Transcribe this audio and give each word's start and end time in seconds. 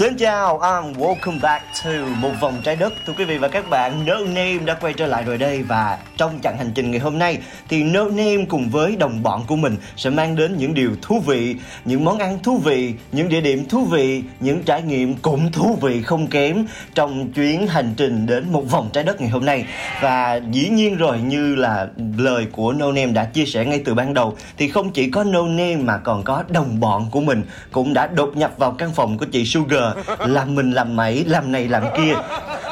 Xin 0.00 0.16
chào, 0.16 0.58
and 0.58 0.98
welcome 0.98 1.40
back 1.40 1.64
to 1.84 1.90
một 2.20 2.30
vòng 2.40 2.54
trái 2.64 2.76
đất. 2.76 2.92
Thưa 3.06 3.12
quý 3.18 3.24
vị 3.24 3.38
và 3.38 3.48
các 3.48 3.70
bạn, 3.70 4.06
No 4.06 4.14
Name 4.14 4.58
đã 4.58 4.74
quay 4.74 4.92
trở 4.92 5.06
lại 5.06 5.24
rồi 5.24 5.38
đây 5.38 5.62
và 5.62 5.98
trong 6.16 6.38
chặng 6.42 6.58
hành 6.58 6.70
trình 6.74 6.90
ngày 6.90 7.00
hôm 7.00 7.18
nay 7.18 7.38
thì 7.68 7.82
No 7.82 8.04
Name 8.04 8.44
cùng 8.48 8.68
với 8.70 8.96
đồng 8.96 9.22
bọn 9.22 9.44
của 9.46 9.56
mình 9.56 9.76
sẽ 9.96 10.10
mang 10.10 10.36
đến 10.36 10.56
những 10.56 10.74
điều 10.74 10.90
thú 11.02 11.20
vị, 11.26 11.56
những 11.84 12.04
món 12.04 12.18
ăn 12.18 12.38
thú 12.42 12.58
vị, 12.58 12.94
những 13.12 13.28
địa 13.28 13.40
điểm 13.40 13.68
thú 13.68 13.84
vị, 13.84 14.22
những 14.40 14.62
trải 14.62 14.82
nghiệm 14.82 15.16
cũng 15.16 15.52
thú 15.52 15.78
vị 15.82 16.02
không 16.02 16.26
kém 16.26 16.66
trong 16.94 17.32
chuyến 17.32 17.66
hành 17.66 17.94
trình 17.96 18.26
đến 18.26 18.52
một 18.52 18.62
vòng 18.70 18.90
trái 18.92 19.04
đất 19.04 19.20
ngày 19.20 19.30
hôm 19.30 19.44
nay. 19.44 19.64
Và 20.02 20.40
dĩ 20.50 20.68
nhiên 20.68 20.96
rồi 20.96 21.18
như 21.18 21.54
là 21.54 21.88
lời 22.18 22.46
của 22.52 22.72
No 22.72 22.86
Name 22.86 23.12
đã 23.12 23.24
chia 23.24 23.44
sẻ 23.44 23.64
ngay 23.64 23.82
từ 23.84 23.94
ban 23.94 24.14
đầu 24.14 24.36
thì 24.58 24.68
không 24.68 24.90
chỉ 24.90 25.10
có 25.10 25.24
No 25.24 25.42
Name 25.42 25.76
mà 25.76 25.98
còn 25.98 26.22
có 26.22 26.44
đồng 26.48 26.80
bọn 26.80 27.08
của 27.10 27.20
mình 27.20 27.42
cũng 27.72 27.94
đã 27.94 28.06
đột 28.06 28.36
nhập 28.36 28.52
vào 28.58 28.72
căn 28.72 28.92
phòng 28.94 29.18
của 29.18 29.26
chị 29.32 29.44
Sugar 29.44 29.89
làm 30.18 30.54
mình 30.54 30.70
làm 30.70 30.96
mẩy 30.96 31.24
làm 31.24 31.52
này 31.52 31.68
làm 31.68 31.82
kia. 31.96 32.14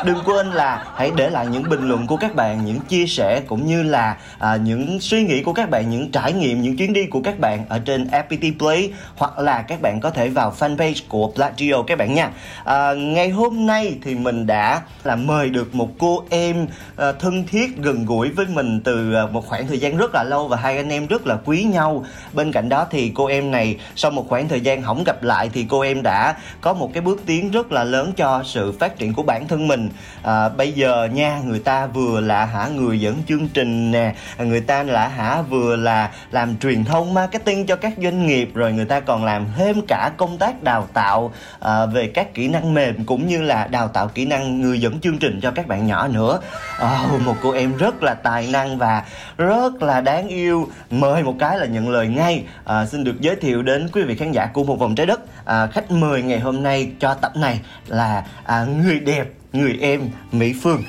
Đừng 0.05 0.19
quên 0.25 0.51
là 0.51 0.85
hãy 0.97 1.11
để 1.17 1.31
lại 1.31 1.47
những 1.47 1.63
bình 1.71 1.89
luận 1.89 2.07
của 2.07 2.17
các 2.17 2.35
bạn 2.35 2.65
những 2.65 2.81
chia 2.81 3.07
sẻ 3.07 3.41
cũng 3.47 3.67
như 3.67 3.83
là 3.83 4.17
à, 4.39 4.57
những 4.57 5.01
suy 5.01 5.25
nghĩ 5.25 5.43
của 5.43 5.53
các 5.53 5.71
bạn 5.71 5.91
những 5.91 6.11
trải 6.11 6.33
nghiệm 6.33 6.63
những 6.63 6.77
chuyến 6.77 6.93
đi 6.93 7.07
của 7.07 7.21
các 7.25 7.39
bạn 7.39 7.65
ở 7.69 7.79
trên 7.79 8.09
FPT 8.09 8.59
Play 8.59 8.93
hoặc 9.17 9.39
là 9.39 9.63
các 9.63 9.83
bạn 9.83 10.01
có 10.01 10.11
thể 10.11 10.29
vào 10.29 10.55
fanpage 10.59 11.01
của 11.09 11.33
Plagio 11.35 11.83
các 11.87 11.99
bạn 11.99 12.15
nha. 12.15 12.31
À, 12.65 12.95
ngày 12.95 13.31
hôm 13.31 13.67
nay 13.67 13.99
thì 14.03 14.15
mình 14.15 14.47
đã 14.47 14.83
là 15.05 15.17
mời 15.17 15.51
được 15.51 15.75
một 15.75 15.89
cô 15.99 16.25
em 16.31 16.67
à, 16.97 17.13
thân 17.13 17.45
thiết 17.47 17.77
gần 17.77 18.07
gũi 18.07 18.29
với 18.29 18.47
mình 18.47 18.81
từ 18.85 19.15
à, 19.15 19.27
một 19.27 19.47
khoảng 19.47 19.67
thời 19.67 19.79
gian 19.79 19.97
rất 19.97 20.15
là 20.15 20.25
lâu 20.25 20.49
và 20.49 20.57
hai 20.57 20.77
anh 20.77 20.89
em 20.89 21.07
rất 21.07 21.27
là 21.27 21.37
quý 21.45 21.63
nhau. 21.63 22.05
Bên 22.33 22.53
cạnh 22.53 22.69
đó 22.69 22.87
thì 22.91 23.13
cô 23.15 23.27
em 23.27 23.51
này 23.51 23.77
sau 23.97 24.11
một 24.11 24.29
khoảng 24.29 24.49
thời 24.49 24.61
gian 24.61 24.83
không 24.83 25.05
gặp 25.05 25.23
lại 25.23 25.51
thì 25.53 25.67
cô 25.69 25.81
em 25.81 26.03
đã 26.03 26.37
có 26.61 26.73
một 26.73 26.91
cái 26.95 27.01
bước 27.09 27.23
tiến 27.27 27.51
rất 27.51 27.73
là 27.73 27.85
lớn 27.85 28.13
cho 28.17 28.43
sự 28.45 28.73
phát 28.73 28.99
triển 28.99 29.15
của 29.15 29.23
bản 29.23 29.49
thân 29.49 29.69
mình. 29.69 29.89
À, 30.23 30.49
bây 30.49 30.73
giờ 30.73 31.09
nha 31.13 31.41
người 31.45 31.59
ta 31.59 31.87
vừa 31.87 32.21
là 32.21 32.45
hả 32.45 32.69
người 32.69 33.01
dẫn 33.01 33.17
chương 33.29 33.49
trình 33.49 33.91
nè 33.91 34.15
người 34.39 34.61
ta 34.61 34.83
là 34.83 35.09
hả 35.09 35.43
vừa 35.43 35.77
là 35.77 36.11
làm 36.31 36.57
truyền 36.57 36.85
thông 36.85 37.15
marketing 37.15 37.67
cho 37.67 37.77
các 37.77 37.93
doanh 38.03 38.27
nghiệp 38.27 38.51
rồi 38.55 38.73
người 38.73 38.85
ta 38.85 39.01
còn 39.01 39.25
làm 39.25 39.47
thêm 39.57 39.81
cả 39.89 40.11
công 40.17 40.39
tác 40.39 40.63
đào 40.63 40.89
tạo 40.93 41.33
à, 41.61 41.87
về 41.87 42.07
các 42.07 42.35
kỹ 42.35 42.49
năng 42.49 42.75
mềm 42.75 43.05
cũng 43.05 43.27
như 43.27 43.43
là 43.43 43.67
đào 43.67 43.89
tạo 43.89 44.09
kỹ 44.09 44.25
năng 44.25 44.61
người 44.61 44.81
dẫn 44.81 45.01
chương 45.01 45.19
trình 45.19 45.41
cho 45.43 45.51
các 45.51 45.67
bạn 45.67 45.87
nhỏ 45.87 46.09
nữa. 46.09 46.41
Oh, 46.85 47.23
một 47.23 47.37
cô 47.43 47.51
em 47.51 47.77
rất 47.77 48.03
là 48.03 48.15
tài 48.15 48.49
năng 48.53 48.79
và 48.79 49.05
rất 49.39 49.83
là 49.83 50.01
đáng 50.01 50.29
yêu. 50.29 50.69
Mời 50.91 51.23
một 51.23 51.35
cái 51.39 51.59
là 51.59 51.67
nhận 51.67 51.89
lời 51.89 52.09
ngay. 52.09 52.45
À, 52.65 52.87
xin 52.87 53.05
được 53.05 53.21
giới 53.21 53.37
thiệu 53.37 53.63
đến 53.63 53.89
quý 53.93 54.03
vị 54.03 54.17
khán 54.17 54.33
giả 54.33 54.47
của 54.47 54.65
một 54.65 54.79
vòng 54.79 54.95
trái 54.95 55.07
đất. 55.07 55.21
À, 55.45 55.67
khách 55.67 55.91
mời 55.91 56.23
ngày 56.23 56.41
hôm 56.41 56.63
nay 56.63 56.91
cho 57.01 57.15
tập 57.15 57.33
này 57.37 57.61
là 57.87 58.25
à, 58.45 58.65
người 58.65 59.01
đẹp 59.01 59.25
người 59.53 59.79
em 59.81 60.11
Mỹ 60.33 60.55
Phương. 60.63 60.83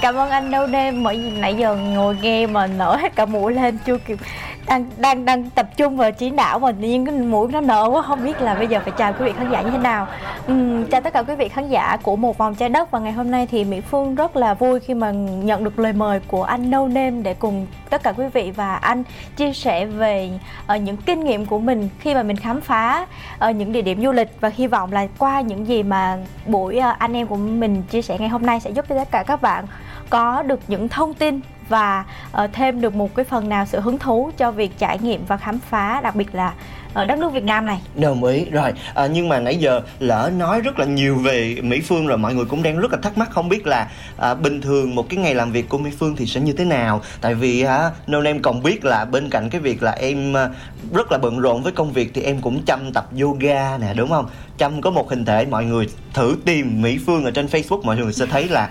Cảm 0.00 0.14
ơn 0.14 0.30
anh 0.30 0.50
đâu 0.50 0.66
đêm 0.66 1.02
Bởi 1.02 1.16
vì 1.16 1.30
nãy 1.30 1.54
giờ 1.54 1.76
ngồi 1.76 2.16
nghe 2.22 2.46
mà 2.46 2.66
nở 2.66 2.96
hết 2.96 3.16
cả 3.16 3.26
mũi 3.26 3.52
lên 3.52 3.78
chưa 3.86 3.98
kịp 3.98 4.18
đang 4.66 4.86
đang 4.96 5.24
đang 5.24 5.50
tập 5.50 5.66
trung 5.76 5.96
vào 5.96 6.12
chỉ 6.12 6.30
đạo 6.30 6.58
mà 6.58 6.72
tự 6.72 6.78
nhiên 6.78 7.06
cái 7.06 7.14
mũi 7.14 7.48
nó 7.52 7.60
nở 7.60 7.88
quá. 7.92 8.02
Không 8.02 8.24
biết 8.24 8.40
là 8.40 8.54
bây 8.54 8.66
giờ 8.66 8.80
phải 8.84 8.92
chào 8.96 9.12
quý 9.12 9.24
vị 9.24 9.32
khán 9.32 9.50
giả 9.50 9.62
như 9.62 9.70
thế 9.70 9.78
nào. 9.78 10.06
Uhm, 10.52 10.84
chào 10.84 11.00
tất 11.00 11.12
cả 11.12 11.22
quý 11.22 11.34
vị 11.34 11.48
khán 11.48 11.68
giả 11.68 11.96
của 12.02 12.16
một 12.16 12.38
vòng 12.38 12.54
trái 12.54 12.68
đất. 12.68 12.90
Và 12.90 12.98
ngày 12.98 13.12
hôm 13.12 13.30
nay 13.30 13.46
thì 13.50 13.64
mỹ 13.64 13.80
phương 13.80 14.14
rất 14.14 14.36
là 14.36 14.54
vui 14.54 14.80
khi 14.80 14.94
mà 14.94 15.10
nhận 15.10 15.64
được 15.64 15.78
lời 15.78 15.92
mời 15.92 16.20
của 16.20 16.42
anh 16.42 16.70
No 16.70 16.86
Name 16.86 17.10
để 17.10 17.34
cùng 17.34 17.66
tất 17.90 18.02
cả 18.02 18.12
quý 18.12 18.24
vị 18.32 18.52
và 18.56 18.74
anh 18.74 19.02
chia 19.36 19.52
sẻ 19.52 19.86
về 19.86 20.30
uh, 20.74 20.82
những 20.82 20.96
kinh 20.96 21.24
nghiệm 21.24 21.46
của 21.46 21.58
mình 21.58 21.88
khi 21.98 22.14
mà 22.14 22.22
mình 22.22 22.36
khám 22.36 22.60
phá 22.60 23.06
uh, 23.48 23.56
những 23.56 23.72
địa 23.72 23.82
điểm 23.82 24.02
du 24.02 24.12
lịch. 24.12 24.40
Và 24.40 24.50
hy 24.54 24.66
vọng 24.66 24.92
là 24.92 25.06
qua 25.18 25.40
những 25.40 25.66
gì 25.66 25.82
mà 25.82 26.18
buổi 26.46 26.78
uh, 26.78 26.98
anh 26.98 27.16
em 27.16 27.26
của 27.26 27.36
mình 27.36 27.82
chia 27.82 28.02
sẻ 28.02 28.16
ngày 28.18 28.28
hôm 28.28 28.46
nay 28.46 28.60
sẽ 28.60 28.70
giúp 28.70 28.84
cho 28.88 28.94
tất 28.94 29.10
cả 29.10 29.22
các 29.26 29.42
bạn 29.42 29.64
có 30.10 30.42
được 30.42 30.60
những 30.68 30.88
thông 30.88 31.14
tin 31.14 31.40
và 31.68 32.04
uh, 32.44 32.50
thêm 32.52 32.80
được 32.80 32.94
một 32.94 33.14
cái 33.14 33.24
phần 33.24 33.48
nào 33.48 33.66
sự 33.66 33.80
hứng 33.80 33.98
thú 33.98 34.30
cho 34.36 34.50
việc 34.50 34.78
trải 34.78 34.98
nghiệm 34.98 35.24
và 35.26 35.36
khám 35.36 35.58
phá 35.58 36.00
đặc 36.00 36.16
biệt 36.16 36.34
là 36.34 36.52
ở 36.94 37.04
đất 37.04 37.18
nước 37.18 37.32
Việt 37.32 37.44
Nam 37.44 37.66
này. 37.66 37.80
Đồng 37.94 38.24
ý 38.24 38.44
rồi. 38.44 38.72
À, 38.94 39.06
nhưng 39.06 39.28
mà 39.28 39.40
nãy 39.40 39.56
giờ 39.56 39.80
lỡ 39.98 40.30
nói 40.36 40.60
rất 40.60 40.78
là 40.78 40.84
nhiều 40.84 41.14
về 41.14 41.56
Mỹ 41.62 41.80
Phương 41.80 42.06
rồi 42.06 42.18
mọi 42.18 42.34
người 42.34 42.44
cũng 42.44 42.62
đang 42.62 42.78
rất 42.78 42.92
là 42.92 42.98
thắc 43.02 43.18
mắc 43.18 43.30
không 43.30 43.48
biết 43.48 43.66
là 43.66 43.88
à, 44.16 44.34
bình 44.34 44.60
thường 44.60 44.94
một 44.94 45.08
cái 45.08 45.18
ngày 45.18 45.34
làm 45.34 45.52
việc 45.52 45.68
của 45.68 45.78
Mỹ 45.78 45.90
Phương 45.98 46.16
thì 46.16 46.26
sẽ 46.26 46.40
như 46.40 46.52
thế 46.52 46.64
nào? 46.64 47.00
Tại 47.20 47.34
vì 47.34 47.62
à, 47.62 47.90
No 48.06 48.22
em 48.24 48.42
còn 48.42 48.62
biết 48.62 48.84
là 48.84 49.04
bên 49.04 49.30
cạnh 49.30 49.50
cái 49.50 49.60
việc 49.60 49.82
là 49.82 49.90
em 49.90 50.36
à, 50.36 50.48
rất 50.92 51.12
là 51.12 51.18
bận 51.18 51.38
rộn 51.38 51.62
với 51.62 51.72
công 51.72 51.92
việc 51.92 52.10
thì 52.14 52.22
em 52.22 52.40
cũng 52.40 52.62
chăm 52.66 52.92
tập 52.92 53.08
yoga 53.20 53.78
nè 53.78 53.94
đúng 53.96 54.08
không? 54.08 54.26
Chăm 54.58 54.80
có 54.80 54.90
một 54.90 55.10
hình 55.10 55.24
thể 55.24 55.46
mọi 55.50 55.64
người 55.64 55.88
thử 56.12 56.36
tìm 56.44 56.82
Mỹ 56.82 56.98
Phương 57.06 57.24
ở 57.24 57.30
trên 57.30 57.46
Facebook 57.46 57.82
mọi 57.82 57.96
người 57.96 58.12
sẽ 58.12 58.26
thấy 58.26 58.48
là 58.48 58.70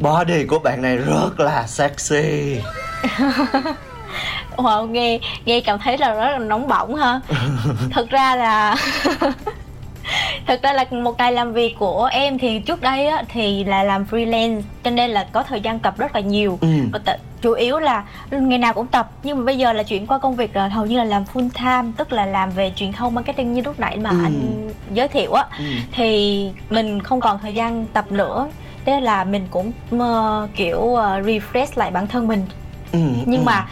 body 0.00 0.44
của 0.44 0.58
bạn 0.58 0.82
này 0.82 0.96
rất 0.96 1.40
là 1.40 1.66
sexy 1.66 2.60
wow 4.56 4.86
nghe 4.86 5.18
nghe 5.44 5.60
cảm 5.60 5.78
thấy 5.78 5.98
là 5.98 6.14
rất 6.14 6.30
là 6.30 6.38
nóng 6.38 6.68
bỏng 6.68 6.94
ha 6.94 7.20
thực 7.90 8.10
ra 8.10 8.36
là 8.36 8.76
thực 10.46 10.62
ra 10.62 10.72
là 10.72 10.84
một 10.90 11.18
ngày 11.18 11.32
làm 11.32 11.52
việc 11.52 11.76
của 11.78 12.04
em 12.04 12.38
thì 12.38 12.58
trước 12.58 12.80
đây 12.80 13.06
á, 13.06 13.22
thì 13.28 13.64
là 13.64 13.82
làm 13.82 14.04
freelance 14.10 14.62
cho 14.84 14.90
nên 14.90 15.10
là 15.10 15.26
có 15.32 15.42
thời 15.42 15.60
gian 15.60 15.78
tập 15.78 15.94
rất 15.98 16.14
là 16.14 16.20
nhiều 16.20 16.58
ừ. 16.60 16.68
và 16.92 17.00
t- 17.04 17.16
chủ 17.42 17.52
yếu 17.52 17.78
là 17.78 18.04
ngày 18.30 18.58
nào 18.58 18.74
cũng 18.74 18.86
tập 18.86 19.10
nhưng 19.22 19.38
mà 19.38 19.44
bây 19.44 19.58
giờ 19.58 19.72
là 19.72 19.82
chuyển 19.82 20.06
qua 20.06 20.18
công 20.18 20.36
việc 20.36 20.56
là 20.56 20.68
hầu 20.68 20.86
như 20.86 20.98
là 20.98 21.04
làm 21.04 21.24
full 21.34 21.48
time 21.50 21.92
tức 21.96 22.12
là 22.12 22.26
làm 22.26 22.50
về 22.50 22.72
truyền 22.76 22.92
thông 22.92 23.14
marketing 23.14 23.52
như 23.52 23.62
lúc 23.64 23.80
nãy 23.80 23.96
mà 23.96 24.10
ừ. 24.10 24.16
anh 24.24 24.70
giới 24.94 25.08
thiệu 25.08 25.32
á 25.32 25.44
ừ. 25.58 25.64
thì 25.92 26.50
mình 26.70 27.02
không 27.02 27.20
còn 27.20 27.38
thời 27.42 27.54
gian 27.54 27.86
tập 27.92 28.12
nữa 28.12 28.48
thế 28.86 29.00
là 29.00 29.24
mình 29.24 29.46
cũng 29.50 29.72
uh, 29.96 30.50
kiểu 30.54 30.78
uh, 30.78 30.98
refresh 31.00 31.66
lại 31.74 31.90
bản 31.90 32.06
thân 32.06 32.28
mình 32.28 32.46
Ừ, 32.92 32.98
nhưng 33.26 33.40
ừ. 33.40 33.44
mà 33.44 33.66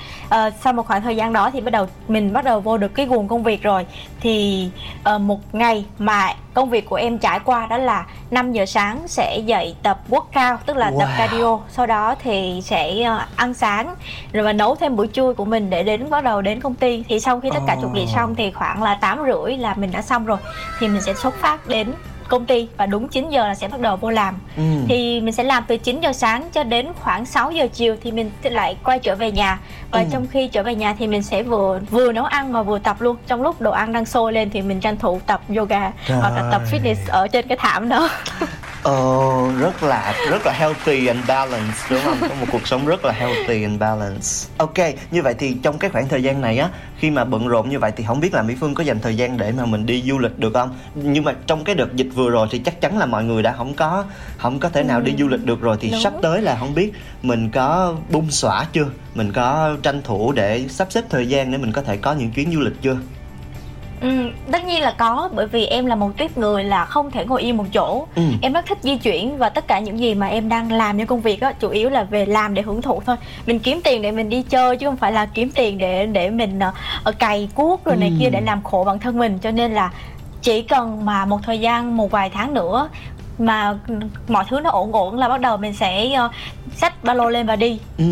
uh, 0.46 0.52
sau 0.60 0.72
một 0.72 0.86
khoảng 0.86 1.02
thời 1.02 1.16
gian 1.16 1.32
đó 1.32 1.50
thì 1.50 1.60
bắt 1.60 1.70
đầu 1.70 1.86
mình 2.08 2.32
bắt 2.32 2.44
đầu 2.44 2.60
vô 2.60 2.78
được 2.78 2.94
cái 2.94 3.06
guồng 3.06 3.28
công 3.28 3.42
việc 3.42 3.62
rồi 3.62 3.86
thì 4.20 4.68
uh, 5.14 5.20
một 5.20 5.40
ngày 5.54 5.84
mà 5.98 6.34
công 6.54 6.70
việc 6.70 6.86
của 6.88 6.96
em 6.96 7.18
trải 7.18 7.40
qua 7.40 7.66
đó 7.66 7.76
là 7.76 8.06
5 8.30 8.52
giờ 8.52 8.66
sáng 8.66 9.08
sẽ 9.08 9.38
dậy 9.46 9.76
tập 9.82 10.00
workout 10.10 10.56
tức 10.66 10.76
là 10.76 10.90
Wow. 10.90 10.98
tập 10.98 11.08
cardio 11.18 11.58
sau 11.68 11.86
đó 11.86 12.14
thì 12.22 12.60
sẽ 12.64 13.10
uh, 13.14 13.36
ăn 13.36 13.54
sáng 13.54 13.94
rồi 14.32 14.44
mà 14.44 14.52
nấu 14.52 14.74
thêm 14.74 14.96
bữa 14.96 15.06
trưa 15.06 15.32
của 15.32 15.44
mình 15.44 15.70
để 15.70 15.82
đến 15.82 16.10
bắt 16.10 16.24
đầu 16.24 16.42
đến 16.42 16.60
công 16.60 16.74
ty 16.74 17.04
thì 17.08 17.20
sau 17.20 17.40
khi 17.40 17.50
tất 17.54 17.60
cả 17.66 17.74
Ồ. 17.74 17.80
chuẩn 17.80 17.92
bị 17.92 18.06
xong 18.06 18.34
thì 18.34 18.50
khoảng 18.50 18.82
là 18.82 18.94
tám 18.94 19.18
rưỡi 19.26 19.56
là 19.56 19.74
mình 19.74 19.90
đã 19.92 20.02
xong 20.02 20.26
rồi 20.26 20.38
thì 20.78 20.88
mình 20.88 21.00
sẽ 21.02 21.14
xuất 21.14 21.34
phát 21.34 21.66
đến 21.66 21.92
công 22.28 22.46
ty 22.46 22.68
và 22.76 22.86
đúng 22.86 23.08
9 23.08 23.30
giờ 23.30 23.46
là 23.48 23.54
sẽ 23.54 23.68
bắt 23.68 23.80
đầu 23.80 23.96
vô 23.96 24.10
làm. 24.10 24.34
Ừ. 24.56 24.62
thì 24.88 25.20
mình 25.20 25.34
sẽ 25.34 25.42
làm 25.42 25.64
từ 25.68 25.76
9 25.76 26.00
giờ 26.00 26.12
sáng 26.12 26.44
cho 26.52 26.64
đến 26.64 26.88
khoảng 27.00 27.26
6 27.26 27.50
giờ 27.50 27.66
chiều 27.72 27.96
thì 28.02 28.12
mình 28.12 28.30
sẽ 28.44 28.50
lại 28.50 28.76
quay 28.84 28.98
trở 28.98 29.14
về 29.16 29.32
nhà. 29.32 29.58
Và 29.90 30.00
Ừ. 30.00 30.06
trong 30.12 30.26
khi 30.26 30.48
trở 30.48 30.62
về 30.62 30.74
nhà 30.74 30.94
thì 30.98 31.06
mình 31.06 31.22
sẽ 31.22 31.42
vừa 31.42 31.80
vừa 31.90 32.12
nấu 32.12 32.24
ăn 32.24 32.52
mà 32.52 32.62
vừa 32.62 32.78
tập 32.78 32.96
luôn. 33.00 33.16
Trong 33.26 33.42
lúc 33.42 33.60
đồ 33.60 33.70
ăn 33.70 33.92
đang 33.92 34.04
sôi 34.04 34.32
lên 34.32 34.50
thì 34.50 34.62
mình 34.62 34.80
tranh 34.80 34.96
thủ 34.96 35.20
tập 35.26 35.40
yoga 35.56 35.90
Trời 36.06 36.18
hoặc 36.18 36.32
là 36.36 36.48
tập 36.52 36.62
fitness 36.72 36.96
ở 37.08 37.28
trên 37.28 37.48
cái 37.48 37.58
thảm 37.60 37.88
đó 37.88 38.08
Ồ, 38.84 39.50
rất 39.58 39.82
là 39.82 40.14
rất 40.30 40.46
là 40.46 40.52
healthy 40.52 41.06
and 41.06 41.26
balanced 41.28 41.90
đúng 41.90 42.00
không? 42.04 42.16
Có 42.20 42.34
một 42.40 42.46
cuộc 42.52 42.66
sống 42.66 42.86
rất 42.86 43.04
là 43.04 43.12
healthy 43.12 43.62
and 43.62 43.80
balanced. 43.80 44.48
Ok, 44.56 44.74
như 45.10 45.22
vậy 45.22 45.34
thì 45.38 45.56
trong 45.62 45.78
cái 45.78 45.90
khoảng 45.90 46.08
thời 46.08 46.22
gian 46.22 46.40
này 46.40 46.58
á, 46.58 46.68
khi 46.98 47.10
mà 47.10 47.24
bận 47.24 47.48
rộn 47.48 47.68
như 47.68 47.78
vậy 47.78 47.92
thì 47.96 48.04
không 48.06 48.20
biết 48.20 48.34
là 48.34 48.42
Mỹ 48.42 48.54
Phương 48.60 48.74
có 48.74 48.84
dành 48.84 49.00
thời 49.00 49.16
gian 49.16 49.36
để 49.36 49.52
mà 49.52 49.64
mình 49.66 49.86
đi 49.86 50.02
du 50.06 50.18
lịch 50.18 50.38
được 50.38 50.54
không? 50.54 50.76
Nhưng 50.94 51.24
mà 51.24 51.34
trong 51.46 51.64
cái 51.64 51.74
đợt 51.74 51.96
dịch 51.96 52.08
vừa 52.14 52.30
rồi 52.30 52.48
thì 52.50 52.58
chắc 52.58 52.80
chắn 52.80 52.98
là 52.98 53.06
mọi 53.06 53.24
người 53.24 53.42
đã 53.42 53.52
không 53.52 53.74
có 53.74 54.04
không 54.36 54.60
có 54.60 54.68
thể 54.68 54.82
nào 54.82 55.00
đi 55.00 55.14
du 55.18 55.28
lịch 55.28 55.44
được 55.44 55.60
rồi 55.60 55.76
thì 55.80 55.90
Đúng. 55.90 56.00
sắp 56.00 56.12
tới 56.22 56.42
là 56.42 56.56
không 56.60 56.74
biết 56.74 56.92
mình 57.22 57.50
có 57.50 57.94
bung 58.10 58.30
xõa 58.30 58.66
chưa? 58.72 58.86
Mình 59.14 59.32
có 59.32 59.76
tranh 59.82 60.02
thủ 60.02 60.32
để 60.32 60.64
sắp 60.68 60.88
xếp 60.90 61.04
thời 61.10 61.28
gian 61.28 61.52
để 61.52 61.58
mình 61.58 61.72
có 61.72 61.82
thể 61.82 61.96
có 61.96 62.12
những 62.12 62.30
chuyến 62.30 62.52
du 62.52 62.60
lịch 62.60 62.82
chưa? 62.82 62.96
Ừ, 64.04 64.30
tất 64.52 64.64
nhiên 64.64 64.82
là 64.82 64.94
có 64.98 65.28
bởi 65.34 65.46
vì 65.46 65.66
em 65.66 65.86
là 65.86 65.94
một 65.94 66.10
tuyết 66.16 66.38
người 66.38 66.64
là 66.64 66.84
không 66.84 67.10
thể 67.10 67.24
ngồi 67.24 67.42
yên 67.42 67.56
một 67.56 67.64
chỗ 67.72 68.06
Ừ. 68.14 68.22
em 68.42 68.52
rất 68.52 68.66
thích 68.66 68.78
di 68.82 68.96
chuyển 68.96 69.38
và 69.38 69.48
tất 69.48 69.68
cả 69.68 69.78
những 69.78 69.98
gì 69.98 70.14
mà 70.14 70.26
em 70.26 70.48
đang 70.48 70.72
làm 70.72 70.98
trong 70.98 71.06
công 71.06 71.20
việc 71.20 71.40
á 71.40 71.52
chủ 71.60 71.68
yếu 71.68 71.90
là 71.90 72.04
về 72.04 72.26
làm 72.26 72.54
để 72.54 72.62
hưởng 72.62 72.82
thụ 72.82 73.02
thôi 73.06 73.16
mình 73.46 73.58
kiếm 73.58 73.80
tiền 73.84 74.02
để 74.02 74.10
mình 74.12 74.28
đi 74.28 74.42
chơi 74.42 74.76
chứ 74.76 74.86
không 74.86 74.96
phải 74.96 75.12
là 75.12 75.26
kiếm 75.26 75.50
tiền 75.54 75.78
để 75.78 76.06
để 76.06 76.30
mình 76.30 76.58
ờ, 77.04 77.12
cày 77.12 77.48
cuốc 77.54 77.84
rồi 77.84 77.96
này 77.96 78.08
Ừ. 78.08 78.16
kia 78.20 78.30
để 78.30 78.40
làm 78.40 78.62
khổ 78.62 78.84
bản 78.86 78.98
thân 78.98 79.18
mình 79.18 79.38
cho 79.38 79.50
nên 79.50 79.72
là 79.74 79.90
chỉ 80.42 80.62
cần 80.62 81.04
mà 81.04 81.24
một 81.26 81.38
thời 81.42 81.58
gian 81.60 81.96
một 81.96 82.10
vài 82.10 82.30
tháng 82.30 82.54
nữa 82.54 82.88
mà 83.38 83.78
mọi 84.28 84.44
thứ 84.48 84.60
nó 84.60 84.70
ổn 84.70 84.92
ổn 84.92 85.18
là 85.18 85.28
bắt 85.28 85.40
đầu 85.40 85.56
mình 85.56 85.74
sẽ 85.74 86.12
ờ, 86.12 86.30
xách 86.76 87.04
ba 87.04 87.14
lô 87.14 87.28
lên 87.28 87.46
và 87.46 87.56
đi 87.56 87.78
ừ, 87.98 88.04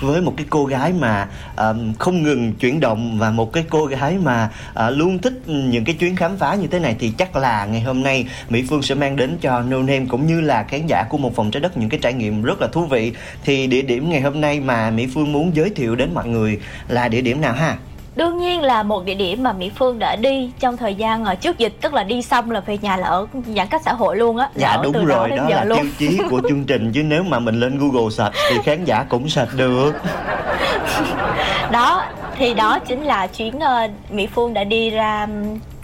với 0.00 0.20
một 0.20 0.34
cái 0.36 0.46
cô 0.50 0.64
gái 0.64 0.92
mà 0.92 1.28
um, 1.56 1.94
không 1.98 2.22
ngừng 2.22 2.52
chuyển 2.52 2.80
động 2.80 3.18
và 3.18 3.30
một 3.30 3.52
cái 3.52 3.64
cô 3.70 3.86
gái 3.86 4.16
mà 4.22 4.50
uh, 4.70 4.96
luôn 4.96 5.18
thích 5.18 5.42
những 5.46 5.84
cái 5.84 5.94
chuyến 5.94 6.16
khám 6.16 6.36
phá 6.36 6.54
như 6.54 6.66
thế 6.66 6.78
này 6.78 6.96
thì 6.98 7.12
chắc 7.18 7.36
là 7.36 7.64
ngày 7.64 7.80
hôm 7.80 8.02
nay 8.02 8.26
Mỹ 8.48 8.64
Phương 8.68 8.82
sẽ 8.82 8.94
mang 8.94 9.16
đến 9.16 9.38
cho 9.40 9.60
No 9.60 9.78
Name 9.78 10.06
cũng 10.08 10.26
như 10.26 10.40
là 10.40 10.62
khán 10.62 10.86
giả 10.86 11.04
của 11.08 11.18
một 11.18 11.34
phòng 11.36 11.50
trái 11.50 11.60
đất 11.60 11.76
những 11.76 11.88
cái 11.88 12.00
trải 12.02 12.12
nghiệm 12.12 12.42
rất 12.42 12.60
là 12.60 12.66
thú 12.66 12.86
vị. 12.86 13.12
Thì 13.44 13.66
địa 13.66 13.82
điểm 13.82 14.10
ngày 14.10 14.20
hôm 14.20 14.40
nay 14.40 14.60
mà 14.60 14.90
Mỹ 14.90 15.06
Phương 15.14 15.32
muốn 15.32 15.56
giới 15.56 15.70
thiệu 15.70 15.96
đến 15.96 16.14
mọi 16.14 16.28
người 16.28 16.60
là 16.88 17.08
địa 17.08 17.20
điểm 17.20 17.40
nào 17.40 17.52
ha? 17.52 17.76
Đương 18.18 18.38
nhiên 18.38 18.62
là 18.62 18.82
một 18.82 19.04
địa 19.04 19.14
điểm 19.14 19.42
mà 19.42 19.52
Mỹ 19.52 19.70
Phương 19.76 19.98
đã 19.98 20.16
đi 20.16 20.50
trong 20.60 20.76
thời 20.76 20.94
gian 20.94 21.24
ở 21.24 21.34
trước 21.34 21.58
dịch 21.58 21.72
Tức 21.80 21.92
là 21.94 22.02
đi 22.04 22.22
xong 22.22 22.50
là 22.50 22.60
về 22.60 22.78
nhà 22.78 22.96
là 22.96 23.06
ở 23.08 23.26
giãn 23.56 23.66
cách 23.70 23.82
xã 23.84 23.92
hội 23.92 24.16
luôn 24.16 24.36
á 24.36 24.48
Dạ 24.54 24.68
ở 24.68 24.82
đúng 24.82 25.04
rồi, 25.06 25.28
đó 25.30 25.36
đó 25.36 25.44
là 25.48 25.64
luôn 25.64 25.78
tiêu 25.78 25.90
chí 25.98 26.18
của 26.30 26.40
chương 26.48 26.64
trình 26.64 26.92
chứ 26.94 27.02
nếu 27.02 27.22
mà 27.22 27.38
mình 27.38 27.60
lên 27.60 27.78
Google 27.78 28.10
search 28.10 28.34
thì 28.50 28.56
khán 28.64 28.84
giả 28.84 29.04
cũng 29.08 29.28
search 29.28 29.54
được. 29.56 29.92
Đó 31.72 32.04
thì 32.36 32.54
đó 32.54 32.78
chính 32.78 33.02
là 33.02 33.26
chuyến 33.26 33.60
ờ, 33.60 33.88
Mỹ 34.10 34.26
Phương 34.26 34.54
đã 34.54 34.64
đi 34.64 34.90
ra 34.90 35.26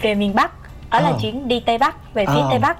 về 0.02 0.14
miền 0.14 0.34
Bắc 0.34 0.50
Đó 0.90 1.00
là 1.00 1.08
Ờ. 1.08 1.18
chuyến 1.22 1.48
đi 1.48 1.60
Tây 1.60 1.78
Bắc 1.78 2.14
về 2.14 2.26
phía 2.26 2.40
Ờ. 2.40 2.46
Tây 2.50 2.58
Bắc 2.58 2.76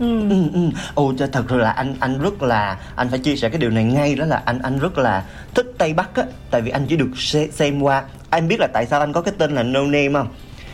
Ừm. 0.00 0.30
Ừ, 0.30 0.36
ừ. 0.54 0.60
Ồ 0.94 1.12
cho 1.18 1.26
thật 1.32 1.52
là 1.52 1.70
anh 1.70 1.94
anh 2.00 2.18
rất 2.18 2.42
là 2.42 2.76
anh 2.96 3.08
phải 3.10 3.18
chia 3.18 3.36
sẻ 3.36 3.48
cái 3.48 3.58
điều 3.58 3.70
này 3.70 3.84
ngay 3.84 4.14
đó 4.14 4.24
là 4.24 4.42
anh 4.44 4.58
anh 4.62 4.78
rất 4.78 4.98
là 4.98 5.22
thích 5.54 5.66
Tây 5.78 5.92
Bắc 5.92 6.14
á 6.16 6.22
tại 6.50 6.60
vì 6.60 6.70
anh 6.70 6.86
chỉ 6.88 6.96
được 6.96 7.10
xem 7.52 7.80
qua 7.82 8.02
anh 8.30 8.48
biết 8.48 8.60
là 8.60 8.66
tại 8.72 8.86
sao 8.86 9.00
anh 9.00 9.12
có 9.12 9.20
cái 9.20 9.34
tên 9.38 9.54
là 9.54 9.62
No 9.62 9.80
Name 9.80 10.08
không? 10.12 10.28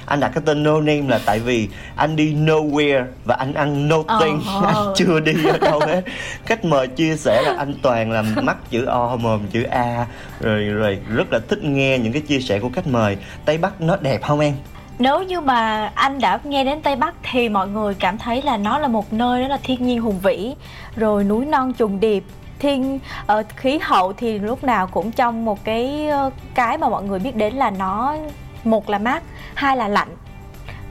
Anh 0.06 0.20
đặt 0.20 0.30
cái 0.34 0.42
tên 0.46 0.62
No 0.62 0.80
Name 0.80 1.02
là 1.08 1.20
tại 1.26 1.38
vì 1.40 1.68
anh 1.96 2.16
đi 2.16 2.34
nowhere 2.34 3.04
và 3.24 3.34
anh 3.34 3.54
ăn 3.54 3.88
nothing 3.88 4.40
Ờ. 4.46 4.62
anh 4.66 4.94
chưa 4.96 5.20
đi 5.20 5.32
ở 5.44 5.58
đâu 5.58 5.80
hết. 5.80 6.02
Khách 6.46 6.64
mời 6.64 6.86
chia 6.88 7.16
sẻ 7.16 7.42
là 7.46 7.54
anh 7.58 7.74
toàn 7.82 8.10
là 8.10 8.22
mắt 8.22 8.56
chữ 8.70 8.84
O 8.84 9.16
mồm 9.16 9.40
chữ 9.52 9.62
A 9.62 10.06
rồi 10.40 10.64
rồi 10.64 10.98
rất 11.14 11.32
là 11.32 11.38
thích 11.48 11.64
nghe 11.64 11.98
những 11.98 12.12
cái 12.12 12.22
chia 12.22 12.40
sẻ 12.40 12.58
của 12.58 12.70
khách 12.74 12.86
mời. 12.86 13.16
Tây 13.44 13.58
Bắc 13.58 13.80
nó 13.80 13.96
đẹp 13.96 14.22
không 14.22 14.40
em? 14.40 14.54
Nếu 14.98 15.22
như 15.22 15.40
mà 15.40 15.90
anh 15.94 16.20
đã 16.20 16.38
nghe 16.44 16.64
đến 16.64 16.82
Tây 16.82 16.96
Bắc 16.96 17.14
thì 17.32 17.48
mọi 17.48 17.68
người 17.68 17.94
cảm 17.94 18.18
thấy 18.18 18.42
là 18.42 18.56
nó 18.56 18.78
là 18.78 18.88
một 18.88 19.12
nơi 19.12 19.42
đó 19.42 19.48
là 19.48 19.58
thiên 19.62 19.86
nhiên 19.86 20.00
hùng 20.00 20.20
vĩ 20.20 20.54
Rồi 20.96 21.24
núi 21.24 21.44
non 21.44 21.72
trùng 21.72 22.00
điệp 22.00 22.24
thiên 22.58 22.98
uh, 23.38 23.46
khí 23.56 23.78
hậu 23.82 24.12
thì 24.12 24.38
lúc 24.38 24.64
nào 24.64 24.86
cũng 24.86 25.12
trong 25.12 25.44
một 25.44 25.64
cái 25.64 26.08
uh, 26.26 26.32
cái 26.54 26.78
mà 26.78 26.88
mọi 26.88 27.02
người 27.02 27.18
biết 27.18 27.36
đến 27.36 27.54
là 27.54 27.70
nó 27.70 28.16
một 28.64 28.90
là 28.90 28.98
mát 28.98 29.22
hai 29.54 29.76
là 29.76 29.88
lạnh. 29.88 30.08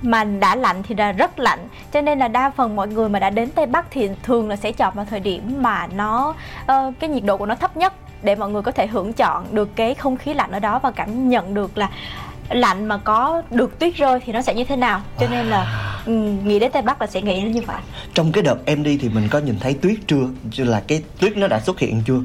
Mà 0.01 0.23
đã 0.23 0.55
lạnh 0.55 0.83
thì 0.83 0.95
là 0.95 1.11
rất 1.11 1.39
lạnh. 1.39 1.67
Cho 1.93 2.01
nên 2.01 2.19
là 2.19 2.27
đa 2.27 2.49
phần 2.49 2.75
mọi 2.75 2.87
người 2.87 3.09
mà 3.09 3.19
đã 3.19 3.29
đến 3.29 3.51
tây 3.51 3.65
bắc 3.65 3.85
thì 3.91 4.09
thường 4.23 4.49
là 4.49 4.55
sẽ 4.55 4.71
chọn 4.71 4.93
vào 4.95 5.05
thời 5.09 5.19
điểm 5.19 5.55
mà 5.63 5.87
nó 5.87 6.33
uh, 6.61 6.93
cái 6.99 7.09
nhiệt 7.09 7.23
độ 7.23 7.37
của 7.37 7.45
nó 7.45 7.55
thấp 7.55 7.77
nhất 7.77 7.93
để 8.23 8.35
mọi 8.35 8.49
người 8.49 8.61
có 8.61 8.71
thể 8.71 8.87
hưởng 8.87 9.13
chọn 9.13 9.45
được 9.51 9.75
cái 9.75 9.95
không 9.95 10.17
khí 10.17 10.33
lạnh 10.33 10.51
ở 10.51 10.59
đó 10.59 10.79
và 10.79 10.91
cảm 10.91 11.29
nhận 11.29 11.53
được 11.53 11.77
là 11.77 11.89
lạnh 12.49 12.85
mà 12.85 12.97
có 12.97 13.41
được 13.51 13.79
tuyết 13.79 13.95
rơi 13.95 14.19
thì 14.25 14.33
nó 14.33 14.41
sẽ 14.41 14.53
như 14.55 14.63
thế 14.63 14.75
nào? 14.75 15.01
Cho 15.19 15.27
nên 15.31 15.45
là 15.45 15.89
ừm, 16.05 16.47
nghĩ 16.47 16.59
đến 16.59 16.71
tây 16.71 16.81
bắc 16.81 17.01
là 17.01 17.07
sẽ 17.07 17.21
nghĩ 17.21 17.41
như 17.41 17.61
vậy. 17.61 17.81
Trong 18.13 18.31
cái 18.31 18.43
đợt 18.43 18.57
em 18.65 18.83
đi 18.83 18.97
thì 18.97 19.09
mình 19.09 19.27
có 19.31 19.39
nhìn 19.39 19.55
thấy 19.59 19.73
tuyết 19.73 19.97
chưa? 20.07 20.25
Là 20.57 20.81
cái 20.87 21.03
tuyết 21.19 21.37
nó 21.37 21.47
đã 21.47 21.59
xuất 21.59 21.79
hiện 21.79 22.01
chưa 22.07 22.19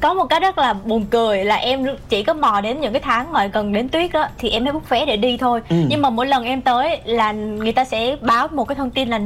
có 0.00 0.14
một 0.14 0.24
cái 0.24 0.40
rất 0.40 0.58
là 0.58 0.72
buồn 0.72 1.04
cười 1.10 1.44
là 1.44 1.56
em 1.56 1.86
chỉ 2.08 2.22
có 2.22 2.34
mò 2.34 2.60
đến 2.60 2.80
những 2.80 2.92
cái 2.92 3.02
tháng 3.04 3.32
mà 3.32 3.46
gần 3.46 3.72
đến 3.72 3.88
tuyết 3.88 4.12
đó 4.12 4.26
thì 4.38 4.50
em 4.50 4.64
mới 4.64 4.72
bút 4.72 4.88
vé 4.88 5.06
để 5.06 5.16
đi 5.16 5.36
thôi 5.36 5.60
Ừ. 5.68 5.76
nhưng 5.88 6.02
mà 6.02 6.10
mỗi 6.10 6.26
lần 6.26 6.44
em 6.44 6.60
tới 6.60 7.00
là 7.04 7.32
người 7.32 7.72
ta 7.72 7.84
sẽ 7.84 8.16
báo 8.20 8.48
một 8.48 8.64
cái 8.64 8.76
thông 8.76 8.90
tin 8.90 9.08
là 9.08 9.20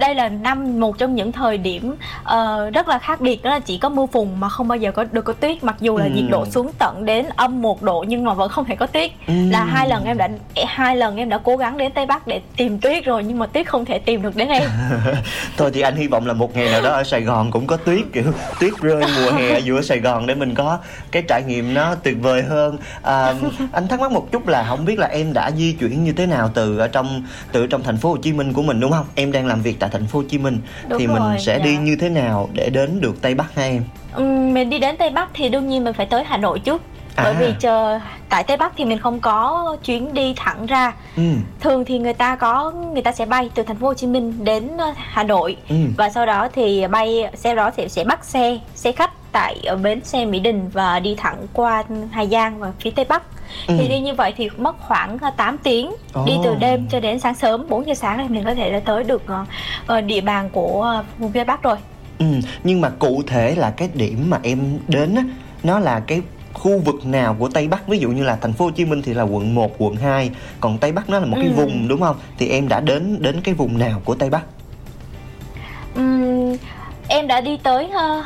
đây 0.00 0.14
là 0.14 0.28
năm 0.28 0.80
một 0.80 0.98
trong 0.98 1.14
những 1.14 1.32
thời 1.32 1.58
điểm 1.58 1.94
ờ, 2.24 2.70
rất 2.70 2.88
là 2.88 2.98
khác 2.98 3.20
biệt 3.20 3.42
đó 3.42 3.50
là 3.50 3.58
chỉ 3.58 3.78
có 3.78 3.88
mưa 3.88 4.06
phùn 4.06 4.28
mà 4.40 4.48
không 4.48 4.68
bao 4.68 4.78
giờ 4.78 4.92
có 4.92 5.04
được 5.12 5.22
có 5.24 5.32
tuyết 5.32 5.64
mặc 5.64 5.76
dù 5.80 5.96
là 5.98 6.04
Ừ. 6.04 6.10
nhiệt 6.14 6.24
độ 6.30 6.46
xuống 6.46 6.70
tận 6.78 7.04
đến 7.04 7.26
âm 7.36 7.62
một 7.62 7.82
độ 7.82 8.04
nhưng 8.08 8.24
mà 8.24 8.34
vẫn 8.34 8.48
không 8.48 8.64
hề 8.64 8.76
có 8.76 8.86
tuyết 8.86 9.10
Ừ. 9.26 9.32
là 9.50 9.64
hai 9.64 9.88
lần 9.88 10.04
em 10.04 10.18
đã 10.18 10.28
hai 10.66 10.96
lần 10.96 11.16
em 11.16 11.28
đã 11.28 11.38
cố 11.38 11.56
gắng 11.56 11.76
đến 11.78 11.92
tây 11.92 12.06
bắc 12.06 12.26
để 12.26 12.40
tìm 12.56 12.78
tuyết 12.78 13.04
rồi 13.04 13.24
nhưng 13.24 13.38
mà 13.38 13.46
tuyết 13.46 13.68
không 13.68 13.84
thể 13.84 13.98
tìm 13.98 14.22
được 14.22 14.36
đến 14.36 14.48
em 14.48 14.62
Thôi 15.56 15.70
thì 15.74 15.80
anh 15.80 15.96
hy 15.96 16.06
vọng 16.06 16.26
là 16.26 16.32
một 16.32 16.56
ngày 16.56 16.68
nào 16.72 16.82
đó 16.82 16.90
ở 16.90 17.04
Sài 17.04 17.20
Gòn 17.20 17.50
cũng 17.50 17.66
có 17.66 17.76
tuyết 17.76 18.00
kiểu 18.12 18.24
tuyết 18.60 18.72
rơi 18.80 19.04
mùa 19.16 19.30
hè 19.30 19.58
giữa 19.58 19.80
Sài 19.82 19.98
Gòn 20.02 20.26
để 20.26 20.34
mình 20.34 20.54
có 20.54 20.78
cái 21.10 21.22
trải 21.28 21.42
nghiệm 21.42 21.74
nó 21.74 21.94
tuyệt 21.94 22.16
vời 22.20 22.42
hơn. 22.42 22.78
À, 23.02 23.34
anh 23.72 23.88
thắc 23.88 24.00
mắc 24.00 24.12
một 24.12 24.32
chút 24.32 24.48
là 24.48 24.64
không 24.68 24.84
biết 24.84 24.98
là 24.98 25.06
em 25.06 25.32
đã 25.32 25.50
di 25.50 25.72
chuyển 25.72 26.04
như 26.04 26.12
thế 26.12 26.26
nào 26.26 26.50
từ 26.54 26.78
ở 26.78 26.88
trong 26.88 27.22
từ 27.52 27.66
trong 27.66 27.82
thành 27.82 27.96
phố 27.96 28.08
Hồ 28.08 28.16
Chí 28.16 28.32
Minh 28.32 28.52
của 28.52 28.62
mình 28.62 28.80
đúng 28.80 28.92
không? 28.92 29.06
Em 29.14 29.32
đang 29.32 29.46
làm 29.46 29.62
việc 29.62 29.76
tại 29.80 29.90
thành 29.92 30.06
phố 30.06 30.18
Hồ 30.18 30.24
Chí 30.28 30.38
Minh 30.38 30.60
Đúng 30.88 30.98
thì 30.98 31.06
rồi, 31.06 31.20
mình 31.20 31.40
sẽ 31.40 31.58
đi 31.58 31.74
dạ. 31.74 31.80
như 31.80 31.96
thế 31.96 32.08
nào 32.08 32.48
để 32.52 32.70
đến 32.70 33.00
được 33.00 33.22
Tây 33.22 33.34
Bắc 33.34 33.54
ha 33.54 33.62
em? 33.62 33.82
Ừm, 34.12 34.54
mình 34.54 34.70
đi 34.70 34.78
đến 34.78 34.96
Tây 34.98 35.10
Bắc 35.10 35.30
thì 35.34 35.48
đương 35.48 35.68
nhiên 35.68 35.84
mình 35.84 35.94
phải 35.94 36.06
tới 36.06 36.24
Hà 36.24 36.36
Nội 36.36 36.58
trước 36.58 36.82
bởi 37.16 37.26
À. 37.32 37.36
vì 37.38 37.54
chờ 37.60 37.98
tại 38.28 38.44
Tây 38.44 38.56
Bắc 38.56 38.72
thì 38.76 38.84
mình 38.84 38.98
không 38.98 39.20
có 39.20 39.76
chuyến 39.84 40.14
đi 40.14 40.34
thẳng 40.36 40.66
ra 40.66 40.92
Ừ. 41.16 41.22
thường 41.60 41.84
thì 41.84 41.98
người 41.98 42.12
ta 42.12 42.36
có 42.36 42.70
người 42.92 43.02
ta 43.02 43.12
sẽ 43.12 43.26
bay 43.26 43.50
từ 43.54 43.62
thành 43.62 43.76
phố 43.76 43.86
Hồ 43.86 43.94
Chí 43.94 44.06
Minh 44.06 44.44
đến 44.44 44.68
ờ, 44.78 44.92
Hà 44.96 45.22
Nội 45.22 45.56
Ừ. 45.68 45.76
và 45.96 46.10
sau 46.10 46.26
đó 46.26 46.48
thì 46.54 46.86
bay 46.86 47.24
sau 47.34 47.54
đó 47.54 47.70
thì 47.76 47.88
sẽ 47.88 48.04
bắt 48.04 48.24
xe 48.24 48.58
xe 48.74 48.92
khách 48.92 49.10
tại 49.32 49.56
ở 49.66 49.76
bến 49.76 50.04
xe 50.04 50.24
Mỹ 50.24 50.40
Đình 50.40 50.68
và 50.72 51.00
đi 51.00 51.14
thẳng 51.18 51.36
qua 51.52 51.84
Hà 52.10 52.24
Giang 52.24 52.58
và 52.58 52.72
phía 52.80 52.90
Tây 52.90 53.04
Bắc 53.08 53.22
Ừ. 53.66 53.74
thì 53.78 53.88
đi 53.88 54.00
như 54.00 54.14
vậy 54.14 54.34
thì 54.36 54.48
mất 54.56 54.76
khoảng 54.80 55.18
ờ, 55.18 55.30
8 55.36 55.58
tiếng 55.58 55.92
đi 56.26 56.32
từ 56.44 56.54
đêm 56.54 56.86
cho 56.90 57.00
đến 57.00 57.18
sáng 57.20 57.34
sớm 57.34 57.66
4 57.68 57.86
giờ 57.86 57.94
sáng 57.94 58.18
thì 58.18 58.34
mình 58.34 58.44
có 58.44 58.54
thể 58.54 58.72
đã 58.72 58.80
tới 58.84 59.04
được 59.04 59.22
ờ, 59.26 59.44
ờ, 59.86 60.00
địa 60.00 60.20
bàn 60.20 60.50
của 60.52 60.82
ờ, 60.82 61.04
vùng 61.18 61.32
Tây 61.32 61.44
Bắc 61.44 61.62
rồi 61.62 61.76
Ừ, 62.18 62.26
nhưng 62.64 62.80
mà 62.80 62.88
cụ 62.98 63.22
thể 63.26 63.54
là 63.54 63.70
cái 63.76 63.88
điểm 63.94 64.30
mà 64.30 64.38
em 64.42 64.78
đến 64.88 65.14
á 65.14 65.22
nó 65.62 65.78
là 65.78 66.00
cái 66.06 66.22
khu 66.54 66.78
vực 66.78 67.06
nào 67.06 67.36
của 67.38 67.48
Tây 67.48 67.68
Bắc? 67.68 67.88
Ví 67.88 67.98
dụ 67.98 68.08
như 68.10 68.24
là 68.24 68.36
thành 68.40 68.52
phố 68.52 68.64
Hồ 68.64 68.70
Chí 68.70 68.84
Minh 68.84 69.02
thì 69.02 69.14
là 69.14 69.22
quận 69.22 69.54
1, 69.54 69.72
quận 69.78 69.96
2 69.96 70.30
còn 70.60 70.78
Tây 70.78 70.92
Bắc 70.92 71.10
nó 71.10 71.18
là 71.18 71.26
một 71.26 71.36
cái 71.40 71.48
Ừ. 71.50 71.52
vùng 71.56 71.88
đúng 71.88 72.00
không? 72.00 72.16
Thì 72.38 72.48
em 72.48 72.68
đã 72.68 72.80
đến 72.80 73.22
đến 73.22 73.40
cái 73.40 73.54
vùng 73.54 73.78
nào 73.78 74.00
của 74.04 74.14
Tây 74.14 74.30
Bắc? 74.30 74.42
Ừm, 75.94 76.56
em 77.08 77.26
đã 77.26 77.40
đi 77.40 77.56
tới 77.62 77.88
ờ, 77.94 78.24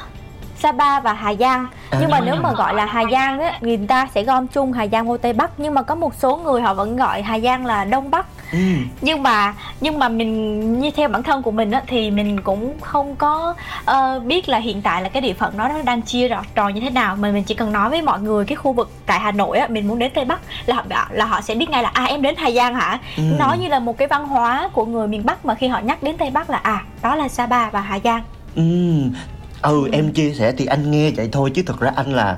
Sapa 0.59 1.01
và 1.01 1.13
Hà 1.13 1.35
Giang. 1.35 1.67
Nhưng 2.01 2.11
mà 2.11 2.17
À. 2.17 2.23
nếu 2.27 2.37
mà 2.37 2.53
gọi 2.53 2.75
là 2.75 2.87
Hà 2.87 3.05
Giang 3.13 3.41
á 3.41 3.59
người 3.61 3.79
ta 3.89 4.09
sẽ 4.15 4.23
gom 4.23 4.47
chung 4.47 4.73
Hà 4.73 4.87
Giang 4.87 5.09
vô 5.09 5.17
Tây 5.17 5.33
Bắc. 5.33 5.51
Nhưng 5.61 5.75
mà 5.75 5.83
có 5.83 5.95
một 5.95 6.15
số 6.15 6.37
người 6.37 6.61
họ 6.63 6.75
vẫn 6.75 6.97
gọi 6.97 7.23
Hà 7.23 7.39
Giang 7.39 7.67
là 7.67 7.85
Đông 7.85 8.11
Bắc 8.11 8.27
ừ. 8.53 8.59
nhưng 9.01 9.23
mà 9.23 9.55
nhưng 9.81 9.99
mà 9.99 10.09
mình 10.09 10.81
như 10.81 10.91
theo 10.91 11.09
bản 11.09 11.23
thân 11.23 11.43
của 11.43 11.51
mình 11.51 11.71
á 11.71 11.83
thì 11.87 12.11
mình 12.11 12.41
cũng 12.41 12.81
không 12.81 13.17
có 13.17 13.55
ờ, 13.85 14.21
biết 14.21 14.49
là 14.49 14.59
hiện 14.59 14.83
tại 14.83 15.03
là 15.03 15.09
cái 15.09 15.23
địa 15.23 15.33
phận 15.35 15.57
nó 15.57 15.69
nó 15.69 15.83
đang 15.83 16.03
chia 16.03 16.29
rõ 16.29 16.43
trò 16.55 16.69
như 16.69 16.81
thế 16.81 16.91
nào 16.91 17.17
mà 17.17 17.31
mình 17.31 17.43
chỉ 17.45 17.55
cần 17.55 17.73
nói 17.73 17.91
với 17.91 18.03
mọi 18.03 18.21
người 18.21 18.45
cái 18.45 18.57
khu 18.57 18.73
vực 18.73 18.91
tại 19.07 19.21
Hà 19.21 19.33
Nội 19.33 19.59
á 19.59 19.67
mình 19.71 19.89
muốn 19.89 19.99
đến 19.99 20.13
Tây 20.15 20.25
Bắc 20.25 20.41
là 20.67 20.75
họ 20.77 20.83
là 21.11 21.25
họ 21.25 21.41
sẽ 21.41 21.55
biết 21.55 21.71
ngay 21.71 21.83
là 21.83 21.89
à 21.95 22.05
em 22.05 22.23
đến 22.23 22.35
Hà 22.39 22.51
Giang 22.51 22.75
hả 22.75 22.99
Ừ. 23.17 23.23
nói 23.39 23.59
như 23.59 23.69
là 23.69 23.79
một 23.79 23.99
cái 23.99 24.09
văn 24.09 24.29
hóa 24.29 24.69
của 24.73 24.85
người 24.85 25.09
miền 25.09 25.25
Bắc 25.27 25.45
mà 25.47 25.55
khi 25.55 25.69
họ 25.69 25.79
nhắc 25.79 26.03
đến 26.03 26.17
Tây 26.17 26.31
Bắc 26.31 26.51
là 26.51 26.59
à 26.59 26.85
đó 27.03 27.17
là 27.17 27.29
Sapa 27.29 27.71
và 27.71 27.81
Hà 27.81 27.99
Giang 28.05 28.23
Ừ. 28.57 28.63
ừ 29.63 29.89
em 29.93 30.13
chia 30.13 30.35
sẻ 30.35 30.53
thì 30.59 30.67
anh 30.67 30.91
nghe 30.91 31.11
vậy 31.11 31.29
thôi 31.33 31.51
chứ 31.55 31.63
thật 31.67 31.81
ra 31.81 31.91
anh 31.97 32.13
là 32.15 32.37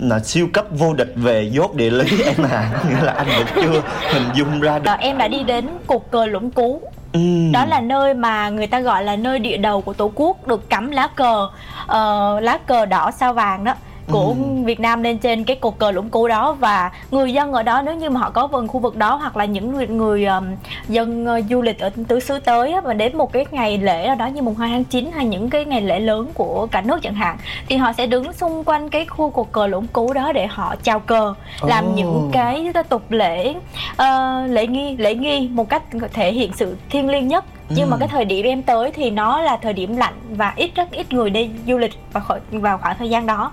là 0.00 0.18
siêu 0.18 0.48
cấp 0.52 0.64
vô 0.70 0.94
địch 0.94 1.12
về 1.16 1.50
dốt 1.52 1.74
địa 1.74 1.90
lý 1.90 2.22
em 2.24 2.42
à. 2.50 2.70
Nghĩa 2.88 3.02
là 3.02 3.12
anh 3.12 3.26
vẫn 3.26 3.46
chưa 3.54 3.82
hình 4.12 4.28
dung 4.34 4.60
ra 4.60 4.78
được. 4.78 4.86
Rồi 4.86 4.96
em 5.00 5.18
đã 5.18 5.28
đi 5.28 5.42
đến 5.42 5.68
cột 5.86 6.02
cờ 6.10 6.26
Lũng 6.26 6.50
Cú. 6.50 6.82
Ừ. 7.12 7.20
đó 7.52 7.64
là 7.64 7.80
nơi 7.80 8.14
mà 8.14 8.48
người 8.48 8.66
ta 8.66 8.80
gọi 8.80 9.04
là 9.04 9.16
nơi 9.16 9.38
địa 9.38 9.56
đầu 9.56 9.80
của 9.80 9.92
tổ 9.92 10.12
quốc 10.14 10.46
được 10.46 10.70
cắm 10.70 10.90
lá 10.90 11.08
cờ 11.16 11.48
ờ, 11.86 12.40
lá 12.40 12.58
cờ 12.66 12.86
đỏ 12.86 13.10
sao 13.10 13.32
vàng 13.32 13.64
đó 13.64 13.74
của 14.10 14.34
Ừ. 14.38 14.62
Việt 14.64 14.80
Nam 14.80 15.02
lên 15.02 15.18
trên 15.18 15.44
cái 15.44 15.56
cột 15.56 15.78
cờ 15.78 15.90
Lũng 15.90 16.08
Cú 16.10 16.28
đó 16.28 16.52
và 16.52 16.90
người 17.10 17.32
dân 17.32 17.52
ở 17.52 17.62
đó 17.62 17.82
nếu 17.82 17.94
như 17.94 18.10
mà 18.10 18.20
họ 18.20 18.30
có 18.30 18.46
vườn 18.46 18.68
khu 18.68 18.80
vực 18.80 18.96
đó 18.96 19.14
hoặc 19.14 19.36
là 19.36 19.44
những 19.44 19.72
người, 19.74 19.86
người 19.86 20.24
um, 20.24 20.44
dân 20.88 21.26
ờ, 21.26 21.40
du 21.50 21.62
lịch 21.62 21.78
ở 21.80 21.90
tứ 22.08 22.20
xứ 22.20 22.38
tới 22.38 22.72
á, 22.72 22.80
và 22.80 22.94
đến 22.94 23.16
một 23.18 23.32
cái 23.32 23.46
ngày 23.50 23.78
lễ 23.78 24.06
nào 24.06 24.16
đó 24.16 24.26
như 24.26 24.42
mùng 24.42 24.54
2 24.56 24.70
tháng 24.70 24.84
9 24.84 25.10
hay 25.14 25.24
những 25.26 25.50
cái 25.50 25.64
ngày 25.64 25.80
lễ 25.80 26.00
lớn 26.00 26.26
của 26.34 26.66
cả 26.70 26.80
nước 26.80 27.02
chẳng 27.02 27.14
hạn 27.14 27.36
thì 27.68 27.76
họ 27.76 27.92
sẽ 27.92 28.06
đứng 28.06 28.32
xung 28.32 28.64
quanh 28.64 28.90
cái 28.90 29.04
khu 29.06 29.30
cột 29.30 29.46
cờ 29.52 29.66
Lũng 29.66 29.86
Cú 29.86 30.12
đó 30.12 30.32
để 30.32 30.46
họ 30.46 30.74
chào 30.82 31.00
cờ 31.00 31.34
làm 31.62 31.84
Ồ. 31.84 31.90
những 31.96 32.30
cái 32.32 32.72
tục 32.88 33.02
lễ 33.10 33.54
ờ, 33.96 34.42
lễ 34.48 34.66
nghi 34.66 34.96
lễ 34.96 35.14
nghi 35.14 35.48
một 35.52 35.68
cách 35.68 35.82
thể 36.12 36.32
hiện 36.32 36.52
sự 36.56 36.76
thiêng 36.90 37.08
liêng 37.10 37.28
nhất 37.28 37.44
nhưng 37.68 37.90
mà 37.90 37.96
Ừ. 37.96 38.00
cái 38.00 38.08
thời 38.08 38.24
điểm 38.24 38.46
em 38.46 38.62
tới 38.62 38.90
thì 38.90 39.10
nó 39.10 39.40
là 39.40 39.56
thời 39.56 39.72
điểm 39.72 39.96
lạnh 39.96 40.14
và 40.30 40.52
ít 40.56 40.70
rất 40.74 40.90
ít 40.90 41.12
người 41.12 41.30
đi 41.30 41.50
du 41.66 41.78
lịch 41.78 41.92
vào 42.12 42.22
khỏi 42.24 42.40
vào 42.50 42.78
khoảng 42.78 42.96
thời 42.98 43.10
gian 43.10 43.26
đó 43.26 43.52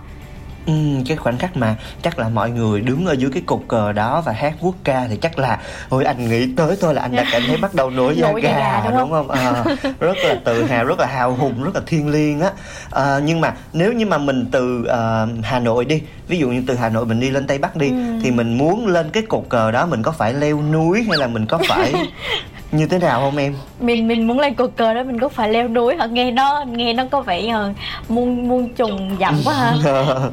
Ừ, 0.68 0.74
cái 1.08 1.18
khoảnh 1.18 1.38
khắc 1.38 1.58
mà 1.58 1.76
chắc 2.02 2.20
là 2.20 2.30
mọi 2.30 2.50
người 2.50 2.82
đứng 2.82 3.06
ở 3.06 3.14
dưới 3.14 3.32
cái 3.34 3.44
cột 3.46 3.60
cờ 3.68 3.92
đó 3.92 4.22
và 4.26 4.32
hát 4.32 4.54
quốc 4.62 4.76
ca 4.84 5.06
thì 5.10 5.18
chắc 5.22 5.40
là 5.40 5.60
ôi 5.90 6.04
anh 6.06 6.30
nghĩ 6.30 6.48
tới 6.56 6.78
thôi 6.82 6.94
là 6.94 7.02
anh 7.02 7.16
đã 7.16 7.26
cảm 7.32 7.42
thấy 7.48 7.58
bắt 7.58 7.74
đầu 7.76 7.90
nổi 7.90 8.16
da 8.18 8.32
gà, 8.44 8.82
đúng 8.86 8.98
đúng 8.98 9.12
không? 9.12 9.32
À, 9.32 9.64
rất 10.00 10.18
là 10.24 10.36
tự 10.46 10.64
hào, 10.64 10.86
rất 10.86 11.00
là 11.00 11.06
hào 11.06 11.34
hùng, 11.36 11.64
rất 11.64 11.76
là 11.76 11.82
thiêng 11.88 12.10
liêng 12.10 12.42
á. 12.42 12.52
À, 12.92 13.20
nhưng 13.24 13.42
mà 13.42 13.54
nếu 13.74 13.94
như 13.94 14.06
mà 14.06 14.18
mình 14.18 14.46
từ 14.52 14.86
ờ, 14.86 15.28
Hà 15.44 15.60
Nội 15.60 15.86
đi, 15.86 16.02
ví 16.28 16.38
dụ 16.38 16.50
như 16.50 16.64
từ 16.68 16.76
Hà 16.76 16.90
Nội 16.90 17.06
mình 17.06 17.20
đi 17.20 17.30
lên 17.30 17.48
Tây 17.48 17.58
Bắc 17.58 17.76
đi, 17.76 17.90
Ừ. 17.90 18.20
thì 18.24 18.32
mình 18.32 18.58
muốn 18.58 18.88
lên 18.88 19.10
cái 19.10 19.24
cột 19.30 19.44
cờ 19.50 19.72
đó 19.72 19.86
mình 19.86 20.04
có 20.04 20.12
phải 20.12 20.34
leo 20.34 20.62
núi 20.62 21.04
hay 21.10 21.18
là 21.18 21.28
mình 21.28 21.46
có 21.46 21.60
phải 21.70 21.94
như 22.72 22.86
thế 22.88 23.00
nào 23.00 23.20
không 23.20 23.38
em? 23.38 23.56
mình 23.80 24.08
mình 24.08 24.28
muốn 24.28 24.40
lên 24.40 24.54
cột 24.54 24.72
cờ 24.76 24.94
đó 24.94 25.04
mình 25.04 25.20
có 25.20 25.30
phải 25.30 25.50
leo 25.50 25.68
núi 25.68 25.96
hả? 25.96 26.06
Nghe 26.06 26.32
nó 26.32 26.64
nghe 26.68 26.94
nó 26.94 27.04
có 27.12 27.22
vẻ 27.22 27.54
uh, 27.70 27.76
muôn 28.10 28.48
muôn 28.48 28.74
trùng 28.74 29.18
dặm 29.20 29.36
quá 29.46 29.54
ha 29.54 29.74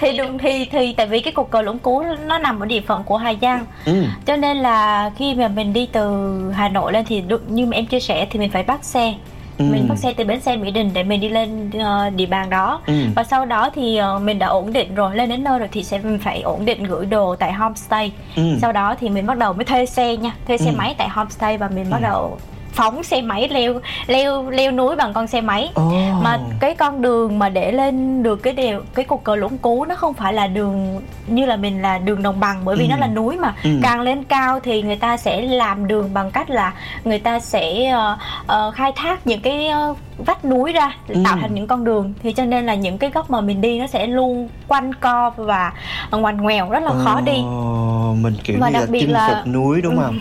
thì 0.00 0.12
đúng 0.18 0.38
thì 0.38 0.64
thì 0.64 0.92
tại 0.92 1.06
vì 1.06 1.20
cái 1.20 1.32
cột 1.32 1.50
cờ 1.50 1.62
lũng 1.62 1.78
cú 1.78 2.02
nó 2.26 2.38
nằm 2.38 2.60
ở 2.60 2.66
địa 2.66 2.80
phận 2.80 3.04
của 3.04 3.16
Hà 3.16 3.34
Giang. 3.42 3.66
Ừ. 3.84 4.04
cho 4.26 4.36
nên 4.36 4.56
là 4.56 5.10
khi 5.16 5.34
mà 5.34 5.48
mình 5.48 5.72
đi 5.72 5.88
từ 5.92 6.40
Hà 6.54 6.68
Nội 6.68 6.92
lên 6.92 7.04
thì 7.04 7.20
đúng, 7.20 7.40
như 7.48 7.66
mà 7.66 7.76
em 7.76 7.86
chia 7.86 8.00
sẻ 8.00 8.26
thì 8.30 8.38
mình 8.38 8.50
phải 8.50 8.62
bắt 8.62 8.84
xe 8.84 9.14
Ừ. 9.60 9.64
mình 9.72 9.88
bắt 9.88 9.98
xe 9.98 10.12
từ 10.12 10.24
bến 10.24 10.40
xe 10.40 10.56
Mỹ 10.56 10.70
Đình 10.70 10.90
để 10.94 11.02
mình 11.02 11.20
đi 11.20 11.28
lên 11.28 11.70
ờ, 11.80 12.10
địa 12.10 12.26
bàn 12.26 12.50
đó 12.50 12.80
Ừ. 12.86 12.94
và 13.16 13.24
sau 13.24 13.46
đó 13.46 13.70
thì 13.74 13.96
ờ, 13.96 14.18
mình 14.18 14.38
đã 14.38 14.46
ổn 14.46 14.72
định 14.72 14.94
rồi 14.94 15.16
lên 15.16 15.28
đến 15.28 15.44
nơi 15.44 15.58
rồi 15.58 15.68
thì 15.72 15.84
sẽ 15.84 15.98
mình 15.98 16.18
phải 16.18 16.40
ổn 16.42 16.64
định 16.64 16.84
gửi 16.84 17.06
đồ 17.06 17.36
tại 17.36 17.52
homestay 17.52 18.12
Ừ. 18.36 18.42
sau 18.62 18.72
đó 18.72 18.94
thì 19.00 19.08
mình 19.08 19.26
bắt 19.26 19.38
đầu 19.38 19.52
mới 19.52 19.64
thuê 19.64 19.86
xe 19.86 20.16
nha 20.16 20.32
thuê 20.46 20.58
xe 20.58 20.70
Ừ. 20.70 20.74
máy 20.78 20.94
tại 20.98 21.08
homestay 21.08 21.58
và 21.58 21.68
mình 21.68 21.90
bắt 21.90 21.98
đầu 22.02 22.38
phóng 22.80 23.02
xe 23.02 23.22
máy 23.22 23.48
leo 23.48 23.80
leo 24.06 24.50
leo 24.50 24.70
núi 24.72 24.96
bằng 24.96 25.12
con 25.12 25.26
xe 25.26 25.40
máy 25.40 25.70
Ồ. 25.74 25.92
mà 26.22 26.38
cái 26.60 26.74
con 26.74 27.02
đường 27.02 27.38
mà 27.38 27.48
để 27.48 27.72
lên 27.72 28.22
được 28.22 28.36
cái 28.42 28.52
đèo 28.52 28.80
cái 28.94 29.04
cột 29.04 29.20
cờ 29.24 29.36
lũng 29.36 29.58
cú 29.58 29.84
nó 29.84 29.94
không 29.94 30.14
phải 30.14 30.32
là 30.32 30.46
đường 30.46 31.00
như 31.26 31.46
là 31.46 31.56
mình 31.56 31.82
là 31.82 31.98
đường 31.98 32.22
đồng 32.22 32.40
bằng 32.40 32.60
bởi 32.64 32.76
vì 32.76 32.84
Ừ. 32.84 32.90
nó 32.90 32.96
là 32.96 33.06
núi 33.06 33.36
mà 33.36 33.54
Ừ. 33.64 33.70
càng 33.82 34.00
lên 34.00 34.24
cao 34.24 34.60
thì 34.60 34.82
người 34.82 34.96
ta 34.96 35.16
sẽ 35.16 35.40
làm 35.42 35.86
đường 35.86 36.14
bằng 36.14 36.30
cách 36.30 36.50
là 36.50 36.72
người 37.04 37.18
ta 37.18 37.40
sẽ 37.40 37.86
ờ, 37.90 38.16
ờ, 38.46 38.70
khai 38.70 38.92
thác 38.96 39.26
những 39.26 39.40
cái 39.40 39.66
ờ, 39.66 39.94
vách 40.18 40.44
núi 40.44 40.72
ra 40.72 40.92
Ừ. 41.08 41.14
tạo 41.24 41.36
thành 41.40 41.54
những 41.54 41.66
con 41.66 41.84
đường 41.84 42.12
thì 42.22 42.32
cho 42.32 42.44
nên 42.44 42.66
là 42.66 42.74
những 42.74 42.98
cái 42.98 43.10
góc 43.10 43.30
mà 43.30 43.40
mình 43.40 43.60
đi 43.60 43.78
nó 43.78 43.86
sẽ 43.86 44.06
luôn 44.06 44.48
quanh 44.68 44.94
co 44.94 45.30
và 45.36 45.72
ngoằn 46.10 46.36
ngoèo 46.36 46.70
rất 46.70 46.82
là 46.82 46.92
khó 47.04 47.20
đi 47.20 47.38
mình 48.22 48.34
kiểu 48.44 48.56
Và 48.60 48.68
như 48.68 48.72
là 48.74 48.80
đặc 48.80 48.88
biệt 48.90 49.00
chinh 49.00 49.10
là- 49.10 49.28
phục 49.44 49.52
núi 49.54 49.80
đúng 49.82 49.96
Ừ. 49.98 50.02
không? 50.04 50.18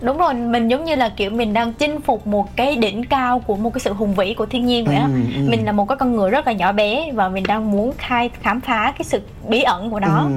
Đúng 0.00 0.18
rồi 0.18 0.34
mình 0.34 0.68
giống 0.68 0.84
như 0.84 0.94
là 0.94 1.08
kiểu 1.08 1.30
mình 1.30 1.52
đang 1.52 1.72
chinh 1.72 2.00
phục 2.00 2.26
một 2.26 2.56
cái 2.56 2.76
đỉnh 2.76 3.04
cao 3.04 3.38
của 3.38 3.56
một 3.56 3.70
cái 3.74 3.80
sự 3.80 3.92
hùng 3.92 4.14
vĩ 4.14 4.34
của 4.34 4.46
thiên 4.46 4.66
nhiên 4.66 4.84
vậy 4.84 4.94
á 4.96 5.08
Ừ, 5.14 5.20
ừ. 5.34 5.40
mình 5.50 5.64
là 5.66 5.72
một 5.72 5.88
cái 5.88 5.96
con 5.96 6.16
người 6.16 6.30
rất 6.30 6.46
là 6.46 6.52
nhỏ 6.52 6.72
bé 6.72 7.12
và 7.12 7.28
mình 7.28 7.44
đang 7.48 7.70
muốn 7.70 7.92
khai 7.98 8.30
khám 8.42 8.60
phá 8.60 8.92
cái 8.98 9.04
sự 9.04 9.20
bí 9.48 9.62
ẩn 9.62 9.90
của 9.90 10.00
nó 10.00 10.18
Ừ. 10.22 10.30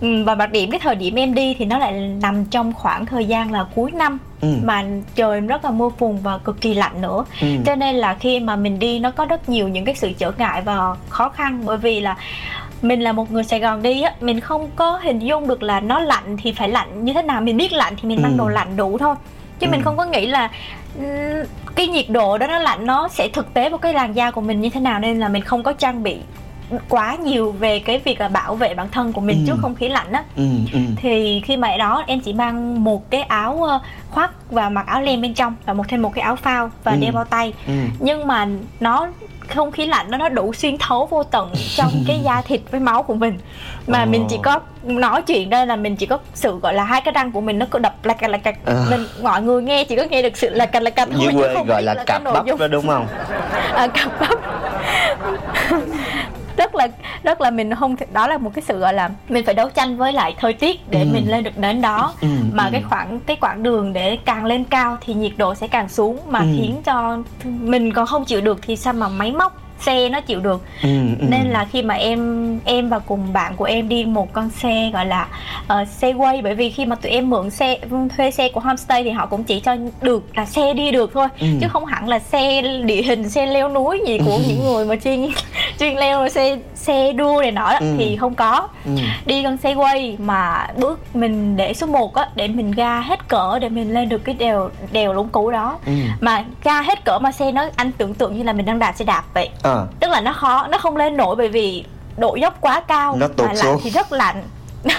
ừ. 0.00 0.24
và 0.24 0.34
đặc 0.34 0.50
điểm 0.52 0.70
cái 0.70 0.80
thời 0.82 0.94
điểm 0.94 1.14
em 1.14 1.34
đi 1.34 1.54
thì 1.58 1.64
nó 1.64 1.78
lại 1.78 1.92
nằm 2.22 2.44
trong 2.44 2.72
khoảng 2.72 3.06
thời 3.06 3.24
gian 3.26 3.52
là 3.52 3.64
cuối 3.74 3.90
năm 3.90 4.18
Ừ. 4.40 4.48
mà 4.64 4.84
trời 5.14 5.40
rất 5.40 5.64
là 5.64 5.70
mưa 5.70 5.88
phùn 5.98 6.16
và 6.22 6.38
cực 6.38 6.60
kỳ 6.60 6.74
lạnh 6.74 7.00
nữa 7.00 7.24
Ừ. 7.40 7.46
cho 7.66 7.74
nên 7.74 7.94
là 7.96 8.14
khi 8.14 8.40
mà 8.40 8.56
mình 8.56 8.78
đi 8.78 8.98
nó 8.98 9.10
có 9.10 9.24
rất 9.24 9.48
nhiều 9.48 9.68
những 9.68 9.84
cái 9.84 9.94
sự 9.94 10.12
trở 10.18 10.32
ngại 10.38 10.62
và 10.62 10.94
khó 11.08 11.28
khăn 11.28 11.60
bởi 11.64 11.76
vì 11.76 12.00
là 12.00 12.16
mình 12.82 13.00
là 13.00 13.12
một 13.12 13.30
người 13.32 13.44
Sài 13.44 13.60
Gòn 13.60 13.82
đi 13.82 14.02
á 14.02 14.12
mình 14.20 14.40
không 14.40 14.70
có 14.76 14.98
hình 15.02 15.18
dung 15.18 15.48
được 15.48 15.62
là 15.62 15.80
nó 15.80 16.00
lạnh 16.00 16.36
thì 16.42 16.52
phải 16.52 16.68
lạnh 16.68 17.04
như 17.04 17.12
thế 17.12 17.22
nào 17.22 17.40
mình 17.40 17.56
biết 17.56 17.72
lạnh 17.72 17.94
thì 18.02 18.08
mình 18.08 18.22
mang 18.22 18.32
Ừ. 18.32 18.38
đồ 18.38 18.48
lạnh 18.48 18.76
đủ 18.76 18.98
thôi 18.98 19.14
chứ 19.58 19.66
Ừ. 19.66 19.70
mình 19.70 19.82
không 19.82 19.96
có 19.96 20.04
nghĩ 20.04 20.26
là 20.26 20.50
ừm, 20.98 21.06
cái 21.74 21.86
nhiệt 21.86 22.06
độ 22.08 22.38
đó 22.38 22.46
nó 22.46 22.58
lạnh 22.58 22.86
nó 22.86 23.08
sẽ 23.08 23.28
thực 23.28 23.54
tế 23.54 23.68
vào 23.68 23.78
cái 23.78 23.94
làn 23.94 24.12
da 24.16 24.30
của 24.30 24.40
mình 24.40 24.60
như 24.60 24.70
thế 24.70 24.80
nào 24.80 24.98
nên 25.00 25.18
là 25.20 25.28
mình 25.28 25.42
không 25.42 25.62
có 25.62 25.72
trang 25.72 26.02
bị 26.02 26.16
quá 26.88 27.16
nhiều 27.24 27.52
về 27.52 27.78
cái 27.78 27.98
việc 27.98 28.20
là 28.20 28.28
bảo 28.28 28.54
vệ 28.54 28.74
bản 28.74 28.88
thân 28.92 29.12
của 29.12 29.20
mình 29.20 29.38
Ừ. 29.38 29.44
trước 29.46 29.56
không 29.62 29.74
khí 29.74 29.88
lạnh 29.88 30.12
á 30.12 30.24
Ừ. 30.36 30.42
Ừ. 30.72 30.78
thì 30.96 31.42
khi 31.44 31.56
mà 31.56 31.76
đó 31.76 32.04
em 32.06 32.20
chỉ 32.20 32.32
mang 32.32 32.84
một 32.84 33.10
cái 33.10 33.22
áo 33.22 33.68
khoác 34.10 34.30
và 34.50 34.68
mặc 34.68 34.86
áo 34.86 35.02
len 35.02 35.22
bên 35.22 35.34
trong 35.34 35.54
và 35.66 35.72
một 35.72 35.84
thêm 35.88 36.02
một 36.02 36.12
cái 36.14 36.22
áo 36.22 36.36
phao 36.36 36.70
và 36.84 36.92
Ừ. 36.92 36.98
đeo 37.00 37.12
bao 37.12 37.24
tay 37.24 37.52
Ừ. 37.66 37.72
nhưng 38.00 38.26
mà 38.26 38.46
nó 38.80 39.08
không 39.54 39.72
khí 39.72 39.86
lạnh 39.86 40.10
đó 40.10 40.18
nó 40.18 40.28
đủ 40.28 40.52
xuyên 40.52 40.78
thấu 40.78 41.06
vô 41.10 41.22
tận 41.22 41.50
trong 41.76 41.90
cái 42.06 42.20
da 42.24 42.42
thịt 42.42 42.60
với 42.70 42.80
máu 42.80 43.02
của 43.02 43.14
mình 43.14 43.38
mà 43.86 44.00
Ồ. 44.00 44.06
mình 44.06 44.26
chỉ 44.28 44.38
có 44.42 44.60
nói 44.82 45.22
chuyện 45.22 45.50
đây 45.50 45.66
là 45.66 45.76
mình 45.76 45.96
chỉ 45.96 46.06
có 46.06 46.18
sự 46.34 46.58
gọi 46.58 46.74
là 46.74 46.84
hai 46.84 47.00
cái 47.00 47.12
răng 47.12 47.32
của 47.32 47.40
mình 47.40 47.58
nó 47.58 47.66
cứ 47.70 47.78
đập 47.78 47.94
lạch 48.04 48.18
cạch 48.18 48.30
lạch 48.30 48.42
cạch 48.44 48.56
Ờ. 48.64 48.86
mình 48.90 49.06
mọi 49.22 49.42
người 49.42 49.62
nghe 49.62 49.84
chỉ 49.84 49.96
có 49.96 50.02
nghe 50.10 50.22
được 50.22 50.36
sự 50.36 50.50
lạch 50.50 50.72
cạch 50.72 50.82
lạch 50.82 50.94
cạch 50.96 51.08
thôi 51.12 51.28
chứ 51.32 51.48
không 51.54 51.66
gọi 51.66 51.82
là 51.82 51.94
cái 51.94 52.04
cặp 52.06 52.22
bắp 52.24 52.46
đó 52.58 52.68
đúng 52.68 52.88
không? 52.88 53.06
à, 53.74 53.86
cặp 53.86 54.20
bắp 54.20 54.38
rất 56.56 56.74
là 56.74 56.88
rất 57.22 57.40
là 57.40 57.50
mình 57.50 57.74
không 57.74 57.96
thể- 57.96 58.06
đó 58.12 58.26
là 58.26 58.38
một 58.38 58.50
cái 58.54 58.62
sự 58.68 58.78
gọi 58.78 58.94
là 58.94 59.10
mình 59.28 59.44
phải 59.44 59.54
đấu 59.54 59.68
tranh 59.70 59.96
với 59.96 60.12
lại 60.12 60.34
thời 60.38 60.52
tiết 60.52 60.90
để 60.90 61.00
Ừ. 61.00 61.08
mình 61.12 61.30
lên 61.30 61.44
được 61.44 61.58
đến 61.58 61.80
đó 61.82 62.12
Ừ, 62.20 62.28
mà 62.52 62.64
ừ. 62.64 62.68
cái 62.72 62.82
khoảng 62.82 63.20
cái 63.20 63.36
quãng 63.40 63.62
đường 63.62 63.92
để 63.92 64.18
càng 64.24 64.44
lên 64.44 64.64
cao 64.64 64.96
thì 65.00 65.14
nhiệt 65.14 65.32
độ 65.36 65.54
sẽ 65.54 65.68
càng 65.68 65.88
xuống 65.88 66.18
mà 66.28 66.38
Ừ. 66.38 66.46
khiến 66.56 66.76
cho 66.84 67.18
mình 67.44 67.92
còn 67.92 68.06
không 68.06 68.24
chịu 68.24 68.40
được 68.40 68.58
thì 68.62 68.76
sao 68.76 68.92
mà 68.92 69.08
máy 69.08 69.32
móc 69.32 69.62
xe 69.80 70.08
nó 70.08 70.20
chịu 70.20 70.40
được 70.40 70.62
Ừ. 70.82 70.88
Ừ. 71.20 71.26
nên 71.30 71.46
là 71.50 71.64
khi 71.72 71.82
mà 71.82 71.94
em 71.94 72.60
em 72.64 72.88
và 72.88 72.98
cùng 72.98 73.32
bạn 73.32 73.56
của 73.56 73.64
em 73.64 73.88
đi 73.88 74.04
một 74.04 74.32
con 74.32 74.50
xe 74.50 74.90
gọi 74.92 75.06
là 75.06 75.28
uh, 75.82 75.88
xe 75.88 76.12
quay 76.12 76.42
bởi 76.42 76.54
vì 76.54 76.70
khi 76.70 76.86
mà 76.86 76.96
tụi 76.96 77.12
em 77.12 77.30
mượn 77.30 77.50
xe 77.50 77.78
thuê 78.16 78.30
xe 78.30 78.48
của 78.48 78.60
homestay 78.60 79.04
thì 79.04 79.10
họ 79.10 79.26
cũng 79.26 79.44
chỉ 79.44 79.60
cho 79.60 79.76
được 80.02 80.36
là 80.36 80.46
xe 80.46 80.74
đi 80.74 80.90
được 80.90 81.10
thôi 81.14 81.28
Ừ. 81.40 81.46
chứ 81.60 81.66
không 81.68 81.84
hẳn 81.84 82.08
là 82.08 82.18
xe 82.18 82.62
địa 82.84 83.02
hình 83.02 83.28
xe 83.28 83.46
leo 83.46 83.68
núi 83.68 84.00
gì 84.06 84.18
của 84.18 84.38
những 84.48 84.64
người 84.64 84.84
mà 84.86 84.96
chuyên 85.04 85.28
chuyên 85.80 85.94
leo 85.96 86.28
xe 86.28 86.56
xe 86.86 87.12
đua 87.12 87.40
này 87.42 87.50
nọ 87.52 87.72
Ừ. 87.80 87.94
thì 87.98 88.16
không 88.16 88.34
có 88.34 88.68
Ừ. 88.84 88.90
đi 89.26 89.42
con 89.42 89.56
xe 89.56 89.74
quay 89.74 90.16
mà 90.20 90.66
bước 90.76 91.16
mình 91.16 91.56
để 91.56 91.74
số 91.74 91.86
1 91.86 92.14
á 92.14 92.28
để 92.34 92.48
mình 92.48 92.70
ga 92.72 93.00
hết 93.00 93.28
cỡ 93.28 93.58
để 93.58 93.68
mình 93.68 93.94
lên 93.94 94.08
được 94.08 94.18
cái 94.24 94.34
đèo 94.34 94.70
đèo 94.92 95.12
lũng 95.12 95.28
cú 95.28 95.50
đó 95.50 95.78
Ừ. 95.86 95.92
mà 96.20 96.44
ga 96.64 96.80
hết 96.82 97.04
cỡ 97.04 97.18
mà 97.18 97.32
xe 97.32 97.52
nó 97.52 97.64
anh 97.76 97.92
tưởng 97.92 98.14
tượng 98.14 98.36
như 98.36 98.42
là 98.42 98.52
mình 98.52 98.66
đang 98.66 98.78
đạp 98.78 98.92
xe 98.96 99.04
đạp 99.04 99.22
vậy 99.34 99.48
Ờ. 99.62 99.86
tức 100.00 100.10
là 100.10 100.20
nó 100.20 100.32
khó 100.32 100.66
nó 100.70 100.78
không 100.78 100.96
lên 100.96 101.16
nổi 101.16 101.36
bởi 101.36 101.48
vì 101.48 101.84
độ 102.16 102.34
dốc 102.36 102.60
quá 102.60 102.80
cao 102.80 103.16
Nó 103.20 103.28
tụt 103.28 103.46
mà 103.46 103.54
xuống. 103.54 103.70
lạnh 103.70 103.78
thì 103.82 103.90
rất 103.90 104.12
lạnh 104.12 104.42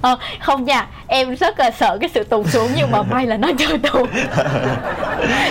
ờ, 0.00 0.16
không 0.40 0.64
nha 0.64 0.86
em 1.06 1.36
rất 1.36 1.58
là 1.58 1.70
sợ 1.70 1.98
cái 2.00 2.10
sự 2.14 2.24
tụt 2.24 2.46
xuống 2.46 2.68
nhưng 2.76 2.90
mà 2.90 3.02
may 3.02 3.26
là 3.26 3.36
nó 3.36 3.48
chưa 3.58 3.76
tụt 3.78 4.08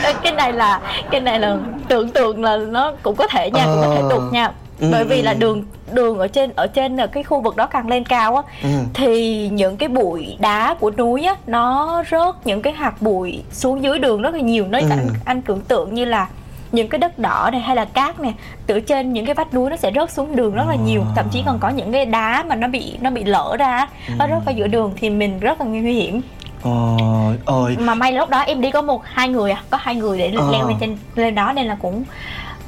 Ờ, 0.04 0.14
cái 0.24 0.32
này 0.32 0.54
là 0.54 0.80
cái 1.12 1.22
này 1.22 1.40
là 1.40 1.56
tưởng 1.88 2.10
tượng 2.10 2.44
là 2.44 2.58
nó 2.58 2.92
cũng 3.04 3.16
có 3.16 3.28
thể 3.28 3.52
nha 3.52 3.66
cũng 3.66 3.82
có 3.82 3.96
thể 3.96 4.02
Ờ. 4.02 4.10
tụt 4.12 4.34
nha 4.34 4.52
Ừ, 4.84 4.90
bởi 4.92 5.04
vì 5.04 5.22
là 5.22 5.32
ừ. 5.32 5.38
đường 5.38 5.64
đường 5.94 6.18
ở 6.20 6.28
trên 6.28 6.52
ở 6.56 6.68
trên 6.68 6.98
cái 7.12 7.24
khu 7.24 7.42
vực 7.42 7.56
đó 7.56 7.68
càng 7.68 7.88
lên 7.88 8.04
cao 8.04 8.36
á 8.36 8.42
Ừ. 8.64 8.70
thì 8.94 9.48
những 9.50 9.78
cái 9.78 9.90
bụi 9.90 10.36
đá 10.40 10.74
của 10.80 10.92
núi 10.98 11.24
á 11.24 11.36
nó 11.48 12.04
rớt 12.12 12.36
những 12.48 12.62
cái 12.62 12.74
hạt 12.74 13.02
bụi 13.02 13.44
xuống 13.52 13.84
dưới 13.84 14.00
đường 14.00 14.22
rất 14.22 14.34
là 14.34 14.40
nhiều 14.40 14.66
nó 14.70 14.80
Ừ. 14.80 14.86
anh 14.90 15.08
anh 15.26 15.42
tưởng 15.42 15.62
tượng 15.62 15.94
như 15.94 16.06
là 16.06 16.28
những 16.72 16.88
cái 16.88 17.00
đất 17.00 17.20
đỏ 17.20 17.50
này 17.52 17.62
hay 17.62 17.76
là 17.76 17.86
cát 17.86 18.20
này 18.20 18.34
từ 18.68 18.80
trên 18.80 19.14
những 19.14 19.26
cái 19.26 19.36
vách 19.36 19.54
núi 19.54 19.70
nó 19.70 19.76
sẽ 19.76 19.92
rớt 19.96 20.12
xuống 20.12 20.36
đường 20.36 20.54
rất 20.56 20.64
là 20.68 20.76
nhiều 20.76 21.02
thậm 21.16 21.26
chí 21.32 21.44
còn 21.46 21.60
có 21.60 21.70
những 21.70 21.92
cái 21.92 22.06
đá 22.06 22.44
mà 22.48 22.56
nó 22.56 22.68
bị 22.68 22.94
nó 23.02 23.10
bị 23.10 23.24
lỡ 23.24 23.56
ra 23.60 23.88
nó 24.18 24.26
Ừ. 24.26 24.30
rớt 24.32 24.46
vào 24.46 24.56
giữa 24.56 24.68
đường 24.68 24.94
thì 24.96 25.10
mình 25.10 25.40
rất 25.40 25.60
là 25.62 25.66
nguy 25.68 25.94
hiểm 25.94 26.22
Ôi, 26.64 27.38
ôi. 27.46 27.78
mà 27.80 27.96
may 27.96 28.12
là 28.12 28.20
lúc 28.20 28.30
đó 28.30 28.40
em 28.40 28.62
đi 28.62 28.72
có 28.72 28.82
một 28.82 29.02
hai 29.06 29.30
người 29.30 29.52
à 29.52 29.62
có 29.70 29.78
hai 29.82 29.96
người 29.96 30.18
để 30.18 30.32
Ờ. 30.38 30.50
leo 30.52 30.68
lên 30.68 30.78
trên 30.80 30.98
lên 31.16 31.36
đó 31.36 31.54
nên 31.56 31.66
là 31.66 31.76
cũng 31.82 32.04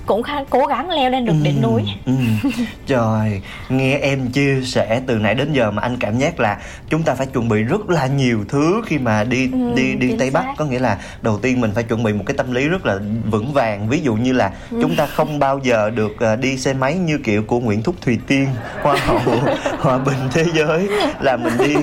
cũng 0.06 0.24
khá, 0.24 0.34
cố 0.50 0.66
gắng 0.66 0.90
leo 0.90 1.10
lên 1.10 1.26
được 1.26 1.34
đỉnh 1.44 1.62
núi 1.62 1.84
Ừ. 2.06 2.14
Trời, 2.88 3.42
nghe 3.70 3.98
em 3.98 4.28
chia 4.32 4.62
sẻ 4.64 5.02
từ 5.08 5.16
nãy 5.18 5.36
đến 5.36 5.54
giờ 5.54 5.72
mà 5.72 5.82
anh 5.82 5.98
cảm 6.00 6.18
giác 6.18 6.40
là 6.40 6.58
chúng 6.90 7.04
ta 7.04 7.14
phải 7.16 7.28
chuẩn 7.28 7.50
bị 7.50 7.64
rất 7.64 7.90
là 7.90 8.08
nhiều 8.08 8.46
thứ 8.50 8.82
khi 8.86 8.98
mà 8.98 9.24
đi 9.24 9.50
Ừ, 9.52 9.58
đi 9.76 9.96
đi 9.96 10.16
Tây 10.20 10.30
Bắc 10.32 10.46
có 10.58 10.66
nghĩa 10.66 10.80
là 10.80 10.98
đầu 11.22 11.38
tiên 11.40 11.62
mình 11.62 11.72
phải 11.76 11.84
chuẩn 11.84 12.04
bị 12.04 12.14
một 12.14 12.24
cái 12.26 12.38
tâm 12.38 12.52
lý 12.54 12.68
rất 12.68 12.86
là 12.86 12.98
vững 13.32 13.54
vàng 13.54 13.90
ví 13.90 14.00
dụ 14.02 14.16
như 14.16 14.34
là 14.34 14.52
Ừ. 14.72 14.78
chúng 14.82 14.96
ta 14.96 15.06
không 15.06 15.40
bao 15.40 15.60
giờ 15.64 15.90
được 15.90 16.20
ờ, 16.20 16.36
đi 16.36 16.58
xe 16.58 16.74
máy 16.74 16.96
như 16.96 17.18
kiểu 17.18 17.44
của 17.44 17.60
Nguyễn 17.60 17.84
Thúc 17.84 17.96
Thùy 18.02 18.20
Tiên 18.28 18.48
hoa 18.82 18.98
hậu 19.06 19.22
hòa 19.80 19.98
bình 19.98 20.18
thế 20.32 20.46
giới 20.54 20.88
là 21.22 21.38
mình 21.38 21.54
đi 21.64 21.76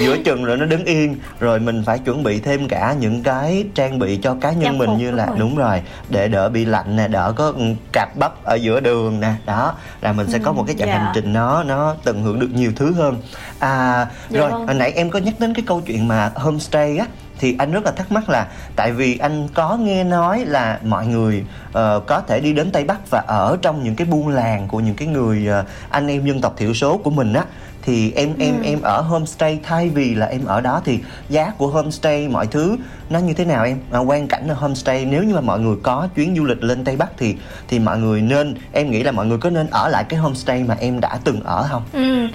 giữa 0.00 0.16
chừng 0.24 0.44
rồi 0.44 0.56
nó 0.56 0.64
đứng 0.66 0.84
yên 0.84 1.16
rồi 1.40 1.60
mình 1.60 1.82
phải 1.86 1.98
chuẩn 1.98 2.22
bị 2.22 2.40
thêm 2.40 2.68
cả 2.68 2.94
những 3.00 3.22
cái 3.22 3.64
trang 3.74 3.98
bị 3.98 4.18
cho 4.22 4.36
cá 4.40 4.50
nhân 4.52 4.62
Trang 4.62 4.78
mình 4.78 4.86
phục, 4.88 4.98
như 4.98 5.10
là 5.10 5.26
rồi. 5.26 5.36
đúng 5.38 5.56
rồi 5.56 5.82
để 6.08 6.28
đỡ 6.28 6.48
bị 6.48 6.64
lạnh 6.64 6.96
nè 6.96 7.08
đỡ 7.08 7.32
có 7.36 7.52
ừ, 7.56 7.62
cạp 7.92 8.16
bắp 8.16 8.44
ở 8.44 8.54
giữa 8.54 8.80
đường 8.80 9.20
nè 9.20 9.32
đó 9.46 9.74
là 10.00 10.12
mình 10.12 10.26
sẽ 10.30 10.38
có 10.38 10.50
Ừ, 10.50 10.54
một 10.54 10.64
cái 10.66 10.76
chặng 10.78 10.88
dạ. 10.88 10.98
hành 10.98 11.12
trình 11.14 11.32
nó 11.32 11.62
nó 11.62 11.94
tận 12.04 12.22
hưởng 12.22 12.38
được 12.38 12.50
nhiều 12.54 12.72
thứ 12.76 12.92
hơn 12.92 13.16
à 13.58 14.06
Dạ 14.30 14.40
rồi 14.40 14.50
vâng. 14.50 14.66
hồi 14.66 14.74
nãy 14.74 14.92
em 14.96 15.10
có 15.10 15.18
nhắc 15.18 15.34
đến 15.38 15.54
cái 15.54 15.64
câu 15.66 15.80
chuyện 15.80 16.08
mà 16.08 16.32
homestay 16.34 16.98
á 16.98 17.06
thì 17.38 17.56
anh 17.58 17.72
rất 17.72 17.84
là 17.84 17.90
thắc 17.90 18.12
mắc 18.12 18.28
là 18.28 18.46
tại 18.76 18.92
vì 18.92 19.18
anh 19.18 19.48
có 19.54 19.76
nghe 19.76 20.04
nói 20.04 20.44
là 20.44 20.78
mọi 20.84 21.06
người 21.06 21.44
ờ, 21.72 22.00
có 22.06 22.20
thể 22.20 22.40
đi 22.40 22.52
đến 22.52 22.70
Tây 22.72 22.84
Bắc 22.84 23.10
và 23.10 23.18
ở 23.26 23.56
trong 23.62 23.84
những 23.84 23.96
cái 23.96 24.06
buôn 24.06 24.28
làng 24.28 24.68
của 24.68 24.80
những 24.80 24.94
cái 24.94 25.08
người 25.08 25.46
ờ, 25.46 25.64
anh 25.90 26.06
em 26.08 26.26
dân 26.26 26.40
tộc 26.40 26.54
thiểu 26.56 26.74
số 26.74 26.96
của 26.96 27.10
mình 27.10 27.32
á 27.32 27.44
thì 27.82 28.12
em 28.16 28.34
em 28.38 28.56
Ừ. 28.56 28.64
em 28.64 28.82
ở 28.82 29.00
homestay 29.00 29.60
thay 29.62 29.88
vì 29.88 30.14
là 30.14 30.26
em 30.26 30.44
ở 30.44 30.60
đó 30.60 30.82
thì 30.84 30.98
giá 31.28 31.50
của 31.58 31.66
homestay 31.66 32.28
mọi 32.28 32.46
thứ 32.46 32.76
nó 33.10 33.18
như 33.18 33.34
thế 33.34 33.44
nào 33.44 33.64
em 33.64 33.78
à, 33.92 33.98
quan 33.98 34.28
cảnh 34.28 34.48
ở 34.48 34.54
homestay 34.54 35.04
nếu 35.04 35.22
như 35.22 35.34
mà 35.34 35.40
mọi 35.40 35.60
người 35.60 35.76
có 35.82 36.08
chuyến 36.16 36.36
du 36.36 36.44
lịch 36.44 36.62
lên 36.64 36.84
tây 36.84 36.96
bắc 36.96 37.10
thì 37.18 37.36
thì 37.68 37.78
mọi 37.78 37.98
người 37.98 38.20
nên 38.22 38.54
em 38.72 38.90
nghĩ 38.90 39.02
là 39.02 39.12
mọi 39.12 39.26
người 39.26 39.38
có 39.38 39.50
nên 39.50 39.66
ở 39.70 39.88
lại 39.88 40.04
cái 40.08 40.18
homestay 40.20 40.64
mà 40.64 40.76
em 40.80 41.00
đã 41.00 41.18
từng 41.24 41.40
ở 41.44 41.66
không 41.70 41.82
Ừ. 41.92 42.26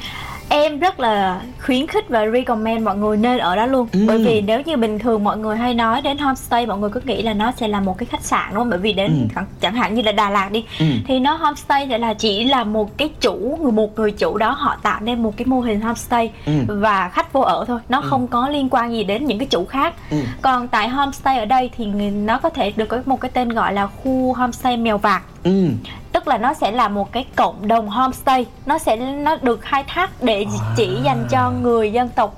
Em 0.49 0.79
rất 0.79 0.99
là 0.99 1.41
khuyến 1.65 1.87
khích 1.87 2.09
và 2.09 2.25
recommend 2.33 2.83
mọi 2.83 2.97
người 2.97 3.17
nên 3.17 3.37
ở 3.37 3.55
đó 3.55 3.65
luôn 3.65 3.87
Ừ. 3.91 4.05
Bởi 4.07 4.17
vì 4.17 4.41
nếu 4.41 4.61
như 4.65 4.77
bình 4.77 4.99
thường 4.99 5.23
mọi 5.23 5.37
người 5.37 5.57
hay 5.57 5.73
nói 5.73 6.01
đến 6.01 6.17
homestay 6.17 6.65
Mọi 6.65 6.77
người 6.77 6.89
cứ 6.89 7.01
nghĩ 7.05 7.21
là 7.21 7.33
nó 7.33 7.51
sẽ 7.57 7.67
là 7.67 7.79
một 7.79 7.97
cái 7.97 8.05
khách 8.05 8.21
sạn 8.23 8.45
đúng 8.49 8.57
không? 8.59 8.69
Bởi 8.69 8.79
vì 8.79 8.93
đến 8.93 9.11
Ừ. 9.11 9.27
chẳng- 9.35 9.45
chẳng 9.61 9.73
hạn 9.73 9.93
như 9.95 10.01
là 10.01 10.11
Đà 10.11 10.29
Lạt 10.29 10.49
đi 10.51 10.65
Ừ. 10.79 10.85
Thì 11.07 11.19
nó 11.19 11.33
homestay 11.35 11.87
sẽ 11.89 11.97
là 11.97 12.13
chỉ 12.13 12.43
là 12.43 12.63
một 12.63 12.97
cái 12.97 13.09
chủ, 13.21 13.59
người 13.61 13.71
một 13.71 13.95
người 13.99 14.11
chủ 14.11 14.37
đó 14.37 14.51
họ 14.51 14.77
tạo 14.83 14.99
nên 15.01 15.23
một 15.23 15.33
cái 15.37 15.45
mô 15.45 15.59
hình 15.61 15.81
homestay 15.81 16.31
Ừ. 16.45 16.51
Và 16.67 17.09
khách 17.09 17.33
vô 17.33 17.41
ở 17.41 17.65
thôi, 17.67 17.79
nó 17.89 18.01
không 18.01 18.27
có 18.27 18.49
liên 18.49 18.69
quan 18.69 18.91
gì 18.91 19.03
đến 19.03 19.25
những 19.25 19.39
cái 19.39 19.47
chủ 19.47 19.65
khác 19.65 19.93
Ừ. 20.11 20.17
Còn 20.41 20.67
tại 20.67 20.89
homestay 20.89 21.39
ở 21.39 21.45
đây 21.45 21.69
thì 21.77 21.85
nó 22.11 22.37
có 22.37 22.49
thể 22.49 22.71
được 22.75 22.85
có 22.85 23.01
một 23.05 23.21
cái 23.21 23.31
tên 23.33 23.49
gọi 23.49 23.73
là 23.73 23.87
khu 23.87 24.33
homestay 24.33 24.77
mèo 24.77 24.97
vạc 24.97 25.23
ừ 25.43 25.67
tức 26.15 26.27
là 26.27 26.37
nó 26.37 26.53
sẽ 26.53 26.71
là 26.71 26.87
một 26.87 27.11
cái 27.11 27.25
cộng 27.35 27.67
đồng 27.67 27.89
homestay 27.89 28.45
nó 28.65 28.77
sẽ 28.77 28.95
nó 28.95 29.35
được 29.41 29.61
khai 29.61 29.83
thác 29.87 30.09
để 30.21 30.45
chỉ 30.77 30.97
dành 31.03 31.27
cho 31.29 31.51
người 31.51 31.91
dân 31.91 32.09
tộc 32.09 32.33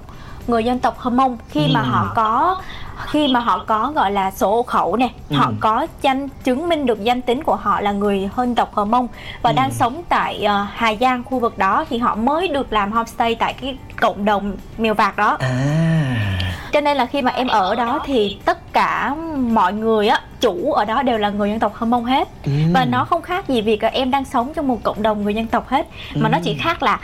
người 0.47 0.63
dân 0.63 0.79
tộc 0.79 0.99
Hơ 0.99 1.09
Mông 1.09 1.37
khi 1.49 1.67
mà 1.73 1.79
Ừ. 1.81 1.85
họ 1.89 2.11
có 2.15 2.61
khi 3.05 3.27
mà 3.27 3.39
họ 3.39 3.63
có 3.67 3.91
gọi 3.95 4.11
là 4.11 4.31
sổ 4.31 4.51
hộ 4.55 4.63
khẩu 4.63 4.95
nè 4.97 5.09
Ừ. 5.29 5.35
họ 5.35 5.51
có 5.59 5.87
danh 6.01 6.29
chứng 6.29 6.69
minh 6.69 6.85
được 6.85 7.03
danh 7.03 7.21
tính 7.21 7.43
của 7.43 7.55
họ 7.55 7.81
là 7.81 7.91
người 7.91 8.29
dân 8.37 8.55
tộc 8.55 8.75
Hơ 8.75 8.85
Mông 8.85 9.07
và 9.41 9.49
Ừ. 9.49 9.53
đang 9.55 9.71
sống 9.71 10.01
tại 10.09 10.43
ờ, 10.43 10.65
Hà 10.73 10.93
Giang 10.99 11.23
khu 11.23 11.39
vực 11.39 11.57
đó 11.57 11.85
thì 11.89 11.97
họ 11.97 12.15
mới 12.15 12.47
được 12.47 12.73
làm 12.73 12.91
homestay 12.91 13.35
tại 13.35 13.53
cái 13.61 13.77
cộng 14.01 14.25
đồng 14.25 14.57
mèo 14.77 14.93
vạc 14.93 15.15
đó 15.17 15.37
à 15.39 16.46
cho 16.71 16.81
nên 16.81 16.97
là 16.97 17.05
khi 17.05 17.21
mà 17.21 17.31
em 17.31 17.47
ở 17.47 17.75
đó 17.75 17.99
thì 18.05 18.37
tất 18.45 18.73
cả 18.73 19.15
mọi 19.51 19.73
người 19.73 20.07
á 20.07 20.21
chủ 20.41 20.71
ở 20.71 20.85
đó 20.85 21.03
đều 21.03 21.17
là 21.17 21.29
người 21.29 21.49
dân 21.49 21.59
tộc 21.59 21.75
Hơ 21.75 21.85
Mông 21.85 22.05
hết. 22.05 22.27
Ừ. 22.43 22.51
và 22.73 22.85
nó 22.85 23.05
không 23.05 23.21
khác 23.21 23.49
gì 23.49 23.61
việc 23.61 23.81
em 23.81 24.11
đang 24.11 24.25
sống 24.25 24.53
trong 24.53 24.67
một 24.67 24.83
cộng 24.83 25.01
đồng 25.01 25.23
người 25.23 25.33
dân 25.33 25.47
tộc 25.47 25.69
hết. 25.69 25.87
Mà 26.15 26.29
nó 26.29 26.37
chỉ 26.43 26.53
khác 26.53 26.83
là 26.83 26.99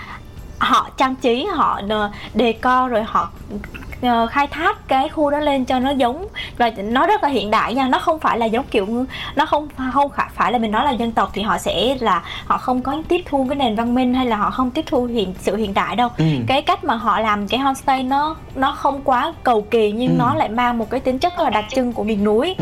họ 0.59 0.89
trang 0.97 1.15
trí 1.15 1.45
họ 1.45 1.81
ờ, 1.89 2.11
đề 2.33 2.53
co 2.53 2.87
rồi 2.87 3.03
họ 3.03 3.31
ờ, 4.03 4.27
khai 4.27 4.47
thác 4.47 4.87
cái 4.87 5.09
khu 5.09 5.29
đó 5.31 5.39
lên 5.39 5.65
cho 5.65 5.79
nó 5.79 5.89
giống 5.89 6.27
và 6.57 6.71
nó 6.77 7.07
rất 7.07 7.23
là 7.23 7.29
hiện 7.29 7.51
đại 7.51 7.73
nha 7.73 7.87
nó 7.87 7.99
không 7.99 8.19
phải 8.19 8.37
là 8.37 8.45
giống 8.45 8.65
kiểu 8.71 8.87
nó 9.35 9.45
không 9.45 9.67
không 9.93 10.11
phải- 10.35 10.51
là 10.51 10.57
mình 10.57 10.71
nói 10.71 10.85
là 10.85 10.91
dân 10.91 11.11
tộc 11.11 11.29
thì 11.33 11.41
họ 11.41 11.57
sẽ 11.57 11.97
là 11.99 12.21
họ 12.45 12.57
không 12.57 12.81
có 12.81 12.95
tiếp 13.07 13.21
thu 13.25 13.45
cái 13.49 13.55
nền 13.55 13.75
văn 13.75 13.93
minh 13.95 14.13
hay 14.13 14.25
là 14.25 14.35
họ 14.35 14.51
không 14.51 14.71
tiếp 14.71 14.85
thu 14.87 15.05
hiện 15.05 15.33
sự 15.39 15.55
hiện 15.55 15.73
đại 15.73 15.95
đâu 15.95 16.09
Ừ. 16.17 16.25
cái 16.47 16.61
cách 16.61 16.83
mà 16.83 16.95
họ 16.95 17.19
làm 17.19 17.47
cái 17.47 17.59
homestay 17.59 18.03
nó 18.03 18.35
nó 18.55 18.71
không 18.71 19.01
quá 19.03 19.33
cầu 19.43 19.61
kỳ 19.61 19.91
nhưng 19.91 20.09
Ừ. 20.11 20.15
nó 20.19 20.33
lại 20.35 20.49
mang 20.49 20.77
một 20.77 20.89
cái 20.89 20.99
tính 20.99 21.19
chất 21.19 21.39
là 21.39 21.49
đặc 21.49 21.65
trưng 21.69 21.93
của 21.93 22.03
miền 22.03 22.23
núi 22.23 22.55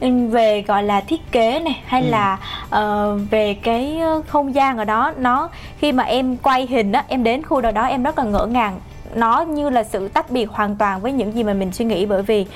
ừ 0.00 0.16
về 0.30 0.62
gọi 0.62 0.82
là 0.82 1.00
thiết 1.00 1.32
kế 1.32 1.60
này 1.60 1.80
hay 1.86 2.02
Ừ. 2.02 2.08
là 2.10 2.38
ờ, 2.70 3.16
về 3.30 3.54
cái 3.54 3.98
ờ, 3.98 4.22
không 4.28 4.54
gian 4.54 4.78
ở 4.78 4.84
đó 4.84 5.12
nó 5.18 5.48
khi 5.78 5.92
mà 5.92 6.02
em 6.04 6.36
quay 6.36 6.66
hình 6.66 6.92
á 6.92 7.04
em 7.08 7.22
đến 7.24 7.42
khu 7.42 7.60
đó 7.60 7.70
đó 7.70 7.82
em 7.84 8.02
rất 8.02 8.18
là 8.18 8.24
ngỡ 8.24 8.46
ngàng 8.46 8.78
nó 9.14 9.40
như 9.42 9.70
là 9.70 9.84
sự 9.84 10.08
tách 10.08 10.30
biệt 10.30 10.50
hoàn 10.50 10.76
toàn 10.76 11.00
với 11.00 11.12
những 11.12 11.32
gì 11.34 11.42
mà 11.42 11.52
mình 11.54 11.72
suy 11.72 11.84
nghĩ 11.84 12.06
bởi 12.06 12.22
vì 12.22 12.46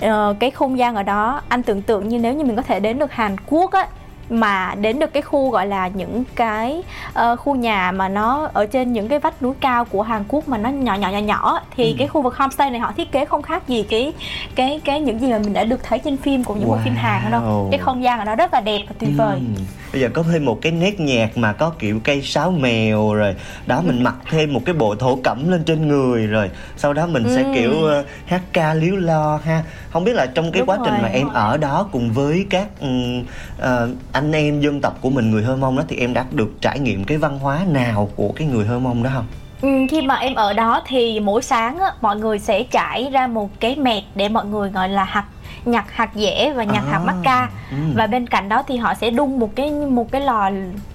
ờ, 0.00 0.34
cái 0.40 0.50
không 0.50 0.78
gian 0.78 0.94
ở 0.96 1.02
đó 1.02 1.40
anh 1.48 1.62
tưởng 1.62 1.82
tượng 1.82 2.08
như 2.08 2.18
nếu 2.18 2.34
như 2.34 2.44
mình 2.44 2.56
có 2.56 2.62
thể 2.62 2.80
đến 2.80 2.98
được 2.98 3.12
Hàn 3.12 3.36
Quốc 3.46 3.72
á 3.72 3.86
mà 4.30 4.74
đến 4.80 4.98
được 4.98 5.12
cái 5.12 5.22
khu 5.22 5.50
gọi 5.50 5.66
là 5.66 5.88
những 5.88 6.24
cái 6.34 6.82
ờ, 7.14 7.36
khu 7.36 7.54
nhà 7.54 7.92
mà 7.92 8.08
nó 8.08 8.48
ở 8.52 8.66
trên 8.66 8.92
những 8.92 9.08
cái 9.08 9.18
vách 9.18 9.42
núi 9.42 9.54
cao 9.60 9.84
của 9.84 10.02
Hàn 10.02 10.24
Quốc 10.28 10.48
mà 10.48 10.58
nó 10.58 10.68
nhỏ 10.68 10.94
nhỏ 10.94 11.08
nhỏ 11.10 11.18
nhỏ 11.18 11.60
thì 11.76 11.84
Ừ. 11.90 11.94
cái 11.98 12.08
khu 12.08 12.22
vực 12.22 12.36
homestay 12.36 12.70
này 12.70 12.80
họ 12.80 12.92
thiết 12.96 13.12
kế 13.12 13.24
không 13.24 13.42
khác 13.42 13.68
gì 13.68 13.82
cái 13.82 14.12
cái 14.54 14.80
cái 14.84 15.00
những 15.00 15.20
gì 15.20 15.30
mà 15.32 15.38
mình 15.38 15.52
đã 15.52 15.64
được 15.64 15.82
thấy 15.84 15.98
trên 15.98 16.16
phim 16.16 16.44
của 16.44 16.54
những 16.54 16.68
bộ 16.68 16.78
phim 16.84 16.94
Hàn 16.94 17.22
Wow. 17.24 17.30
đâu 17.30 17.68
cái 17.70 17.78
không 17.78 18.02
gian 18.02 18.18
ở 18.18 18.24
đó 18.24 18.36
rất 18.36 18.54
là 18.54 18.60
đẹp 18.60 18.80
và 18.88 18.94
tuyệt 18.98 19.10
vời 19.16 19.38
Ừ. 19.56 19.62
Bây 19.94 20.00
giờ 20.00 20.08
có 20.14 20.22
thêm 20.32 20.44
một 20.44 20.58
cái 20.62 20.72
nét 20.72 21.00
nhạc 21.00 21.38
mà 21.38 21.52
có 21.52 21.70
kiểu 21.78 22.00
cây 22.04 22.22
sáo 22.22 22.50
mèo 22.50 23.14
rồi 23.14 23.34
đó 23.66 23.82
mình 23.86 24.02
mặc 24.02 24.14
thêm 24.30 24.52
một 24.52 24.60
cái 24.66 24.74
bộ 24.74 24.94
thổ 24.94 25.16
cẩm 25.16 25.50
lên 25.50 25.64
trên 25.64 25.88
người 25.88 26.26
rồi 26.26 26.50
sau 26.76 26.92
đó 26.92 27.06
mình 27.06 27.24
sẽ 27.34 27.42
Ừ. 27.42 27.48
kiểu 27.54 27.84
ờ, 27.84 28.04
hát 28.26 28.42
ca 28.52 28.74
líu 28.74 28.96
lo 28.96 29.40
ha 29.44 29.62
không 29.90 30.04
biết 30.04 30.12
là 30.12 30.26
trong 30.26 30.52
cái 30.52 30.60
Đúng 30.60 30.68
quá 30.68 30.78
trình 30.84 30.94
rồi. 30.94 31.02
mà 31.02 31.08
em 31.08 31.28
ở 31.28 31.56
đó 31.56 31.88
cùng 31.92 32.12
với 32.12 32.46
các 32.50 32.66
ừm, 32.80 33.22
ờ, 33.58 33.88
anh 34.12 34.32
em 34.32 34.60
dân 34.60 34.80
tộc 34.80 34.98
của 35.00 35.10
mình 35.10 35.30
người 35.30 35.42
Hơ 35.42 35.56
Mông 35.56 35.76
đó 35.76 35.82
thì 35.88 35.96
em 35.96 36.14
đã 36.14 36.24
được 36.30 36.52
trải 36.60 36.78
nghiệm 36.78 37.04
cái 37.04 37.18
văn 37.18 37.38
hóa 37.38 37.60
nào 37.68 38.10
của 38.16 38.32
cái 38.36 38.46
người 38.48 38.64
Hơ 38.66 38.78
Mông 38.78 39.02
đó 39.02 39.10
không? 39.14 39.26
Ừ, 39.62 39.68
khi 39.90 40.02
mà 40.02 40.14
em 40.14 40.34
ở 40.34 40.52
đó 40.52 40.82
thì 40.86 41.20
mỗi 41.20 41.42
sáng 41.42 41.78
á, 41.78 41.92
mọi 42.00 42.16
người 42.16 42.38
sẽ 42.38 42.62
trải 42.62 43.08
ra 43.12 43.26
một 43.26 43.50
cái 43.60 43.76
mẹt 43.76 44.02
để 44.14 44.28
mọi 44.28 44.44
người 44.46 44.70
gọi 44.70 44.88
là 44.88 45.04
hạt 45.04 45.24
nhặt 45.64 45.84
hạt 45.92 46.10
dẻ 46.14 46.52
và 46.56 46.64
nhặt 46.64 46.82
À, 46.86 46.90
hạt 46.92 46.98
mắc 46.98 47.14
ca. 47.22 47.48
ừ. 47.70 47.76
và 47.94 48.06
bên 48.06 48.26
cạnh 48.26 48.48
đó 48.48 48.62
thì 48.66 48.76
họ 48.76 48.94
sẽ 48.94 49.10
đun 49.10 49.38
một 49.38 49.50
cái 49.56 49.70
một 49.70 50.10
cái 50.12 50.20
lò 50.20 50.50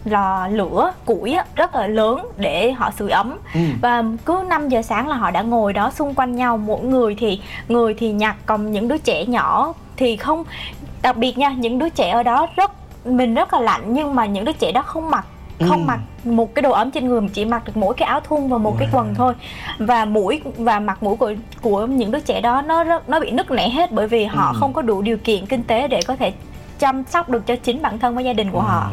lò 0.06 0.48
lửa 0.48 0.92
củi 1.06 1.34
á, 1.34 1.46
rất 1.56 1.76
là 1.76 1.88
lớn 1.88 2.26
để 2.38 2.72
họ 2.72 2.92
sưởi 3.00 3.10
ấm. 3.10 3.38
Ừ. 3.54 3.60
và 3.82 4.04
cứ 4.26 4.44
5 4.50 4.70
giờ 4.70 4.82
sáng 4.82 5.08
là 5.08 5.16
họ 5.16 5.32
đã 5.32 5.42
ngồi 5.42 5.74
đó 5.74 5.92
xung 5.92 6.14
quanh 6.14 6.36
nhau. 6.36 6.58
Mỗi 6.58 6.82
người 6.84 7.16
thì 7.20 7.42
người 7.70 7.94
thì 7.94 8.12
nhặt 8.12 8.36
còn 8.46 8.72
những 8.72 8.88
đứa 8.88 8.98
trẻ 8.98 9.26
nhỏ 9.26 9.74
thì 9.98 10.18
không. 10.18 10.44
Đặc 11.02 11.18
biệt 11.18 11.38
nha 11.38 11.50
những 11.50 11.80
đứa 11.80 11.90
trẻ 11.90 12.10
ở 12.10 12.24
đó 12.24 12.48
rất 12.56 12.72
mình 13.06 13.34
rất 13.34 13.54
là 13.54 13.60
lạnh 13.60 13.82
nhưng 13.94 14.16
mà 14.16 14.26
những 14.26 14.46
đứa 14.46 14.52
trẻ 14.52 14.72
đó 14.72 14.82
không 14.82 15.10
mặc 15.12 15.26
không 15.68 15.82
Ừ. 15.82 15.86
mặc 15.88 16.00
một 16.24 16.56
cái 16.56 16.62
đồ 16.62 16.72
ấm 16.72 16.92
trên 16.92 17.08
người 17.08 17.22
mà 17.22 17.28
chỉ 17.34 17.46
mặc 17.46 17.66
được 17.66 17.78
mỗi 17.78 17.94
cái 17.94 18.08
áo 18.08 18.20
thun 18.20 18.48
và 18.48 18.58
một 18.58 18.76
cái 18.80 18.88
Wow. 18.92 18.98
quần 18.98 19.16
thôi 19.16 19.34
và 19.80 20.06
mũi 20.06 20.42
và 20.58 20.80
mặt 20.80 21.04
mũi 21.04 21.16
của 21.18 21.34
của 21.62 21.86
những 21.86 22.12
đứa 22.12 22.20
trẻ 22.20 22.42
đó 22.42 22.62
nó 22.62 22.84
nó 23.08 23.20
bị 23.20 23.32
nứt 23.32 23.52
nẻ 23.52 23.70
hết 23.70 23.92
bởi 23.92 24.08
vì 24.08 24.26
họ 24.26 24.52
Ừ. 24.54 24.58
không 24.60 24.74
có 24.74 24.82
đủ 24.82 25.02
điều 25.02 25.18
kiện 25.18 25.46
kinh 25.46 25.64
tế 25.64 25.88
để 25.88 26.02
có 26.08 26.16
thể 26.16 26.34
chăm 26.80 27.04
sóc 27.10 27.30
được 27.30 27.46
cho 27.48 27.56
chính 27.56 27.82
bản 27.82 28.00
thân 28.00 28.16
và 28.16 28.22
gia 28.22 28.34
đình 28.34 28.52
của 28.52 28.62
họ 28.62 28.92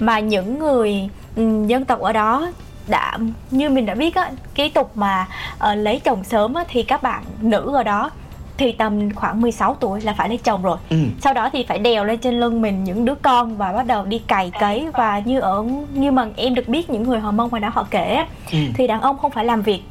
mà 0.00 0.18
những 0.18 0.58
người 0.58 1.08
ừ, 1.36 1.64
dân 1.66 1.84
tộc 1.84 2.00
ở 2.00 2.12
đó 2.12 2.46
đã 2.86 3.18
như 3.50 3.70
mình 3.70 3.86
đã 3.86 3.94
biết 3.94 4.14
á 4.14 4.30
cái 4.54 4.70
tục 4.70 4.90
mà 4.96 5.26
ờ, 5.58 5.74
lấy 5.74 6.00
chồng 6.00 6.24
sớm 6.24 6.54
á, 6.54 6.64
thì 6.68 6.82
các 6.82 7.02
bạn 7.02 7.22
nữ 7.40 7.74
ở 7.76 7.82
đó 7.82 8.10
thì 8.58 8.72
tầm 8.72 9.14
khoảng 9.14 9.40
16 9.40 9.74
tuổi 9.80 10.00
là 10.00 10.12
phải 10.12 10.28
lấy 10.28 10.38
chồng 10.38 10.62
rồi 10.62 10.76
Ừ. 10.90 10.96
sau 11.20 11.34
đó 11.34 11.50
thì 11.52 11.64
phải 11.68 11.78
đèo 11.78 12.04
lên 12.04 12.18
trên 12.18 12.40
lưng 12.40 12.62
mình 12.62 12.84
những 12.84 13.04
đứa 13.04 13.14
con 13.14 13.56
và 13.56 13.72
bắt 13.72 13.86
đầu 13.86 14.04
đi 14.04 14.18
cày 14.18 14.50
cấy 14.60 14.88
và 14.92 15.18
như 15.18 15.40
ở 15.40 15.64
như 15.94 16.10
mà 16.12 16.26
em 16.36 16.54
được 16.54 16.68
biết 16.68 16.90
những 16.90 17.02
người 17.02 17.20
hờ 17.20 17.30
mông 17.32 17.50
ngoài 17.50 17.60
đó 17.60 17.70
họ 17.72 17.86
kể 17.90 18.24
Ừ. 18.52 18.58
thì 18.74 18.86
đàn 18.86 19.00
ông 19.00 19.18
không 19.18 19.30
phải 19.30 19.44
làm 19.44 19.62
việc 19.62 19.82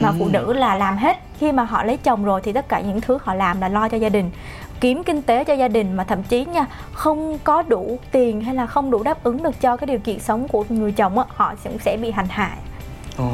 mà 0.00 0.08
Ừ. 0.08 0.14
phụ 0.18 0.28
nữ 0.28 0.52
là 0.52 0.74
làm 0.74 0.96
hết 0.96 1.18
khi 1.40 1.52
mà 1.52 1.64
họ 1.64 1.82
lấy 1.84 1.96
chồng 1.96 2.24
rồi 2.24 2.40
thì 2.44 2.52
tất 2.52 2.68
cả 2.68 2.80
những 2.80 3.00
thứ 3.00 3.18
họ 3.24 3.34
làm 3.34 3.60
là 3.60 3.68
lo 3.68 3.88
cho 3.88 3.96
gia 3.96 4.08
đình 4.08 4.30
kiếm 4.80 5.04
kinh 5.04 5.22
tế 5.22 5.44
cho 5.44 5.54
gia 5.54 5.68
đình 5.68 5.96
mà 5.96 6.04
thậm 6.04 6.22
chí 6.22 6.44
nha 6.44 6.66
không 6.92 7.38
có 7.44 7.62
đủ 7.62 7.98
tiền 8.12 8.40
hay 8.40 8.54
là 8.54 8.66
không 8.66 8.90
đủ 8.90 9.02
đáp 9.02 9.22
ứng 9.24 9.42
được 9.42 9.60
cho 9.60 9.76
cái 9.76 9.86
điều 9.86 9.98
kiện 9.98 10.18
sống 10.20 10.48
của 10.48 10.64
người 10.68 10.92
chồng 10.92 11.18
á 11.18 11.24
họ 11.28 11.54
cũng 11.64 11.78
sẽ 11.78 11.96
bị 11.96 12.10
hành 12.10 12.26
hạ 12.28 12.50
Ồ, 13.18 13.24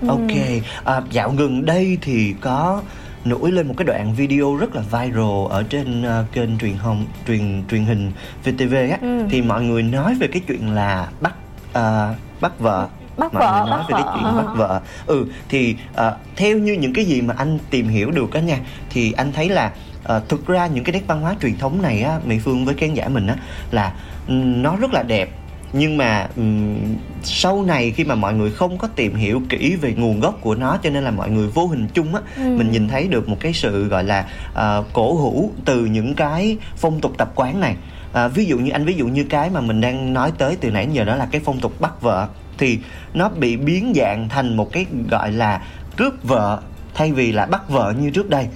Ừ. 0.00 0.08
ok. 0.08 0.36
À, 0.84 1.02
dạo 1.10 1.30
gần 1.38 1.64
đây 1.64 1.98
thì 2.02 2.34
có 2.40 2.80
nổi 3.28 3.52
lên 3.52 3.68
một 3.68 3.74
cái 3.76 3.84
đoạn 3.84 4.14
video 4.14 4.56
rất 4.56 4.74
là 4.76 4.82
viral 4.82 5.46
ở 5.50 5.62
trên 5.70 6.02
ờ, 6.02 6.24
kênh 6.32 6.58
truyền 6.58 6.78
thông 6.78 7.04
truyền 7.26 7.64
truyền 7.70 7.84
hình 7.84 8.12
VTV 8.44 8.74
á. 8.74 8.98
Ừ. 9.00 9.26
thì 9.30 9.42
mọi 9.42 9.62
người 9.62 9.82
nói 9.82 10.14
về 10.14 10.26
cái 10.26 10.42
chuyện 10.48 10.70
là 10.70 11.08
bắt 11.20 11.34
ờ, 11.72 12.14
bắt 12.40 12.58
vợ. 12.58 12.88
Bắt 13.16 13.34
mọi 13.34 13.42
vợ 13.42 13.60
người 13.60 13.70
nói 13.70 13.78
bắt 13.78 13.86
về 13.88 13.94
cái 13.94 14.02
vợ. 14.02 14.12
chuyện 14.14 14.36
bắt 14.36 14.52
vợ. 14.56 14.80
Ừ 15.06 15.26
thì 15.48 15.76
ờ, 15.94 16.16
theo 16.36 16.58
như 16.58 16.72
những 16.72 16.92
cái 16.92 17.04
gì 17.04 17.20
mà 17.20 17.34
anh 17.38 17.58
tìm 17.70 17.88
hiểu 17.88 18.10
được 18.10 18.32
á 18.32 18.40
nha 18.40 18.58
thì 18.90 19.12
anh 19.12 19.32
thấy 19.32 19.48
là 19.48 19.72
ờ, 20.04 20.22
thực 20.28 20.46
ra 20.46 20.66
những 20.66 20.84
cái 20.84 20.92
nét 20.92 21.02
văn 21.06 21.20
hóa 21.20 21.34
truyền 21.42 21.58
thống 21.58 21.82
này 21.82 22.02
á 22.02 22.18
mỹ 22.24 22.38
phương 22.38 22.64
với 22.64 22.74
khán 22.74 22.94
giả 22.94 23.08
mình 23.08 23.26
á 23.26 23.36
là 23.70 23.92
nó 24.28 24.76
rất 24.76 24.92
là 24.92 25.02
đẹp 25.02 25.30
nhưng 25.76 25.96
mà 25.96 26.28
ừm, 26.36 26.76
sau 27.22 27.62
này 27.62 27.90
khi 27.90 28.04
mà 28.04 28.14
mọi 28.14 28.34
người 28.34 28.50
không 28.50 28.78
có 28.78 28.88
tìm 28.96 29.14
hiểu 29.14 29.42
kỹ 29.48 29.76
về 29.76 29.92
nguồn 29.96 30.20
gốc 30.20 30.38
của 30.40 30.54
nó 30.54 30.78
cho 30.82 30.90
nên 30.90 31.04
là 31.04 31.10
mọi 31.10 31.30
người 31.30 31.48
vô 31.48 31.66
hình 31.66 31.88
chung 31.94 32.14
á 32.14 32.20
Ừ. 32.36 32.42
mình 32.58 32.70
nhìn 32.72 32.88
thấy 32.88 33.08
được 33.08 33.28
một 33.28 33.36
cái 33.40 33.52
sự 33.52 33.88
gọi 33.88 34.04
là 34.04 34.26
ờ, 34.54 34.84
cổ 34.92 35.14
hủ 35.14 35.50
từ 35.64 35.84
những 35.84 36.14
cái 36.14 36.56
phong 36.76 37.00
tục 37.00 37.12
tập 37.18 37.32
quán 37.34 37.60
này. 37.60 37.76
À, 38.12 38.28
ví 38.28 38.44
dụ 38.44 38.58
như 38.58 38.70
anh 38.70 38.84
ví 38.84 38.94
dụ 38.94 39.06
như 39.06 39.24
cái 39.24 39.50
mà 39.50 39.60
mình 39.60 39.80
đang 39.80 40.12
nói 40.12 40.32
tới 40.38 40.56
từ 40.60 40.70
nãy 40.70 40.88
giờ 40.92 41.04
đó 41.04 41.16
là 41.16 41.28
cái 41.32 41.40
phong 41.44 41.60
tục 41.60 41.80
bắt 41.80 42.02
vợ 42.02 42.28
thì 42.58 42.78
nó 43.14 43.28
bị 43.28 43.56
biến 43.56 43.92
dạng 43.96 44.28
thành 44.28 44.56
một 44.56 44.72
cái 44.72 44.86
gọi 45.10 45.32
là 45.32 45.62
cướp 45.96 46.12
vợ 46.22 46.60
thay 46.94 47.12
vì 47.12 47.32
là 47.32 47.46
bắt 47.46 47.68
vợ 47.68 47.94
như 48.00 48.10
trước 48.10 48.30
đây. 48.30 48.46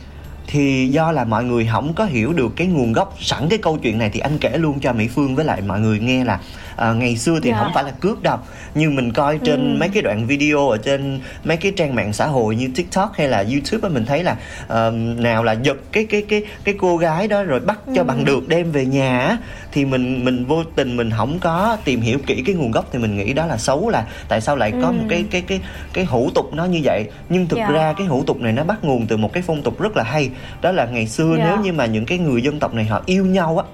Thì 0.46 0.88
do 0.88 1.12
là 1.12 1.24
mọi 1.24 1.44
người 1.44 1.68
không 1.72 1.94
có 1.94 2.04
hiểu 2.04 2.32
được 2.32 2.52
cái 2.56 2.66
nguồn 2.66 2.92
gốc. 2.92 3.16
Sẵn 3.20 3.48
cái 3.48 3.58
câu 3.58 3.78
chuyện 3.82 3.98
này 3.98 4.10
thì 4.12 4.20
anh 4.20 4.38
kể 4.38 4.58
luôn 4.58 4.80
cho 4.80 4.92
mỹ 4.92 5.08
phương 5.08 5.34
với 5.36 5.44
lại 5.44 5.60
mọi 5.62 5.80
người 5.80 5.98
nghe 5.98 6.24
là 6.24 6.40
à, 6.80 6.92
ngày 6.92 7.16
xưa 7.16 7.38
thì 7.42 7.50
Dạ. 7.50 7.58
không 7.58 7.72
phải 7.74 7.84
là 7.84 7.90
cướp 7.90 8.22
đâu 8.22 8.38
như 8.74 8.90
mình 8.90 9.12
coi 9.12 9.38
trên 9.44 9.72
Ừ. 9.74 9.78
mấy 9.80 9.88
cái 9.88 10.02
đoạn 10.02 10.26
video 10.26 10.68
ở 10.68 10.76
trên 10.78 11.20
mấy 11.44 11.56
cái 11.56 11.72
trang 11.76 11.94
mạng 11.94 12.12
xã 12.12 12.26
hội 12.26 12.56
như 12.56 12.68
tiktok 12.76 13.12
hay 13.14 13.28
là 13.28 13.44
youtube 13.52 13.88
mình 13.88 14.04
thấy 14.06 14.22
là 14.24 14.36
ờ, 14.68 14.90
nào 15.16 15.44
là 15.44 15.52
giật 15.52 15.76
cái 15.92 16.04
cái 16.04 16.22
cái 16.28 16.42
cái 16.64 16.74
cô 16.78 16.96
gái 16.96 17.28
đó 17.28 17.42
rồi 17.42 17.60
bắt 17.60 17.78
cho 17.94 18.02
Ừ. 18.02 18.04
bằng 18.04 18.24
được 18.24 18.48
đem 18.48 18.72
về 18.72 18.86
nhà 18.86 19.38
thì 19.72 19.84
mình 19.84 20.24
mình 20.24 20.44
vô 20.44 20.64
tình 20.74 20.96
mình 20.96 21.10
không 21.16 21.38
có 21.38 21.76
tìm 21.84 22.00
hiểu 22.00 22.18
kỹ 22.26 22.42
cái 22.46 22.54
nguồn 22.54 22.70
gốc 22.70 22.88
thì 22.92 22.98
mình 22.98 23.16
nghĩ 23.16 23.32
đó 23.32 23.46
là 23.46 23.56
xấu 23.56 23.88
là 23.88 24.04
tại 24.28 24.40
sao 24.40 24.56
lại 24.56 24.70
có 24.82 24.88
Ừ. 24.88 24.92
một 24.92 25.04
cái 25.08 25.24
cái 25.30 25.40
cái 25.40 25.60
cái 25.92 26.04
hủ 26.04 26.30
tục 26.34 26.54
nó 26.54 26.64
như 26.64 26.80
vậy 26.84 27.04
nhưng 27.28 27.46
thực 27.46 27.56
Dạ. 27.56 27.70
ra 27.70 27.92
cái 27.98 28.06
hủ 28.06 28.22
tục 28.26 28.40
này 28.40 28.52
nó 28.52 28.64
bắt 28.64 28.84
nguồn 28.84 29.06
từ 29.06 29.16
một 29.16 29.32
cái 29.32 29.42
phong 29.46 29.62
tục 29.62 29.80
rất 29.80 29.96
là 29.96 30.02
hay 30.02 30.30
đó 30.62 30.72
là 30.72 30.86
ngày 30.86 31.06
xưa 31.06 31.34
Dạ. 31.38 31.44
nếu 31.48 31.56
như 31.64 31.72
mà 31.72 31.86
những 31.86 32.06
cái 32.06 32.18
người 32.18 32.42
dân 32.42 32.58
tộc 32.60 32.74
này 32.74 32.84
họ 32.84 33.02
yêu 33.06 33.26
nhau 33.26 33.58
á 33.58 33.64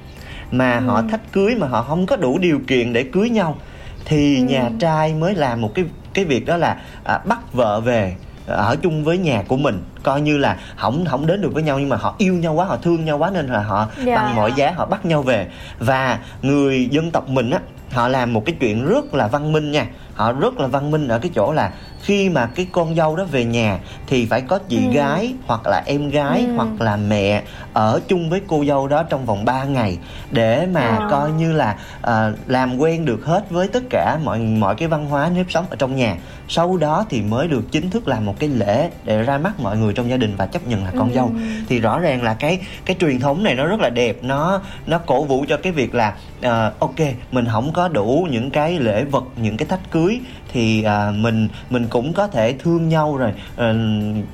mà 0.50 0.76
Ừ. 0.78 0.85
họ 0.87 1.02
thách 1.11 1.32
cưới 1.32 1.54
mà 1.56 1.66
họ 1.66 1.82
không 1.82 2.06
có 2.06 2.16
đủ 2.16 2.38
điều 2.38 2.61
kiện 2.66 2.92
để 2.92 3.02
cưới 3.02 3.30
nhau 3.30 3.56
thì 4.04 4.37
Ừ. 4.37 4.42
nhà 4.44 4.70
trai 4.78 5.14
mới 5.14 5.35
làm 5.35 5.61
một 5.61 5.70
cái 5.74 5.85
cái 6.14 6.24
việc 6.24 6.46
đó 6.46 6.56
là 6.56 6.76
à, 7.04 7.18
bắt 7.24 7.52
vợ 7.52 7.80
về 7.80 8.14
ở 8.46 8.76
chung 8.82 9.04
với 9.04 9.18
nhà 9.18 9.42
của 9.48 9.56
mình 9.56 9.82
coi 10.02 10.20
như 10.20 10.38
là 10.38 10.56
không 10.76 11.04
không 11.04 11.26
đến 11.26 11.40
được 11.42 11.54
với 11.54 11.62
nhau 11.62 11.78
nhưng 11.78 11.88
mà 11.88 11.96
họ 11.96 12.14
yêu 12.18 12.35
nhau 12.35 12.54
quá 12.54 12.64
họ 12.64 12.76
thương 12.76 13.04
nhau 13.04 13.18
quá 13.18 13.30
nên 13.35 13.46
là 13.46 13.61
họ 13.62 13.88
Dạ. 14.04 14.14
bằng 14.14 14.35
mọi 14.35 14.52
giá 14.56 14.72
họ 14.76 14.87
bắt 14.87 15.06
nhau 15.06 15.22
về 15.22 15.46
và 15.78 16.18
người 16.42 16.88
dân 16.90 17.11
tộc 17.11 17.28
mình 17.28 17.50
á 17.50 17.59
họ 17.92 18.09
làm 18.09 18.32
một 18.32 18.44
cái 18.46 18.54
chuyện 18.61 18.87
rất 18.88 19.14
là 19.14 19.26
văn 19.26 19.52
minh 19.52 19.70
nha 19.72 19.87
họ 20.16 20.33
rất 20.33 20.61
là 20.61 20.66
văn 20.66 20.90
minh 20.90 21.09
ở 21.09 21.18
cái 21.18 21.31
chỗ 21.35 21.52
là 21.52 21.72
khi 22.02 22.29
mà 22.29 22.46
cái 22.46 22.66
con 22.72 22.94
dâu 22.94 23.16
đó 23.16 23.24
về 23.24 23.44
nhà 23.44 23.79
thì 24.07 24.26
phải 24.26 24.40
có 24.40 24.59
chị 24.68 24.76
Ừ. 24.87 24.92
gái 24.92 25.35
hoặc 25.46 25.61
là 25.66 25.83
em 25.87 26.09
gái 26.11 26.44
Ừ. 26.48 26.52
hoặc 26.57 26.68
là 26.81 26.96
mẹ 26.96 27.42
ở 27.72 28.00
chung 28.09 28.31
với 28.31 28.40
cô 28.46 28.64
dâu 28.68 28.88
đó 28.88 29.02
trong 29.02 29.26
vòng 29.26 29.44
3 29.44 29.64
ngày 29.64 29.98
để 30.31 30.66
mà 30.72 30.81
À. 30.81 31.07
coi 31.11 31.31
như 31.31 31.52
là 31.52 31.76
à, 32.02 32.31
làm 32.46 32.79
quen 32.79 33.05
được 33.05 33.24
hết 33.24 33.50
với 33.50 33.68
tất 33.68 33.83
cả 33.90 34.18
mọi 34.24 34.38
mọi 34.38 34.74
cái 34.74 34.88
văn 34.88 35.07
hóa 35.07 35.31
nếp 35.35 35.46
sống 35.50 35.66
ở 35.70 35.76
trong 35.76 35.96
nhà 35.96 36.16
sau 36.48 36.76
đó 36.76 37.05
thì 37.11 37.22
mới 37.22 37.48
được 37.48 37.62
chính 37.72 37.90
thức 37.90 38.09
làm 38.09 38.24
một 38.26 38.35
cái 38.38 38.48
lễ 38.48 38.90
để 39.05 39.22
ra 39.22 39.38
mắt 39.38 39.61
mọi 39.61 39.76
người 39.76 39.92
trong 39.92 40.11
gia 40.11 40.16
đình 40.16 40.35
và 40.37 40.46
chấp 40.46 40.66
nhận 40.66 40.85
là 40.85 40.92
con 40.98 41.09
Ừ. 41.11 41.14
dâu 41.14 41.31
thì 41.68 41.79
rõ 41.81 41.98
ràng 41.98 42.22
là 42.22 42.35
cái 42.35 42.61
cái 42.85 42.96
truyền 43.00 43.20
thống 43.20 43.42
này 43.44 43.55
nó 43.55 43.66
rất 43.66 43.81
là 43.81 43.90
đẹp 43.90 44.16
nó 44.22 44.61
nó 44.87 44.98
cổ 44.98 45.24
vũ 45.24 45.44
cho 45.48 45.57
cái 45.57 45.72
việc 45.72 45.94
là 45.94 46.14
à, 46.42 46.72
ok 46.79 46.98
mình 47.33 47.44
không 47.52 47.72
có 47.72 47.88
đủ 47.88 48.26
những 48.31 48.50
cái 48.50 48.79
lễ 48.79 49.05
vật 49.05 49.24
những 49.37 49.57
cái 49.57 49.68
thách 49.68 49.90
cưới 49.90 50.05
thì 50.52 50.82
à, 50.82 51.10
mình 51.16 51.48
mình 51.70 51.86
cũng 51.90 52.12
có 52.12 52.26
thể 52.28 52.52
thương 52.58 52.88
nhau 52.88 53.16
rồi 53.16 53.32
à, 53.56 53.74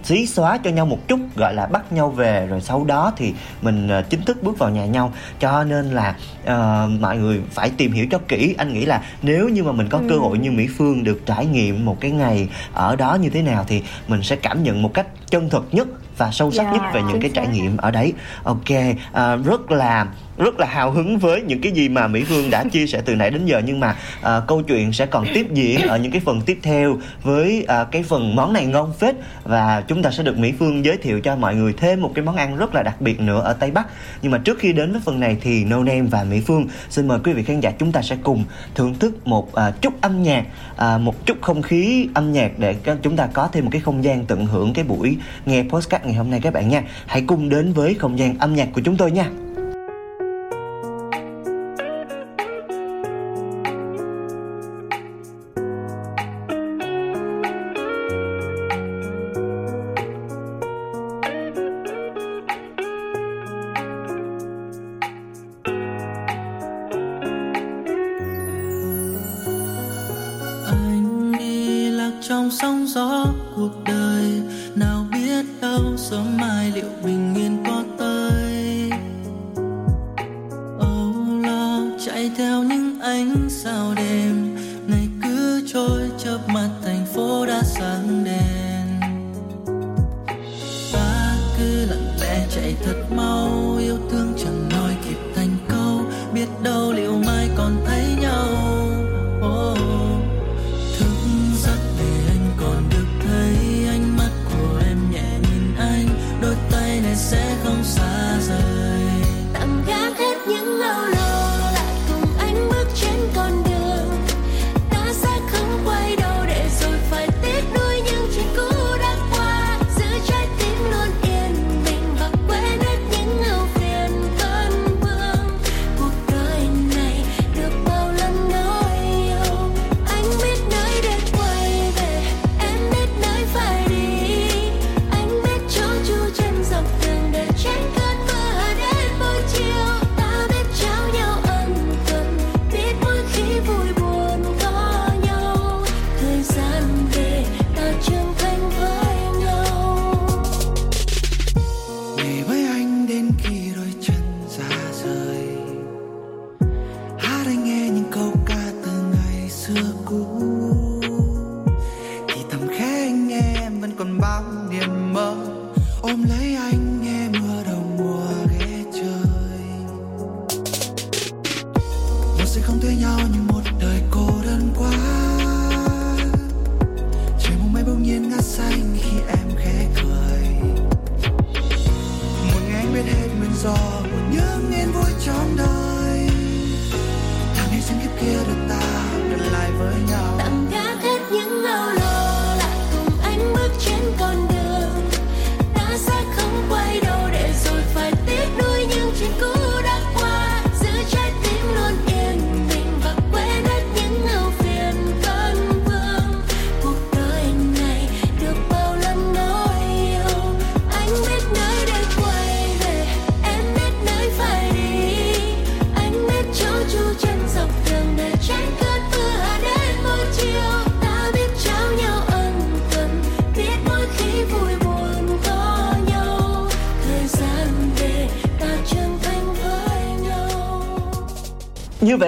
xí 0.05 0.27
xóa 0.27 0.59
cho 0.65 0.71
nhau 0.71 0.87
một 0.87 0.99
chút 1.09 1.21
gọi 1.37 1.55
là 1.55 1.67
bắt 1.67 1.93
nhau 1.93 2.11
về 2.11 2.47
rồi 2.47 2.61
sau 2.61 2.85
đó 2.85 3.13
thì 3.17 3.33
mình 3.63 3.89
à, 3.89 4.03
chính 4.11 4.23
thức 4.23 4.43
bước 4.43 4.59
vào 4.59 4.71
nhà 4.71 4.87
nhau. 4.87 5.13
Cho 5.41 5.65
nên 5.65 5.85
là 5.91 6.15
à, 6.47 6.87
mọi 7.01 7.19
người 7.19 7.41
phải 7.51 7.71
tìm 7.77 7.93
hiểu 7.93 8.07
cho 8.11 8.19
kỹ. 8.29 8.55
Anh 8.59 8.73
nghĩ 8.73 8.85
là 8.85 9.03
nếu 9.23 9.49
như 9.49 9.65
mà 9.65 9.73
mình 9.73 9.89
có 9.89 9.99
cơ 10.09 10.15
Ừ. 10.15 10.19
hội 10.19 10.39
như 10.39 10.51
mỹ 10.51 10.67
phương 10.79 11.05
được 11.05 11.27
trải 11.27 11.47
nghiệm 11.47 11.85
một 11.85 11.97
cái 12.01 12.11
ngày 12.11 12.49
ở 12.73 12.97
đó 12.97 13.15
như 13.15 13.31
thế 13.31 13.43
nào 13.43 13.65
thì 13.69 13.83
mình 14.09 14.23
sẽ 14.23 14.37
cảm 14.37 14.63
nhận 14.63 14.83
một 14.83 14.95
cách 14.95 15.07
chân 15.31 15.51
thực 15.51 15.69
nhất 15.73 15.89
và 16.19 16.31
sâu 16.33 16.51
sắc 16.51 16.63
Dạ, 16.65 16.73
nhất 16.73 16.83
về 16.95 17.03
những 17.03 17.21
cái 17.21 17.31
trải 17.35 17.47
nghiệm 17.47 17.77
ở 17.77 17.91
đấy. 17.91 18.13
Ok 18.45 18.71
à, 19.13 19.37
rất 19.37 19.71
là 19.71 20.07
rất 20.43 20.61
là 20.61 20.67
hào 20.67 20.91
hứng 20.91 21.19
với 21.19 21.43
những 21.43 21.61
cái 21.61 21.73
gì 21.73 21.89
mà 21.89 22.07
mỹ 22.07 22.25
phương 22.25 22.51
đã 22.51 22.65
chia 22.65 22.87
sẻ 22.87 23.03
từ 23.05 23.15
nãy 23.15 23.31
đến 23.31 23.47
giờ. 23.47 23.61
Nhưng 23.65 23.81
mà 23.81 23.97
à, 24.23 24.41
câu 24.49 24.63
chuyện 24.63 24.93
sẽ 24.93 25.07
còn 25.07 25.25
tiếp 25.35 25.47
diễn 25.53 25.81
ở 25.81 25.99
những 25.99 26.13
cái 26.13 26.21
phần 26.25 26.41
tiếp 26.41 26.59
theo 26.63 26.99
với 27.23 27.65
à, 27.69 27.85
cái 27.85 28.03
phần 28.03 28.37
món 28.37 28.53
này 28.53 28.67
ngon 28.67 28.93
phết. 29.01 29.15
Và 29.45 29.83
chúng 29.89 30.03
ta 30.03 30.11
sẽ 30.11 30.23
được 30.23 30.39
mỹ 30.39 30.53
phương 30.59 30.85
giới 30.85 30.97
thiệu 30.97 31.21
cho 31.21 31.37
mọi 31.37 31.55
người 31.55 31.73
thêm 31.73 32.03
một 32.03 32.13
cái 32.15 32.25
món 32.25 32.37
ăn 32.37 32.57
rất 32.57 32.75
là 32.75 32.83
đặc 32.83 33.01
biệt 33.01 33.21
nữa 33.21 33.41
ở 33.41 33.53
tây 33.53 33.71
bắc. 33.71 33.87
Nhưng 34.23 34.33
mà 34.33 34.39
trước 34.39 34.59
khi 34.59 34.73
đến 34.73 34.93
với 34.93 35.01
phần 35.05 35.21
này 35.21 35.37
thì 35.41 35.65
no 35.65 35.79
name 35.79 36.03
và 36.03 36.25
mỹ 36.25 36.41
phương 36.47 36.67
xin 36.91 37.09
mời 37.09 37.19
quý 37.25 37.33
vị 37.33 37.43
khán 37.43 37.61
giả 37.61 37.71
chúng 37.79 37.93
ta 37.93 38.03
sẽ 38.03 38.17
cùng 38.23 38.45
thưởng 38.75 38.95
thức 38.95 39.27
một 39.27 39.55
à, 39.55 39.73
chút 39.81 40.01
âm 40.01 40.23
nhạc 40.23 40.45
à, 40.77 40.99
một 40.99 41.27
chút 41.27 41.37
không 41.41 41.63
khí 41.63 42.09
âm 42.15 42.33
nhạc 42.33 42.59
để 42.59 42.75
chúng 43.03 43.17
ta 43.17 43.29
có 43.33 43.49
thêm 43.53 43.65
một 43.65 43.71
cái 43.73 43.81
không 43.81 44.05
gian 44.05 44.25
tận 44.25 44.47
hưởng 44.47 44.73
cái 44.73 44.85
buổi 44.85 45.17
nghe 45.47 45.65
podcast 45.69 46.05
ngày 46.05 46.15
hôm 46.15 46.31
nay 46.31 46.41
các 46.43 46.53
bạn 46.53 46.69
nha. 46.69 46.83
Hãy 47.07 47.25
cùng 47.27 47.49
đến 47.49 47.73
với 47.73 47.95
không 47.95 48.19
gian 48.19 48.39
âm 48.39 48.55
nhạc 48.55 48.69
của 48.73 48.81
chúng 48.85 48.97
tôi 48.97 49.11
nha. 49.11 49.42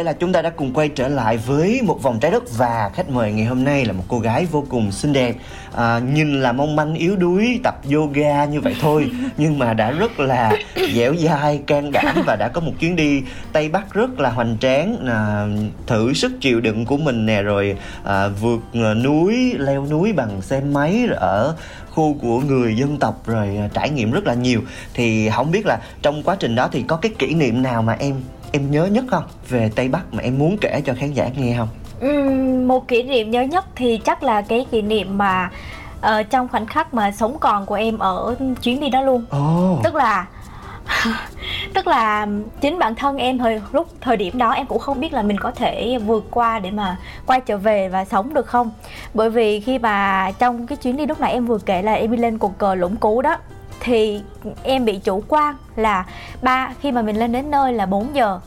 Vậy 0.05 0.12
là 0.12 0.19
chúng 0.21 0.33
ta 0.33 0.43
đã 0.43 0.51
cùng 0.51 0.73
quay 0.75 0.88
trở 0.88 1.09
lại 1.09 1.37
với 1.37 1.83
một 1.83 2.03
vòng 2.03 2.21
trái 2.21 2.31
đất 2.31 2.57
và 2.57 2.90
khách 2.95 3.11
mời 3.11 3.33
ngày 3.33 3.45
hôm 3.47 3.64
nay 3.64 3.85
là 3.85 3.93
một 3.93 4.05
cô 4.09 4.19
gái 4.19 4.47
vô 4.51 4.64
cùng 4.69 4.93
xinh 4.93 5.12
đẹp. 5.12 5.35
À, 5.77 5.99
Nhìn 5.99 6.43
là 6.43 6.53
mong 6.53 6.77
manh 6.77 6.95
yếu 6.95 7.17
đuối 7.17 7.61
tập 7.62 7.75
yoga 7.93 8.45
như 8.45 8.61
vậy 8.61 8.77
thôi 8.81 9.11
Nhưng 9.37 9.59
mà 9.59 9.75
đã 9.75 9.90
rất 9.90 10.21
là 10.21 10.53
dẻo 10.95 11.14
dai, 11.17 11.61
can 11.67 11.93
đảm 11.93 12.17
và 12.27 12.37
đã 12.37 12.49
có 12.49 12.61
một 12.61 12.73
chuyến 12.81 12.97
đi 12.97 13.23
Tây 13.53 13.69
Bắc 13.69 13.95
rất 13.95 14.21
là 14.21 14.31
hoành 14.31 14.57
tráng. 14.61 15.07
À, 15.07 15.47
Thử 15.87 16.12
sức 16.12 16.33
chịu 16.40 16.61
đựng 16.61 16.85
của 16.85 16.97
mình 16.97 17.27
nè 17.27 17.43
rồi 17.43 17.77
à, 18.05 18.29
vượt 18.29 18.61
à, 18.75 18.95
núi, 18.95 19.55
leo 19.59 19.87
núi 19.90 20.12
bằng 20.12 20.43
xe 20.43 20.61
máy 20.61 21.09
ở 21.17 21.57
khu 21.90 22.17
của 22.23 22.40
người 22.40 22.77
dân 22.77 22.97
tộc 22.97 23.27
rồi 23.27 23.57
à, 23.57 23.69
trải 23.75 23.90
nghiệm 23.90 24.11
rất 24.11 24.27
là 24.27 24.35
nhiều. 24.35 24.61
Thì 24.95 25.31
không 25.31 25.51
biết 25.51 25.67
là 25.67 25.79
trong 26.03 26.23
quá 26.23 26.37
trình 26.40 26.55
đó 26.55 26.69
thì 26.73 26.85
có 26.88 26.97
cái 26.97 27.12
kỷ 27.19 27.35
niệm 27.35 27.62
nào 27.62 27.83
mà 27.83 27.97
em 27.99 28.14
em 28.55 28.71
nhớ 28.71 28.87
nhất 28.87 29.05
không 29.09 29.25
về 29.49 29.71
Tây 29.77 29.88
Bắc 29.88 30.14
mà 30.14 30.23
em 30.23 30.38
muốn 30.38 30.59
kể 30.61 30.83
cho 30.87 30.95
khán 30.99 31.12
giả 31.12 31.29
nghe 31.37 31.57
không? 31.59 31.69
Ừm, 32.01 32.69
một 32.69 32.88
kỷ 32.88 33.03
niệm 33.03 33.31
nhớ 33.31 33.43
nhất 33.43 33.64
thì 33.77 34.01
chắc 34.05 34.23
là 34.23 34.43
cái 34.43 34.67
kỷ 34.71 34.83
niệm 34.83 35.19
mà 35.19 35.51
ờ, 36.01 36.23
trong 36.23 36.49
khoảnh 36.49 36.67
khắc 36.67 36.95
mà 36.95 37.12
sống 37.12 37.37
còn 37.40 37.67
của 37.67 37.75
em 37.75 37.99
ở 37.99 38.35
chuyến 38.62 38.81
đi 38.81 38.90
đó 38.90 39.03
luôn 39.03 39.25
Ồ. 39.31 39.81
tức 39.85 39.95
là 39.95 40.27
tức 41.75 41.87
là 41.87 42.27
chính 42.61 42.79
bản 42.79 42.95
thân 42.95 43.17
em 43.17 43.38
thời 43.38 43.61
lúc 43.73 43.88
thời 44.01 44.17
điểm 44.17 44.38
đó 44.38 44.51
em 44.51 44.67
cũng 44.67 44.79
không 44.79 45.01
biết 45.01 45.12
là 45.12 45.23
mình 45.23 45.38
có 45.38 45.51
thể 45.51 45.99
vượt 45.99 46.25
qua 46.31 46.59
để 46.59 46.71
mà 46.71 46.97
quay 47.27 47.40
trở 47.40 47.57
về 47.57 47.88
và 47.88 48.05
sống 48.05 48.35
được 48.35 48.47
không 48.47 48.71
bởi 49.14 49.31
vì 49.31 49.61
khi 49.61 49.79
mà 49.79 50.31
trong 50.38 50.67
cái 50.67 50.77
chuyến 50.77 50.97
đi 50.97 51.07
lúc 51.07 51.21
nãy 51.21 51.33
em 51.33 51.47
vừa 51.47 51.59
kể 51.59 51.83
là 51.83 51.93
em 51.93 52.11
đi 52.11 52.17
lên 52.17 52.38
cột 52.38 52.53
cờ 52.59 52.75
lũng 52.75 52.97
cú 52.97 53.23
đó 53.23 53.37
thì 53.85 54.23
em 54.62 54.85
bị 54.85 54.99
chủ 54.99 55.23
quan 55.29 55.57
là 55.77 56.07
ba 56.42 56.70
khi 56.81 56.92
mà 56.92 57.03
mình 57.03 57.16
lên 57.16 57.33
đến 57.33 57.51
nơi 57.51 57.73
là 57.73 57.87
4 57.87 58.14
giờ. 58.14 58.40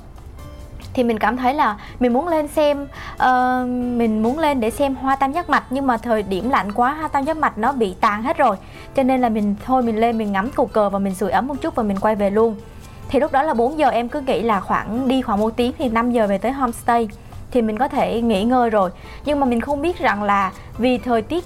Thì 0.94 1.04
mình 1.04 1.20
cảm 1.20 1.38
thấy 1.38 1.54
là 1.54 1.78
mình 2.00 2.14
muốn 2.14 2.28
lên 2.28 2.48
xem 2.48 2.84
uh, 3.14 3.68
mình 3.98 4.24
muốn 4.24 4.40
lên 4.40 4.60
để 4.60 4.70
xem 4.70 4.96
hoa 4.96 5.16
tam 5.16 5.32
giác 5.32 5.50
mạch 5.50 5.64
nhưng 5.70 5.88
mà 5.88 5.98
thời 5.98 6.24
điểm 6.24 6.50
lạnh 6.50 6.72
quá 6.72 6.94
hoa 6.94 7.08
tam 7.08 7.24
giác 7.24 7.38
mạch 7.38 7.58
nó 7.58 7.72
bị 7.72 7.96
tàn 8.02 8.24
hết 8.24 8.38
rồi. 8.38 8.56
Cho 8.96 9.04
nên 9.04 9.22
là 9.22 9.30
mình 9.30 9.56
thôi 9.66 9.84
mình 9.84 10.00
lên 10.00 10.18
mình 10.18 10.32
ngắm 10.32 10.50
cột 10.56 10.74
cờ 10.74 10.90
và 10.90 11.00
mình 11.00 11.16
sưởi 11.16 11.32
ấm 11.32 11.48
một 11.48 11.56
chút 11.62 11.76
và 11.76 11.84
mình 11.84 12.00
quay 12.00 12.16
về 12.16 12.30
luôn. 12.30 12.56
Thì 13.10 13.20
lúc 13.20 13.32
đó 13.32 13.44
là 13.44 13.54
4 13.54 13.80
giờ 13.80 13.90
em 13.90 14.10
cứ 14.10 14.22
nghĩ 14.22 14.42
là 14.42 14.60
khoảng 14.60 15.08
đi 15.08 15.22
khoảng 15.22 15.40
một 15.40 15.54
tiếng 15.56 15.72
thì 15.78 15.90
5 15.90 16.12
giờ 16.12 16.28
về 16.28 16.38
tới 16.38 16.52
homestay. 16.52 17.10
Thì 17.52 17.62
mình 17.62 17.78
có 17.78 17.88
thể 17.88 18.22
nghỉ 18.22 18.44
ngơi 18.44 18.70
rồi. 18.70 18.90
Nhưng 19.26 19.40
mà 19.40 19.46
mình 19.46 19.62
không 19.62 19.82
biết 19.82 20.00
rằng 20.00 20.24
là 20.24 20.52
vì 20.78 20.98
thời 20.98 21.22
tiết 21.22 21.46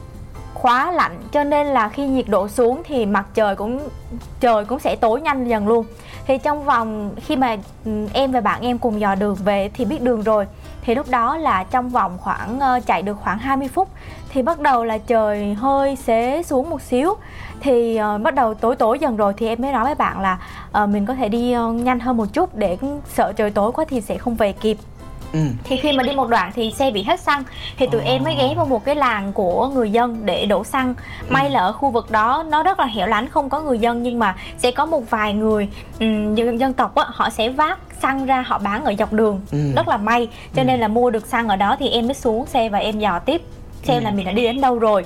khóa 0.53 0.91
lạnh 0.91 1.21
cho 1.31 1.43
nên 1.43 1.67
là 1.67 1.89
khi 1.89 2.07
nhiệt 2.07 2.25
độ 2.27 2.47
xuống 2.47 2.81
thì 2.83 3.05
mặt 3.05 3.25
trời 3.33 3.55
cũng 3.55 3.79
trời 4.39 4.65
cũng 4.65 4.79
sẽ 4.79 4.95
tối 4.95 5.21
nhanh 5.21 5.47
dần 5.47 5.67
luôn. 5.67 5.85
Thì 6.27 6.37
trong 6.37 6.65
vòng 6.65 7.11
khi 7.15 7.35
mà 7.35 7.57
ừ, 7.85 8.07
em 8.13 8.31
và 8.31 8.41
bạn 8.41 8.61
em 8.61 8.77
cùng 8.77 8.99
dò 8.99 9.15
đường 9.15 9.35
về 9.35 9.69
thì 9.73 9.85
biết 9.85 10.01
đường 10.01 10.21
rồi. 10.21 10.45
Thì 10.81 10.95
lúc 10.95 11.09
đó 11.09 11.37
là 11.37 11.63
trong 11.63 11.89
vòng 11.89 12.17
khoảng 12.17 12.59
ờ, 12.59 12.79
chạy 12.85 13.01
được 13.01 13.17
khoảng 13.21 13.37
20 13.39 13.67
phút 13.67 13.89
thì 14.29 14.41
bắt 14.41 14.59
đầu 14.59 14.83
là 14.83 14.97
trời 14.97 15.53
hơi 15.53 15.95
xế 15.95 16.43
xuống 16.43 16.69
một 16.69 16.81
xíu. 16.81 17.15
Thì 17.59 17.99
uh, 18.15 18.21
bắt 18.21 18.35
đầu 18.35 18.53
tối 18.53 18.75
tối 18.75 18.99
dần 18.99 19.17
rồi 19.17 19.33
thì 19.37 19.47
em 19.47 19.61
mới 19.61 19.71
nói 19.71 19.85
với 19.85 19.95
bạn 19.95 20.19
là 20.19 20.37
uh, 20.83 20.89
mình 20.89 21.05
có 21.05 21.15
thể 21.15 21.29
đi 21.29 21.55
uh, 21.57 21.75
nhanh 21.75 21.99
hơn 21.99 22.17
một 22.17 22.25
chút 22.33 22.55
để 22.55 22.77
sợ 23.13 23.33
trời 23.33 23.51
tối 23.51 23.71
quá 23.71 23.85
thì 23.89 24.01
sẽ 24.01 24.17
không 24.17 24.35
về 24.35 24.51
kịp. 24.51 24.77
Ừ. 25.33 25.39
thì 25.63 25.77
khi 25.77 25.91
mà 25.91 26.03
đi 26.03 26.11
một 26.15 26.29
đoạn 26.29 26.51
thì 26.55 26.71
xe 26.71 26.91
bị 26.91 27.03
hết 27.03 27.19
xăng 27.19 27.43
thì 27.77 27.87
tụi 27.87 28.01
em 28.01 28.23
mới 28.23 28.35
ghé 28.35 28.53
vào 28.55 28.65
một 28.65 28.85
cái 28.85 28.95
làng 28.95 29.33
của 29.33 29.67
người 29.67 29.91
dân 29.91 30.25
để 30.25 30.45
đổ 30.45 30.63
xăng 30.63 30.93
may 31.29 31.49
là 31.49 31.59
ở 31.59 31.71
khu 31.71 31.89
vực 31.91 32.11
đó 32.11 32.43
nó 32.49 32.63
rất 32.63 32.79
là 32.79 32.85
hẻo 32.85 33.07
lánh 33.07 33.29
không 33.29 33.49
có 33.49 33.61
người 33.61 33.79
dân 33.79 34.03
nhưng 34.03 34.19
mà 34.19 34.35
sẽ 34.57 34.71
có 34.71 34.85
một 34.85 35.09
vài 35.09 35.33
người 35.33 35.67
ừm, 35.99 36.35
dân, 36.35 36.59
dân 36.59 36.73
tộc 36.73 36.95
á, 36.95 37.05
họ 37.07 37.29
sẽ 37.29 37.49
vác 37.49 37.79
xăng 38.01 38.25
ra 38.25 38.41
họ 38.47 38.57
bán 38.57 38.83
ở 38.85 38.93
dọc 38.99 39.13
đường 39.13 39.41
Ừ. 39.51 39.57
rất 39.75 39.87
là 39.87 39.97
may 39.97 40.27
cho 40.55 40.61
Ừ. 40.61 40.65
nên 40.65 40.79
là 40.79 40.87
mua 40.87 41.09
được 41.09 41.25
xăng 41.27 41.47
ở 41.49 41.55
đó 41.55 41.75
thì 41.79 41.89
em 41.89 42.05
mới 42.07 42.13
xuống 42.13 42.45
xe 42.45 42.69
và 42.69 42.77
em 42.77 42.99
dò 42.99 43.19
tiếp 43.19 43.41
xem 43.83 43.97
Ừ. 43.97 44.03
là 44.03 44.11
mình 44.11 44.25
đã 44.25 44.31
đi 44.31 44.43
đến 44.43 44.61
đâu 44.61 44.79
rồi 44.79 45.05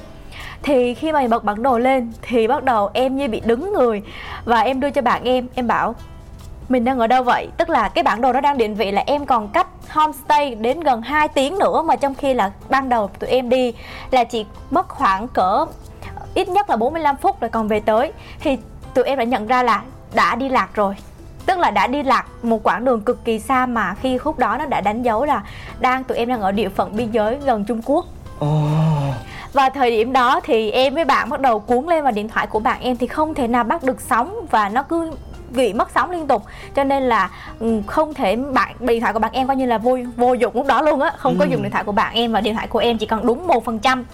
thì 0.64 0.94
khi 0.94 1.12
mà 1.12 1.28
bật 1.28 1.44
bản 1.44 1.64
đồ 1.64 1.78
lên 1.80 2.12
thì 2.22 2.48
bắt 2.48 2.64
đầu 2.64 2.90
em 2.94 3.18
như 3.18 3.28
bị 3.28 3.42
đứng 3.46 3.74
người 3.74 4.02
và 4.46 4.60
em 4.62 4.80
đưa 4.80 4.90
cho 4.90 5.02
bạn 5.02 5.24
em 5.24 5.48
em 5.56 5.68
bảo 5.68 5.96
mình 6.70 6.86
đang 6.86 7.00
ở 7.00 7.08
đâu 7.08 7.24
vậy? 7.24 7.48
Tức 7.58 7.70
là 7.70 7.90
cái 7.90 8.04
bản 8.04 8.22
đồ 8.22 8.34
nó 8.34 8.42
đang 8.42 8.58
định 8.58 8.76
vị 8.76 8.92
là 8.92 9.04
em 9.06 9.26
còn 9.26 9.48
cách 9.48 9.68
homestay 9.90 10.56
đến 10.56 10.80
gần 10.80 11.02
2 11.02 11.28
tiếng 11.28 11.60
nữa 11.60 11.82
mà 11.82 11.96
trong 11.96 12.16
khi 12.16 12.34
là 12.34 12.52
ban 12.70 12.90
đầu 12.90 13.10
tụi 13.20 13.30
em 13.30 13.50
đi 13.50 13.74
là 14.12 14.24
chỉ 14.24 14.46
mất 14.72 14.90
khoảng 14.90 15.28
cỡ 15.28 15.66
ít 16.34 16.50
nhất 16.50 16.70
là 16.70 16.76
45 16.76 17.16
phút 17.18 17.42
rồi 17.42 17.50
còn 17.50 17.68
về 17.68 17.80
tới. 17.80 18.12
Thì 18.40 18.58
tụi 18.94 19.06
em 19.06 19.18
đã 19.18 19.24
nhận 19.24 19.48
ra 19.48 19.64
là 19.64 19.82
đã 20.14 20.36
đi 20.36 20.50
lạc 20.50 20.70
rồi. 20.74 20.96
Tức 21.46 21.60
là 21.60 21.72
đã 21.72 21.88
đi 21.88 22.04
lạc 22.04 22.26
một 22.44 22.64
quãng 22.64 22.86
đường 22.86 23.02
cực 23.02 23.26
kỳ 23.26 23.40
xa 23.40 23.66
mà 23.66 23.96
khi 24.02 24.18
khúc 24.18 24.40
đó 24.40 24.58
nó 24.58 24.66
đã 24.66 24.82
đánh 24.82 25.02
dấu 25.02 25.26
là 25.26 25.44
đang 25.80 26.04
tụi 26.04 26.18
em 26.18 26.30
đang 26.30 26.42
ở 26.42 26.52
địa 26.52 26.70
phận 26.70 26.96
biên 26.96 27.12
giới 27.12 27.38
gần 27.46 27.66
Trung 27.66 27.82
Quốc. 27.86 28.06
Ồ. 28.40 28.68
và 29.54 29.70
thời 29.70 29.92
điểm 29.92 30.14
đó 30.14 30.40
thì 30.44 30.72
em 30.72 30.96
với 30.96 31.06
bạn 31.06 31.30
bắt 31.30 31.40
đầu 31.40 31.60
cuốn 31.60 31.86
lên 31.86 32.04
vào 32.04 32.12
điện 32.12 32.28
thoại 32.30 32.48
của 32.48 32.60
bạn 32.60 32.82
em 32.82 32.98
thì 32.98 33.08
không 33.08 33.34
thể 33.34 33.48
nào 33.48 33.64
bắt 33.64 33.84
được 33.84 34.02
sóng 34.02 34.46
và 34.52 34.70
nó 34.70 34.84
cứ 34.84 35.12
bị 35.50 35.74
mất 35.74 35.92
sóng 35.96 36.12
liên 36.12 36.28
tục 36.28 36.44
cho 36.76 36.84
nên 36.84 37.04
là 37.04 37.30
ừ, 37.60 37.82
không 37.88 38.14
thể 38.14 38.36
bạn 38.36 38.76
điện 38.80 39.02
thoại 39.02 39.14
của 39.14 39.20
bạn 39.20 39.32
em 39.34 39.48
coi 39.48 39.56
như 39.56 39.66
là 39.66 39.78
vô 39.78 39.98
vô 40.18 40.34
dụng 40.34 40.56
lúc 40.56 40.68
đó 40.68 40.82
luôn 40.82 41.02
á 41.02 41.12
không 41.18 41.36
có 41.40 41.46
Ừ. 41.46 41.50
dùng 41.52 41.62
điện 41.64 41.72
thoại 41.72 41.84
của 41.84 41.92
bạn 41.92 42.14
em 42.16 42.32
và 42.32 42.42
điện 42.42 42.54
thoại 42.56 42.68
của 42.68 42.80
em 42.80 42.98
chỉ 42.98 43.06
còn 43.06 43.26
đúng 43.26 43.48
một 43.48 43.66
phần 43.66 43.80
trăm 43.80 44.06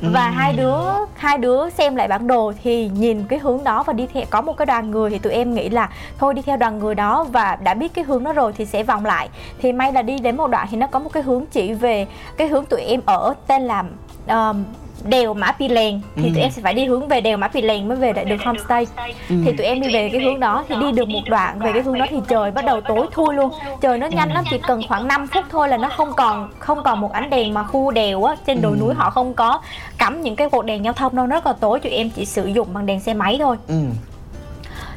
và 0.00 0.26
Ừ. 0.26 0.32
hai 0.34 0.52
đứa 0.52 0.80
hai 1.14 1.38
đứa 1.38 1.70
xem 1.70 1.96
lại 1.96 2.08
bản 2.08 2.26
đồ 2.26 2.52
thì 2.62 2.88
nhìn 2.88 3.24
cái 3.28 3.38
hướng 3.38 3.64
đó 3.64 3.82
và 3.82 3.92
đi 3.92 4.06
theo 4.12 4.24
có 4.30 4.40
một 4.40 4.56
cái 4.56 4.66
đoàn 4.66 4.90
người 4.90 5.10
thì 5.10 5.18
tụi 5.18 5.32
em 5.32 5.54
nghĩ 5.54 5.68
là 5.68 5.88
thôi 6.18 6.34
đi 6.34 6.42
theo 6.42 6.56
đoàn 6.56 6.78
người 6.78 6.94
đó 6.94 7.24
và 7.24 7.56
đã 7.56 7.74
biết 7.74 7.94
cái 7.94 8.04
hướng 8.04 8.24
đó 8.24 8.32
rồi 8.32 8.52
thì 8.52 8.64
sẽ 8.64 8.82
vòng 8.82 9.04
lại 9.04 9.28
thì 9.58 9.72
may 9.72 9.92
là 9.92 10.02
đi 10.02 10.18
đến 10.18 10.36
một 10.36 10.46
đoạn 10.50 10.66
thì 10.70 10.76
nó 10.76 10.86
có 10.86 10.98
một 10.98 11.12
cái 11.12 11.22
hướng 11.22 11.46
chỉ 11.46 11.72
về 11.72 12.06
cái 12.36 12.48
hướng 12.48 12.64
tụi 12.64 12.80
em 12.80 13.00
ở 13.06 13.34
tên 13.46 13.62
là 13.62 13.84
um, 14.28 14.64
đèo 15.04 15.34
Mã 15.34 15.52
Pì 15.52 15.68
Lèng 15.68 16.00
thì 16.16 16.22
Ừ. 16.28 16.30
tụi 16.34 16.42
em 16.42 16.50
sẽ 16.50 16.62
phải 16.62 16.74
đi 16.74 16.84
hướng 16.84 17.08
về 17.08 17.20
đèo 17.20 17.36
Mã 17.36 17.48
Pì 17.48 17.62
Lèng 17.62 17.88
mới 17.88 17.96
về 17.96 18.12
lại 18.12 18.24
được 18.24 18.36
homestay 18.44 18.86
Ừ. 19.28 19.36
thì 19.44 19.52
tụi 19.56 19.66
em 19.66 19.80
đi 19.80 19.94
về 19.94 20.08
cái 20.12 20.20
hướng 20.20 20.40
đó 20.40 20.64
thì 20.68 20.74
đi 20.80 20.92
được 20.92 21.08
một 21.08 21.20
đoạn 21.28 21.58
về 21.58 21.72
cái 21.72 21.82
hướng 21.82 21.98
đó 21.98 22.06
thì 22.10 22.16
trời 22.28 22.50
bắt 22.50 22.64
đầu 22.64 22.80
tối 22.80 23.06
thui 23.12 23.34
luôn 23.34 23.50
trời 23.80 23.98
nó 23.98 24.06
nhanh 24.06 24.32
lắm 24.32 24.44
chỉ 24.50 24.58
cần 24.66 24.80
khoảng 24.88 25.08
5 25.08 25.26
phút 25.26 25.44
thôi 25.50 25.68
là 25.68 25.76
nó 25.76 25.88
không 25.96 26.12
còn 26.16 26.48
không 26.58 26.82
còn 26.84 27.00
một 27.00 27.12
ánh 27.12 27.30
đèn 27.30 27.54
mà 27.54 27.62
khu 27.62 27.90
đèo 27.90 28.24
á 28.24 28.36
trên 28.46 28.62
đồi 28.62 28.72
Ừ. 28.72 28.80
núi 28.80 28.94
họ 28.94 29.10
không 29.10 29.34
có 29.34 29.60
cắm 29.98 30.22
những 30.22 30.36
cái 30.36 30.50
cột 30.50 30.66
đèn 30.66 30.84
giao 30.84 30.92
thông 30.92 31.16
đâu 31.16 31.26
nó 31.26 31.36
rất 31.36 31.46
là 31.46 31.52
tối 31.52 31.80
tụi 31.80 31.92
em 31.92 32.10
chỉ 32.10 32.24
sử 32.24 32.46
dụng 32.46 32.68
bằng 32.72 32.86
đèn 32.86 33.00
xe 33.00 33.14
máy 33.14 33.36
thôi 33.38 33.56
Ừ. 33.68 33.74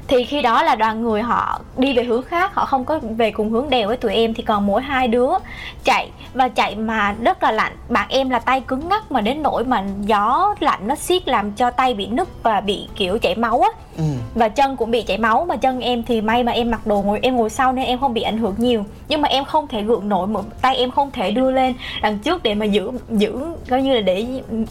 thì 0.10 0.24
khi 0.24 0.42
đó 0.42 0.64
là 0.64 0.76
đoàn 0.76 1.04
người 1.04 1.22
họ 1.22 1.60
đi 1.78 1.94
về 1.94 2.04
hướng 2.04 2.24
khác 2.24 2.56
họ 2.56 2.66
không 2.66 2.86
có 2.86 3.00
về 3.18 3.32
cùng 3.32 3.50
hướng 3.50 3.70
đèo 3.70 3.88
với 3.88 3.98
tụi 3.98 4.14
em 4.14 4.34
thì 4.34 4.44
còn 4.44 4.68
mỗi 4.68 4.82
hai 4.82 5.08
đứa 5.08 5.30
chạy. 5.84 6.10
Và 6.34 6.48
chạy 6.48 6.76
mà 6.76 7.16
rất 7.22 7.44
là 7.44 7.52
lạnh 7.52 7.74
bạn 7.90 8.08
em 8.10 8.30
là 8.30 8.40
tay 8.40 8.62
cứng 8.62 8.90
ngắc 8.90 9.12
mà 9.12 9.22
đến 9.22 9.44
nỗi 9.44 9.64
mà 9.64 9.84
gió 10.02 10.56
lạnh 10.60 10.88
nó 10.88 10.96
xiết 10.96 11.28
làm 11.28 11.52
cho 11.52 11.72
tay 11.72 11.94
bị 11.94 12.08
nứt 12.08 12.28
và 12.44 12.62
bị 12.62 12.88
kiểu 12.96 13.18
chảy 13.20 13.36
máu 13.36 13.62
á. 13.62 13.70
Ừ. 13.98 14.06
và 14.36 14.50
chân 14.50 14.78
cũng 14.78 14.92
bị 14.92 15.02
chảy 15.02 15.18
máu 15.18 15.46
mà 15.46 15.56
chân 15.56 15.80
em 15.80 16.04
thì 16.04 16.22
may 16.22 16.44
mà 16.44 16.52
em 16.52 16.72
mặc 16.72 16.88
đồ 16.88 17.02
ngồi 17.02 17.20
em 17.22 17.36
ngồi 17.36 17.50
sau 17.50 17.74
nên 17.74 17.86
em 17.86 18.00
không 18.00 18.14
bị 18.14 18.22
ảnh 18.22 18.38
hưởng 18.38 18.56
nhiều. 18.58 18.86
Nhưng 19.08 19.22
mà 19.22 19.28
em 19.28 19.46
không 19.46 19.68
thể 19.68 19.82
gượng 19.82 20.10
nổi 20.10 20.28
một 20.28 20.62
tay 20.62 20.76
em 20.76 20.92
không 20.92 21.12
thể 21.12 21.32
đưa 21.32 21.52
lên 21.52 21.74
đằng 22.02 22.20
trước 22.20 22.44
để 22.44 22.56
mà 22.56 22.66
giữ 22.66 22.92
giữ 23.10 23.40
coi 23.70 23.82
như 23.82 23.94
là 23.94 24.02
để 24.02 24.26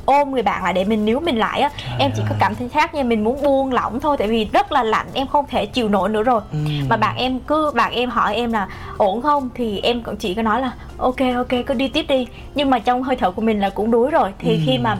ôm 0.05 0.31
người 0.31 0.43
bạn 0.43 0.65
lại 0.65 0.73
để 0.73 0.85
mình 0.85 1.05
níu 1.05 1.21
mình 1.21 1.39
lại 1.39 1.61
á. 1.61 1.71
Em 1.99 2.11
chỉ 2.17 2.23
có 2.29 2.35
cảm 2.41 2.55
thấy 2.55 2.69
khác 2.69 2.95
như 2.95 3.05
mình 3.05 3.25
muốn 3.25 3.43
buông 3.43 3.73
lỏng 3.73 4.01
thôi 4.01 4.17
tại 4.19 4.29
vì 4.29 4.45
rất 4.53 4.73
là 4.73 4.83
lạnh 4.83 5.07
em 5.15 5.27
không 5.29 5.47
thể 5.49 5.67
chịu 5.67 5.89
nổi 5.89 6.09
nữa 6.09 6.23
rồi. 6.23 6.41
Ừ. 6.53 6.59
mà 6.89 6.97
bạn 6.97 7.17
em 7.17 7.41
cứ 7.41 7.71
bạn 7.75 7.93
em 7.93 8.11
hỏi 8.11 8.35
em 8.35 8.53
là 8.53 8.69
ổn 8.97 9.23
không? 9.23 9.49
Thì 9.55 9.81
em 9.81 10.03
cũng 10.03 10.17
chỉ 10.17 10.35
có 10.35 10.43
nói 10.43 10.61
là 10.61 10.73
ok 10.99 11.17
ok 11.37 11.49
cứ 11.67 11.75
đi 11.75 11.89
tiếp 11.89 12.05
đi. 12.09 12.27
Nhưng 12.55 12.71
mà 12.71 12.79
trong 12.79 13.03
hơi 13.03 13.17
thở 13.17 13.31
của 13.31 13.43
mình 13.43 13.61
là 13.61 13.71
cũng 13.71 13.91
đuối 13.91 14.11
rồi. 14.11 14.33
Thì 14.39 14.51
Ừ. 14.55 14.61
khi 14.67 14.79
mà 14.79 14.97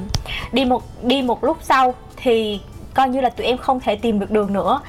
đi 0.53 0.65
một 0.65 0.83
đi 1.03 1.23
một 1.23 1.45
lúc 1.45 1.57
sau 1.63 1.95
thì 2.17 2.61
coi 2.95 3.09
như 3.09 3.21
là 3.21 3.29
tụi 3.31 3.47
em 3.47 3.57
không 3.59 3.81
thể 3.81 3.97
tìm 3.97 4.19
được 4.21 4.31
đường 4.31 4.53
nữa. 4.53 4.81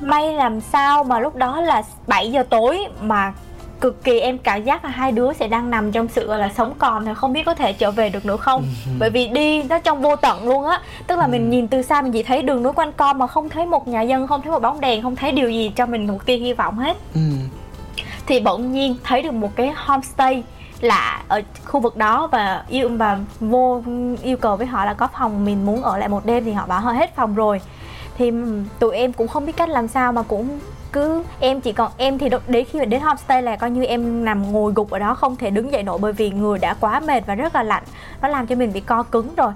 May 0.00 0.32
làm 0.32 0.60
sao 0.60 1.04
mà 1.04 1.20
lúc 1.20 1.36
đó 1.36 1.60
là 1.60 1.82
7 2.06 2.30
giờ 2.32 2.42
tối 2.50 2.78
mà 3.00 3.32
cực 3.82 4.04
kỳ 4.04 4.20
em 4.20 4.38
cảm 4.38 4.64
giác 4.64 4.84
là 4.84 4.90
hai 4.90 5.12
đứa 5.12 5.32
sẽ 5.32 5.48
đang 5.48 5.70
nằm 5.70 5.92
trong 5.92 6.08
sự 6.08 6.26
gọi 6.26 6.38
là 6.38 6.50
sống 6.56 6.74
còn 6.78 7.04
thì 7.04 7.12
không 7.16 7.32
biết 7.32 7.42
có 7.46 7.54
thể 7.54 7.72
trở 7.72 7.90
về 7.90 8.08
được 8.08 8.26
nữa 8.26 8.36
không? 8.36 8.64
Bởi 8.98 9.10
vì 9.10 9.28
đi 9.28 9.62
nó 9.62 9.78
trong 9.78 10.02
vô 10.02 10.16
tận 10.16 10.48
luôn 10.48 10.64
á. 10.64 10.80
Tức 11.06 11.18
là 11.18 11.26
mình 11.26 11.50
nhìn 11.50 11.68
từ 11.68 11.82
xa 11.82 12.02
mình 12.02 12.12
chỉ 12.12 12.22
thấy 12.22 12.42
đường 12.42 12.62
núi 12.62 12.72
quanh 12.72 12.92
co 12.92 13.12
mà 13.12 13.26
không 13.26 13.48
thấy 13.48 13.66
một 13.66 13.88
nhà 13.88 14.02
dân 14.02 14.26
không 14.26 14.42
thấy 14.42 14.52
một 14.52 14.62
bóng 14.62 14.80
đèn 14.80 15.02
không 15.02 15.16
thấy 15.16 15.32
điều 15.32 15.50
gì 15.50 15.72
cho 15.76 15.86
mình 15.86 16.06
một 16.06 16.26
tia 16.26 16.36
hy 16.36 16.52
vọng 16.52 16.78
hết. 16.78 16.96
Ừ. 17.14 17.20
thì 18.26 18.40
bỗng 18.40 18.72
nhiên 18.72 18.96
thấy 19.04 19.22
được 19.22 19.34
một 19.34 19.56
cái 19.56 19.72
homestay 19.76 20.42
lạ 20.80 21.22
ở 21.28 21.42
khu 21.64 21.80
vực 21.80 21.96
đó 21.96 22.26
và 22.26 22.64
yêu 22.68 22.88
và 22.88 23.18
vô 23.40 23.82
yêu 24.22 24.36
cầu 24.36 24.56
với 24.56 24.66
họ 24.66 24.84
là 24.84 24.94
có 24.94 25.08
phòng 25.18 25.44
mình 25.44 25.66
muốn 25.66 25.82
ở 25.82 25.98
lại 25.98 26.08
một 26.08 26.26
đêm 26.26 26.44
thì 26.44 26.52
họ 26.52 26.66
bảo 26.66 26.80
họ 26.80 26.92
hết 26.92 27.16
phòng 27.16 27.34
rồi. 27.34 27.60
Thì 28.18 28.32
tụi 28.78 28.96
em 28.96 29.12
cũng 29.12 29.28
không 29.28 29.46
biết 29.46 29.56
cách 29.56 29.68
làm 29.68 29.88
sao 29.88 30.12
mà 30.12 30.22
cũng 30.22 30.58
cứ 30.92 31.22
em 31.40 31.60
chỉ 31.60 31.72
còn 31.72 31.92
em 31.96 32.18
thì 32.18 32.28
đến 32.48 32.64
khi 32.72 32.78
mà 32.78 32.84
đến 32.84 33.00
homestay 33.00 33.42
là 33.42 33.56
coi 33.56 33.70
như 33.70 33.84
em 33.84 34.24
nằm 34.24 34.52
ngồi 34.52 34.72
gục 34.76 34.90
ở 34.90 34.98
đó 34.98 35.14
không 35.14 35.36
thể 35.36 35.50
đứng 35.50 35.72
dậy 35.72 35.82
nổi 35.82 35.98
bởi 36.02 36.12
vì 36.12 36.30
người 36.30 36.58
đã 36.58 36.74
quá 36.80 37.00
mệt 37.00 37.22
và 37.26 37.34
rất 37.34 37.54
là 37.54 37.62
lạnh. 37.62 37.82
Nó 38.22 38.28
làm 38.28 38.46
cho 38.46 38.54
mình 38.54 38.72
bị 38.72 38.80
co 38.80 39.02
cứng 39.02 39.34
rồi. 39.36 39.52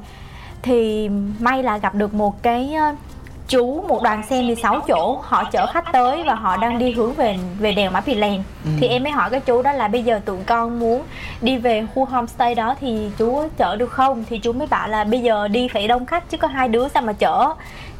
Thì 0.62 1.08
may 1.40 1.62
là 1.62 1.78
gặp 1.78 1.94
được 1.94 2.14
một 2.14 2.42
cái 2.42 2.74
chú 3.48 3.84
một 3.88 4.02
đoàn 4.02 4.22
xe 4.30 4.42
16 4.42 4.80
chỗ. 4.88 5.20
Họ 5.22 5.44
chở 5.52 5.66
khách 5.66 5.92
tới 5.92 6.22
và 6.26 6.34
họ 6.34 6.56
đang 6.56 6.78
đi 6.78 6.92
hướng 6.92 7.12
về 7.14 7.38
về 7.58 7.72
đèo 7.72 7.90
Mã 7.90 8.00
Pì 8.00 8.14
Lèng 8.14 8.42
Ừ. 8.64 8.70
thì 8.80 8.88
em 8.88 9.02
mới 9.02 9.12
hỏi 9.12 9.30
cái 9.30 9.40
chú 9.40 9.62
đó 9.62 9.72
là 9.72 9.88
bây 9.88 10.02
giờ 10.02 10.20
tụi 10.24 10.38
con 10.46 10.78
muốn 10.78 11.02
đi 11.40 11.56
về 11.56 11.86
khu 11.94 12.04
homestay 12.04 12.54
đó 12.54 12.74
thì 12.80 13.10
chú 13.18 13.48
chở 13.58 13.76
được 13.76 13.90
không? 13.92 14.24
Thì 14.28 14.38
chú 14.38 14.52
mới 14.52 14.66
bảo 14.66 14.88
là 14.88 15.04
bây 15.04 15.20
giờ 15.20 15.48
đi 15.48 15.68
phải 15.72 15.88
đông 15.88 16.06
khách 16.06 16.30
chứ 16.30 16.36
có 16.36 16.48
hai 16.48 16.68
đứa 16.68 16.88
sao 16.88 17.02
mà 17.02 17.12
chở 17.12 17.54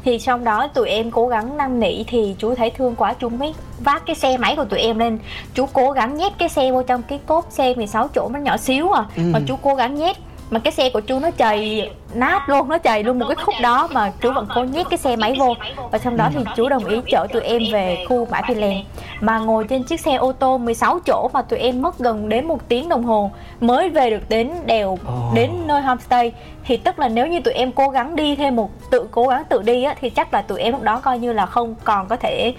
thì 0.07 0.19
trong 0.19 0.43
đó 0.43 0.67
tụi 0.67 0.89
em 0.89 1.11
cố 1.11 1.27
gắng 1.27 1.57
năn 1.57 1.79
nỉ 1.79 2.03
thì 2.07 2.35
chú 2.39 2.55
thấy 2.55 2.69
thương 2.69 2.95
quá 2.95 3.13
chú 3.13 3.29
mới 3.29 3.53
vác 3.79 4.05
cái 4.05 4.15
xe 4.15 4.37
máy 4.37 4.55
của 4.55 4.65
tụi 4.65 4.79
em 4.79 4.99
lên 4.99 5.19
chú 5.53 5.65
cố 5.73 5.91
gắng 5.91 6.17
nhét 6.17 6.31
cái 6.37 6.49
xe 6.49 6.71
vô 6.71 6.83
trong 6.83 7.01
cái 7.07 7.19
cốp 7.25 7.45
xe 7.49 7.73
16 7.75 8.07
chỗ 8.15 8.29
nó 8.33 8.39
nhỏ 8.39 8.57
xíu 8.57 8.91
à 8.91 9.05
Ừ. 9.15 9.21
mà 9.33 9.39
chú 9.47 9.55
cố 9.61 9.75
gắng 9.75 9.95
nhét 9.95 10.15
mà 10.49 10.59
cái 10.59 10.73
xe 10.73 10.89
của 10.89 10.99
chú 10.99 11.19
nó 11.19 11.29
chày 11.37 11.89
nát 12.13 12.49
luôn 12.49 12.69
nó 12.69 12.77
chày 12.77 13.03
luôn 13.03 13.19
một 13.19 13.25
cái 13.27 13.35
khúc 13.35 13.55
đó 13.61 13.87
mà 13.91 14.11
chú 14.21 14.31
vẫn 14.31 14.47
cố 14.55 14.63
nhét 14.63 14.89
cái 14.89 14.97
xe 14.97 15.15
máy 15.15 15.35
vô. 15.39 15.53
Và 15.91 15.97
trong 15.97 16.17
đó 16.17 16.29
thì 16.33 16.39
chú 16.55 16.69
đồng 16.69 16.85
ý 16.85 17.01
chở 17.11 17.27
tụi 17.33 17.41
em 17.41 17.61
về 17.71 18.05
khu 18.09 18.25
bãi 18.25 18.43
Phi 18.47 18.55
Lèng 18.55 18.85
mà 19.21 19.39
ngồi 19.39 19.63
trên 19.63 19.83
chiếc 19.83 19.99
xe 19.99 20.15
ô 20.15 20.31
tô 20.31 20.57
16 20.57 20.99
chỗ 21.05 21.29
mà 21.33 21.41
tụi 21.41 21.59
em 21.59 21.81
mất 21.81 21.99
gần 21.99 22.29
đến 22.29 22.47
một 22.47 22.67
tiếng 22.67 22.89
đồng 22.89 23.03
hồ 23.03 23.31
mới 23.61 23.89
về 23.89 24.09
được 24.09 24.29
đến 24.29 24.51
đèo 24.65 24.97
đến 25.35 25.51
nơi 25.65 25.81
homestay. 25.81 26.31
Thì 26.65 26.77
tức 26.77 26.99
là 26.99 27.07
nếu 27.07 27.27
như 27.27 27.39
tụi 27.39 27.53
em 27.53 27.71
cố 27.71 27.89
gắng 27.89 28.15
đi 28.15 28.35
thêm 28.35 28.55
một 28.55 28.69
tự 28.91 29.07
cố 29.11 29.27
gắng 29.27 29.43
tự 29.49 29.61
đi 29.61 29.83
á 29.83 29.95
thì 30.01 30.09
chắc 30.09 30.33
là 30.33 30.41
tụi 30.41 30.59
em 30.59 30.73
lúc 30.73 30.81
đó 30.81 30.99
coi 30.99 31.19
như 31.19 31.33
là 31.33 31.45
không 31.45 31.75
còn 31.83 32.07
có 32.07 32.15
thể 32.15 32.53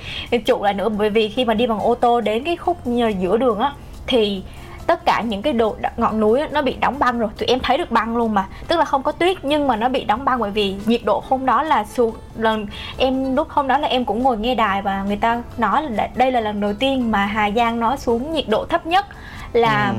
trụ 0.45 0.63
lại 0.63 0.75
nữa. 0.75 0.89
Bởi 0.89 1.11
vì 1.11 1.29
khi 1.29 1.45
mà 1.45 1.55
đi 1.55 1.67
bằng 1.67 1.81
ô 1.81 1.95
tô 1.95 2.21
đến 2.21 2.45
cái 2.45 2.57
khúc 2.57 2.77
giữa 3.19 3.37
đường 3.37 3.59
á 3.59 3.73
thì 4.07 4.43
tất 4.89 5.05
cả 5.05 5.21
những 5.21 5.43
cái 5.43 5.53
đồ 5.53 5.77
ngọn 5.97 6.21
núi 6.21 6.41
nó 6.51 6.63
bị 6.63 6.77
đóng 6.81 6.99
băng 6.99 7.19
rồi 7.19 7.29
tụi 7.39 7.47
em 7.47 7.61
thấy 7.61 7.79
được 7.79 7.91
băng 7.91 8.17
luôn 8.17 8.35
mà 8.35 8.47
tức 8.69 8.79
là 8.79 8.85
không 8.85 9.03
có 9.03 9.13
tuyết 9.13 9.37
nhưng 9.43 9.67
mà 9.67 9.77
nó 9.77 9.89
bị 9.89 10.05
đóng 10.05 10.25
băng 10.25 10.39
bởi 10.41 10.51
vì 10.51 10.75
nhiệt 10.87 11.01
độ 11.05 11.23
hôm 11.29 11.47
đó 11.47 11.63
là 11.63 11.85
xuống 11.85 12.15
lần 12.37 12.67
em 12.99 13.37
lúc 13.37 13.49
hôm 13.51 13.69
đó 13.69 13.79
là 13.79 13.89
em 13.89 14.05
cũng 14.05 14.23
ngồi 14.23 14.37
nghe 14.39 14.55
đài 14.55 14.83
và 14.83 15.03
người 15.03 15.17
ta 15.17 15.43
nói 15.59 15.83
là 15.83 16.09
đây 16.15 16.33
là 16.33 16.41
lần 16.41 16.61
đầu 16.61 16.73
tiên 16.73 17.11
mà 17.11 17.27
Hà 17.27 17.51
Giang 17.51 17.81
nói 17.81 17.97
xuống 17.97 18.33
nhiệt 18.33 18.45
độ 18.49 18.65
thấp 18.65 18.87
nhất 18.87 19.07
là 19.53 19.89
Ừ. 19.89 19.95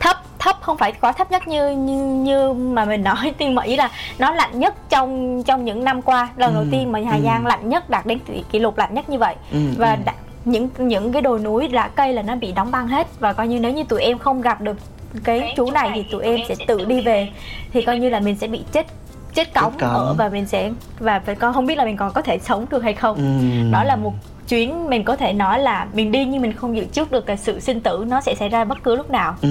thấp 0.00 0.16
thấp 0.38 0.56
không 0.60 0.76
phải 0.76 0.92
quá 0.92 1.12
thấp 1.12 1.30
nhất 1.30 1.48
như 1.48 1.70
như 1.70 1.96
như 2.04 2.52
mà 2.52 2.84
mình 2.84 3.04
nói 3.04 3.34
mà 3.52 3.62
ý 3.62 3.76
là 3.76 3.90
nó 4.18 4.30
lạnh 4.32 4.60
nhất 4.60 4.74
trong 4.88 5.42
trong 5.42 5.64
những 5.64 5.84
năm 5.84 6.02
qua 6.02 6.28
lần 6.36 6.54
đầu 6.54 6.62
Ừ, 6.62 6.68
tiên 6.70 6.92
mà 6.92 7.00
Hà 7.10 7.16
ừ. 7.16 7.22
Giang 7.24 7.46
lạnh 7.46 7.68
nhất 7.68 7.90
đạt 7.90 8.06
đến 8.06 8.18
kỷ, 8.18 8.44
kỷ 8.50 8.58
lục 8.58 8.78
lạnh 8.78 8.94
nhất 8.94 9.08
như 9.08 9.18
vậy 9.18 9.34
Ừ, 9.52 9.58
và 9.78 9.90
ừ. 9.90 9.98
đã, 10.04 10.12
những 10.44 10.68
những 10.78 11.12
cái 11.12 11.22
đồi 11.22 11.38
núi 11.38 11.68
lá 11.68 11.88
cây 11.88 12.12
là 12.12 12.22
nó 12.22 12.36
bị 12.36 12.52
đóng 12.52 12.70
băng 12.70 12.88
hết. 12.88 13.06
Và 13.20 13.32
coi 13.32 13.48
như 13.48 13.60
nếu 13.60 13.72
như 13.72 13.84
tụi 13.84 14.02
em 14.02 14.18
không 14.18 14.40
gặp 14.40 14.60
được 14.60 14.76
cái 15.24 15.54
chú 15.56 15.70
này 15.70 15.90
thì 15.94 16.04
tụi 16.10 16.24
em 16.24 16.40
sẽ 16.48 16.54
tự 16.66 16.84
đi 16.84 17.00
về. 17.00 17.28
thì 17.72 17.82
coi 17.82 17.98
như 17.98 18.10
là 18.10 18.20
mình 18.20 18.36
sẽ 18.38 18.46
bị 18.46 18.60
chết 18.72 18.86
chết 19.34 19.54
cống, 19.54 19.72
cống. 19.78 19.90
ở 19.90 20.14
và 20.18 20.28
mình 20.28 20.46
sẽ 20.46 20.72
và 20.98 21.18
phải 21.18 21.34
con 21.34 21.54
không 21.54 21.66
biết 21.66 21.78
là 21.78 21.84
mình 21.84 21.96
còn 21.96 22.12
có 22.12 22.22
thể 22.22 22.38
sống 22.38 22.66
được 22.70 22.82
hay 22.82 22.94
không. 22.94 23.16
Ừ. 23.16 23.70
đó 23.72 23.84
là 23.84 23.96
một 23.96 24.12
chuyến 24.48 24.90
mình 24.90 25.04
có 25.04 25.16
thể 25.16 25.32
nói 25.32 25.58
là 25.60 25.86
mình 25.92 26.12
đi 26.12 26.24
nhưng 26.24 26.42
mình 26.42 26.52
không 26.52 26.76
dự 26.76 26.84
trước 26.84 27.12
được 27.12 27.26
cái 27.26 27.36
sự 27.36 27.60
sinh 27.60 27.80
tử 27.80 28.04
nó 28.08 28.20
sẽ 28.20 28.34
xảy 28.34 28.48
ra 28.48 28.64
bất 28.64 28.78
cứ 28.84 28.96
lúc 28.96 29.10
nào. 29.10 29.36
Ừ, 29.42 29.48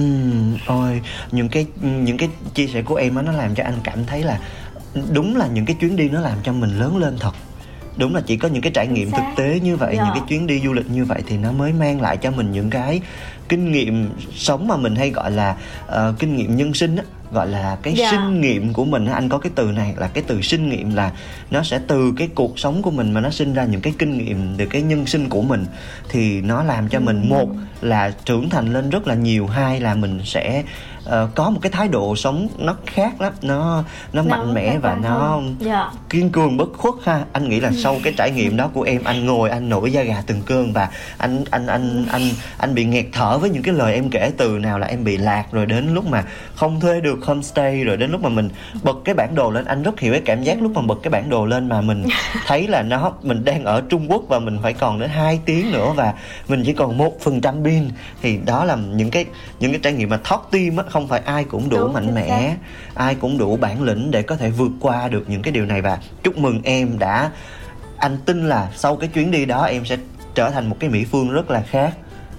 ôi 0.66 1.00
những 1.32 1.48
cái 1.48 1.66
những 1.82 2.16
cái 2.16 2.28
chia 2.54 2.66
sẻ 2.66 2.82
của 2.82 2.94
em 2.94 3.16
á 3.16 3.22
nó 3.22 3.32
làm 3.32 3.54
cho 3.54 3.64
anh 3.64 3.74
cảm 3.82 4.04
thấy 4.06 4.22
là 4.22 4.38
đúng 5.12 5.36
là 5.36 5.46
những 5.46 5.64
cái 5.66 5.76
chuyến 5.80 5.96
đi 5.96 6.08
nó 6.08 6.20
làm 6.20 6.38
cho 6.42 6.52
mình 6.52 6.78
lớn 6.78 6.96
lên 6.96 7.16
thật 7.20 7.32
đúng 7.96 8.14
là 8.14 8.20
chỉ 8.26 8.36
có 8.36 8.48
những 8.48 8.62
cái 8.62 8.72
trải 8.72 8.86
nghiệm 8.86 9.10
thực 9.10 9.22
tế 9.36 9.60
như 9.60 9.76
vậy 9.76 9.94
Dạ. 9.96 10.04
những 10.04 10.14
cái 10.14 10.22
chuyến 10.28 10.46
đi 10.46 10.60
du 10.64 10.72
lịch 10.72 10.90
như 10.90 11.04
vậy 11.04 11.22
thì 11.26 11.36
nó 11.38 11.52
mới 11.52 11.72
mang 11.72 12.00
lại 12.00 12.16
cho 12.16 12.30
mình 12.30 12.52
những 12.52 12.70
cái 12.70 13.00
kinh 13.48 13.72
nghiệm 13.72 14.10
sống 14.34 14.68
mà 14.68 14.76
mình 14.76 14.94
hay 14.96 15.10
gọi 15.10 15.30
là 15.30 15.56
ờ, 15.86 16.14
kinh 16.18 16.36
nghiệm 16.36 16.56
nhân 16.56 16.74
sinh 16.74 16.96
á 16.96 17.04
gọi 17.32 17.48
là 17.48 17.76
cái 17.82 17.94
Dạ. 17.96 18.10
sinh 18.10 18.40
nghiệm 18.40 18.72
của 18.72 18.84
mình 18.84 19.06
anh 19.06 19.28
có 19.28 19.38
cái 19.38 19.52
từ 19.54 19.64
này 19.72 19.94
là 19.96 20.08
cái 20.08 20.24
từ 20.26 20.42
sinh 20.42 20.68
nghiệm 20.68 20.94
là 20.94 21.12
nó 21.50 21.62
sẽ 21.62 21.80
từ 21.88 22.12
cái 22.16 22.28
cuộc 22.34 22.58
sống 22.58 22.82
của 22.82 22.90
mình 22.90 23.12
mà 23.12 23.20
nó 23.20 23.30
sinh 23.30 23.54
ra 23.54 23.64
những 23.64 23.80
cái 23.80 23.92
kinh 23.98 24.18
nghiệm 24.18 24.54
từ 24.58 24.66
cái 24.66 24.82
nhân 24.82 25.06
sinh 25.06 25.28
của 25.28 25.42
mình 25.42 25.66
thì 26.08 26.40
nó 26.40 26.62
làm 26.62 26.88
cho 26.88 27.00
mình 27.00 27.28
một 27.28 27.48
là 27.80 28.10
trưởng 28.24 28.50
thành 28.50 28.72
lên 28.72 28.90
rất 28.90 29.06
là 29.06 29.14
nhiều 29.14 29.46
hai 29.46 29.80
là 29.80 29.94
mình 29.94 30.20
sẽ 30.24 30.62
ờ, 31.04 31.28
có 31.34 31.50
một 31.50 31.58
cái 31.62 31.72
thái 31.72 31.88
độ 31.88 32.16
sống 32.16 32.48
nó 32.58 32.76
khác 32.86 33.20
lắm 33.20 33.32
nó 33.42 33.84
nó 34.12 34.22
mạnh 34.22 34.54
mẽ 34.54 34.78
và 34.78 34.96
nó 35.02 35.08
hơn. 35.08 35.56
dạ. 35.58 35.90
kiên 36.10 36.30
cường 36.30 36.56
bất 36.56 36.68
khuất 36.72 36.94
ha. 37.04 37.24
Anh 37.32 37.48
nghĩ 37.48 37.60
là 37.60 37.70
sau 37.82 37.96
cái 38.04 38.12
trải 38.16 38.30
nghiệm 38.30 38.56
đó 38.56 38.70
của 38.74 38.82
em 38.82 39.04
anh 39.04 39.26
ngồi 39.26 39.50
anh 39.50 39.68
nổi 39.68 39.92
da 39.92 40.02
gà 40.02 40.22
từng 40.26 40.42
cơn 40.46 40.72
và 40.72 40.88
anh 41.18 41.44
anh 41.50 41.66
anh 41.66 42.04
anh 42.10 42.22
anh 42.58 42.74
bị 42.74 42.84
nghẹt 42.84 43.06
thở 43.12 43.38
với 43.38 43.50
những 43.50 43.62
cái 43.62 43.74
lời 43.74 43.94
em 43.94 44.10
kể 44.10 44.32
từ 44.36 44.58
nào 44.58 44.78
là 44.78 44.86
em 44.86 45.04
bị 45.04 45.16
lạc 45.16 45.46
rồi 45.52 45.66
đến 45.66 45.94
lúc 45.94 46.06
mà 46.06 46.24
không 46.54 46.80
thuê 46.80 47.00
được 47.00 47.18
homestay 47.24 47.84
rồi 47.84 47.96
đến 47.96 48.10
lúc 48.10 48.20
mà 48.20 48.28
mình 48.28 48.48
bật 48.82 48.96
cái 49.04 49.14
bản 49.14 49.34
đồ 49.34 49.50
lên. 49.50 49.64
Anh 49.64 49.82
rất 49.82 50.00
hiểu 50.00 50.12
cái 50.12 50.22
cảm 50.24 50.42
giác 50.42 50.62
lúc 50.62 50.72
mà 50.74 50.82
bật 50.82 50.98
cái 51.02 51.10
bản 51.10 51.30
đồ 51.30 51.46
lên 51.46 51.68
mà 51.68 51.80
mình 51.80 52.04
thấy 52.46 52.68
là 52.68 52.82
nó 52.82 53.12
mình 53.22 53.44
đang 53.44 53.64
ở 53.64 53.82
Trung 53.88 54.10
Quốc 54.10 54.22
và 54.28 54.38
mình 54.38 54.58
phải 54.62 54.72
còn 54.72 54.98
đến 54.98 55.10
2 55.10 55.40
tiếng 55.44 55.72
nữa 55.72 55.92
và 55.96 56.14
mình 56.48 56.62
chỉ 56.66 56.72
còn 56.72 56.98
một 56.98 57.20
phần 57.20 57.40
trăm 57.40 57.64
pin. 57.64 57.88
Thì 58.22 58.38
đó 58.46 58.64
là 58.64 58.76
những 58.76 59.10
cái 59.10 59.24
những 59.60 59.72
cái 59.72 59.80
trải 59.82 59.92
nghiệm 59.92 60.08
mà 60.08 60.18
thoát 60.24 60.40
tim 60.50 60.76
á 60.76 60.84
không 60.94 61.08
phải 61.08 61.20
ai 61.24 61.44
cũng 61.44 61.68
đủ 61.68 61.78
Đúng, 61.78 61.92
mạnh 61.92 62.14
mẽ 62.14 62.28
xác. 62.28 62.56
ai 62.94 63.14
cũng 63.14 63.38
đủ 63.38 63.56
bản 63.56 63.82
lĩnh 63.82 64.10
để 64.10 64.22
có 64.22 64.36
thể 64.36 64.50
vượt 64.50 64.70
qua 64.80 65.08
được 65.08 65.24
những 65.28 65.42
cái 65.42 65.52
điều 65.52 65.66
này 65.66 65.82
và 65.82 65.98
chúc 66.22 66.38
mừng 66.38 66.60
em 66.64 66.98
đã 66.98 67.30
anh 67.98 68.16
tin 68.26 68.48
là 68.48 68.70
sau 68.76 68.96
cái 68.96 69.08
chuyến 69.08 69.30
đi 69.30 69.44
đó 69.44 69.64
em 69.64 69.84
sẽ 69.84 69.96
trở 70.34 70.50
thành 70.50 70.68
một 70.70 70.76
cái 70.80 70.90
mỹ 70.90 71.04
phương 71.04 71.30
rất 71.30 71.50
là 71.50 71.62
khác 71.62 71.94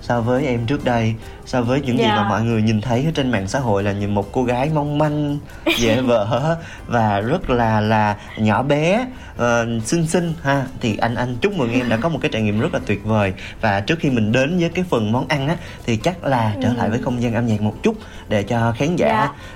so 0.07 0.21
với 0.21 0.45
em 0.45 0.65
trước 0.65 0.85
đây 0.85 1.15
so 1.45 1.61
với 1.61 1.81
những 1.81 1.97
gì 1.97 2.03
Dạ. 2.03 2.15
mà 2.15 2.29
mọi 2.29 2.43
người 2.43 2.61
nhìn 2.61 2.81
thấy 2.81 3.05
ở 3.05 3.11
trên 3.15 3.31
mạng 3.31 3.47
xã 3.47 3.59
hội 3.59 3.83
là 3.83 3.91
nhìn 3.91 4.13
một 4.13 4.31
cô 4.31 4.43
gái 4.43 4.69
mong 4.73 4.97
manh 4.97 5.37
dễ 5.77 6.01
vỡ 6.01 6.57
và 6.87 7.19
rất 7.19 7.49
là 7.49 7.81
là 7.81 8.15
nhỏ 8.37 8.63
bé 8.63 9.05
ờ, 9.37 9.67
xinh 9.85 10.07
xinh 10.07 10.33
ha. 10.43 10.65
Thì 10.81 10.97
anh 10.97 11.15
anh 11.15 11.35
chúc 11.41 11.57
mừng 11.57 11.73
em 11.73 11.89
đã 11.89 11.97
có 11.97 12.09
một 12.09 12.19
cái 12.21 12.31
trải 12.33 12.41
nghiệm 12.41 12.59
rất 12.59 12.73
là 12.73 12.79
tuyệt 12.85 13.03
vời. 13.05 13.33
Và 13.61 13.79
trước 13.79 13.99
khi 13.99 14.09
mình 14.09 14.31
đến 14.31 14.59
với 14.59 14.69
cái 14.69 14.85
phần 14.89 15.11
món 15.11 15.27
ăn 15.27 15.47
á 15.47 15.55
thì 15.85 15.97
chắc 15.97 16.23
là 16.23 16.55
trở 16.63 16.73
lại 16.73 16.89
với 16.89 16.99
không 16.99 17.21
gian 17.21 17.33
âm 17.33 17.47
nhạc 17.47 17.61
một 17.61 17.75
chút 17.83 17.95
để 18.29 18.43
cho 18.43 18.73
khán 18.77 18.95
giả 18.95 19.05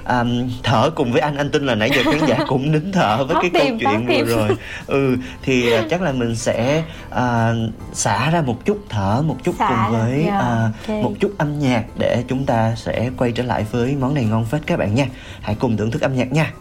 Dạ. 0.06 0.20
um, 0.20 0.50
thở 0.64 0.90
cùng 0.90 1.12
với 1.12 1.22
anh. 1.22 1.38
Anh 1.38 1.52
tin 1.52 1.66
là 1.66 1.76
nãy 1.76 1.90
giờ 1.96 2.12
khán 2.12 2.28
giả 2.28 2.38
cũng 2.48 2.72
nín 2.72 2.92
thở 2.92 3.24
với 3.26 3.38
cái 3.42 3.50
câu 3.54 3.62
tim, 3.64 3.80
thoát 3.80 4.00
chuyện 4.08 4.26
vừa 4.28 4.36
rồi. 4.36 4.50
Ừ 4.88 5.16
thì 5.44 5.74
uh, 5.80 5.86
chắc 5.90 6.02
là 6.02 6.12
mình 6.12 6.36
sẽ 6.36 6.84
uh, 7.10 7.20
xả 7.94 8.30
ra 8.30 8.42
một 8.42 8.66
chút 8.66 8.80
thở 8.90 9.22
một 9.26 9.38
chút 9.44 9.56
Xả 9.60 9.88
cùng 9.90 10.00
với 10.00 10.24
dạ, 10.28 10.39
uh, 10.40 10.88
ok. 10.88 11.04
một 11.04 11.14
chút 11.20 11.32
âm 11.38 11.60
nhạc 11.60 11.84
để 11.98 12.24
chúng 12.28 12.46
ta 12.46 12.76
sẽ 12.76 13.10
quay 13.18 13.32
trở 13.32 13.44
lại 13.44 13.66
với 13.72 13.96
món 14.00 14.14
này 14.14 14.26
ngon 14.26 14.46
phết 14.46 14.62
các 14.66 14.78
bạn 14.78 14.96
nha 14.96 15.06
hãy 15.42 15.56
cùng 15.60 15.78
thưởng 15.78 15.92
thức 15.92 16.02
âm 16.02 16.16
nhạc 16.16 16.32
nha 16.32 16.54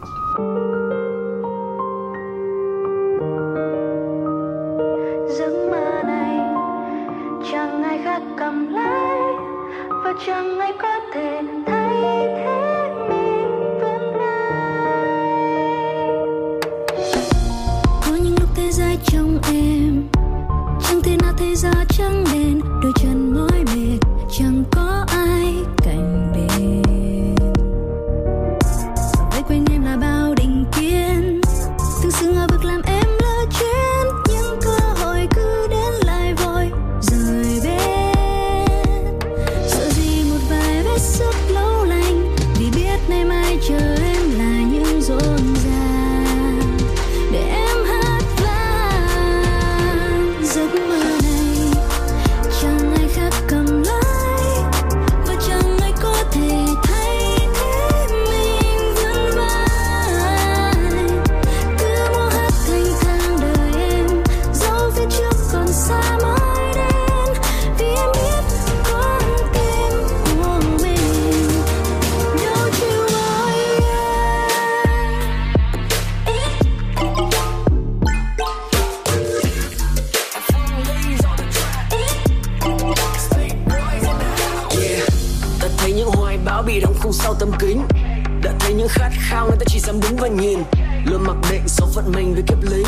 nhìn. 90.41 90.59
Luôn 91.05 91.25
mặc 91.27 91.37
định, 91.51 91.69
số 91.69 91.87
phận 91.95 92.13
mình 92.13 92.35
với 92.35 92.43
kiếp 92.43 92.63
lính. 92.63 92.87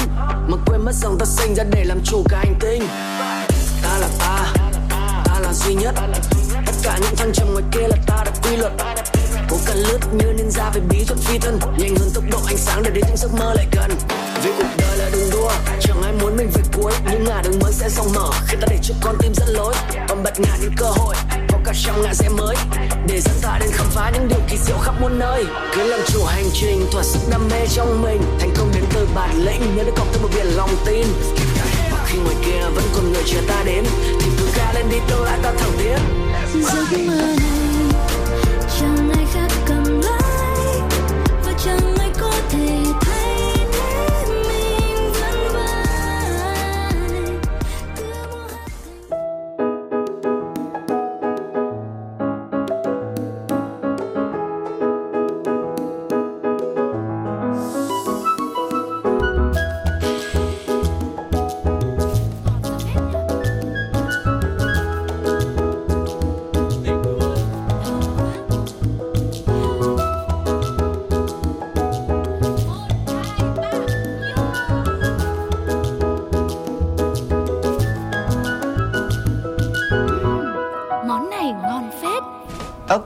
Mà 0.49 0.57
quên 0.67 0.85
mất 0.85 0.95
rằng 0.95 1.17
ta 1.19 1.27
sinh 1.27 1.55
ra 1.55 1.65
để 1.71 1.85
làm 1.85 2.01
chủ 2.05 2.25
cả 2.29 2.39
hành 2.39 2.55
tinh. 2.61 2.83
Ta 3.83 3.99
là 3.99 4.09
ta 4.19 4.53
ta 5.25 5.41
là 5.41 5.53
duy 5.53 5.75
nhất. 5.75 5.95
Tất 6.67 6.73
cả 6.83 6.99
những 7.03 7.17
thăng 7.17 7.33
trầm 7.33 7.53
ngoài 7.53 7.65
kia 7.73 7.89
là 7.89 7.97
ta 8.07 8.25
đã 8.25 8.33
quy 8.43 8.57
luật. 8.57 8.73
Cố 9.51 9.57
cần 9.67 9.77
lướt 9.77 9.99
như 10.13 10.33
nên 10.37 10.51
ra 10.51 10.71
về 10.75 10.81
bí 10.81 11.05
thuật 11.05 11.19
phi 11.19 11.39
thân. 11.39 11.59
Nhanh 11.79 11.97
hơn 11.97 12.11
tốc 12.15 12.25
độ 12.31 12.39
ánh 12.47 12.57
sáng 12.57 12.83
để 12.83 12.91
đến 12.91 13.05
những 13.07 13.17
giấc 13.17 13.35
mơ 13.35 13.55
lại 13.55 13.67
gần. 13.73 13.91
Vì 14.43 14.51
cuộc 14.59 14.69
đời 14.79 14.97
là 14.97 15.11
đường 15.13 15.31
đua, 15.33 15.51
chẳng 15.81 16.03
ai 16.03 16.13
muốn 16.13 16.37
mình 16.37 16.51
về 16.55 16.63
cuối. 16.73 16.93
Nhưng 17.11 17.25
ngả 17.25 17.43
đường 17.43 17.59
mới 17.63 17.73
sẽ 17.73 17.89
rộng 17.89 18.13
mở. 18.15 18.31
Khi 18.47 18.57
ta 18.61 18.67
để 18.71 18.79
cho 18.83 18.95
con 19.01 19.17
tim 19.19 19.33
dẫn 19.35 19.49
lối 19.49 19.75
còn 20.09 20.23
bật 20.23 20.41
ngả 20.41 20.57
những 20.61 20.73
cơ 20.77 20.87
hội 20.87 21.15
cả 21.71 21.77
trong 21.85 22.03
ngã 22.03 22.15
rẽ 22.15 22.29
mới. 22.29 22.57
Để 23.07 23.21
dẫn 23.21 23.35
ta 23.43 23.59
đến 23.61 23.71
khám 23.73 23.87
phá 23.91 24.11
những 24.15 24.29
điều 24.29 24.39
kỳ 24.49 24.57
diệu 24.57 24.77
khắp 24.79 24.95
muôn 25.01 25.19
nơi. 25.19 25.45
Cứ 25.75 25.83
làm 25.83 26.01
chủ 26.13 26.25
hành 26.25 26.45
trình, 26.55 26.87
thỏa 26.93 27.03
sức 27.03 27.21
đam 27.31 27.49
mê 27.49 27.67
trong 27.75 28.03
mình. 28.03 28.23
Thành 28.39 28.51
công 28.59 28.71
đến 28.75 28.85
từ 28.95 29.09
bản 29.15 29.45
lĩnh, 29.45 29.77
nhớ 29.77 29.85
được 29.85 29.93
cộng 29.97 30.09
thêm 30.13 30.23
một 30.23 30.29
biển 30.35 30.47
lòng 30.47 30.71
tin. 30.87 31.07
Và 31.91 32.05
khi 32.07 32.19
ngoài 32.19 32.37
kia 32.45 32.61
vẫn 32.75 32.85
còn 32.95 33.13
người 33.13 33.23
chờ 33.27 33.41
ta 33.49 33.63
đến, 33.65 33.85
thì 34.21 34.31
cứ 34.39 34.47
ga 34.57 34.73
lên 34.73 34.87
đi, 34.91 34.97
đâu 35.11 35.25
lại 35.25 35.39
ta 35.43 35.53
thẳng 35.59 35.73
tiến. 35.79 35.99
Giấc 36.63 36.99
mơ 37.07 37.15
này 37.15 37.37
chẳng 38.81 39.11
ai 39.17 39.25
khác 39.35 39.49
cả 39.67 39.80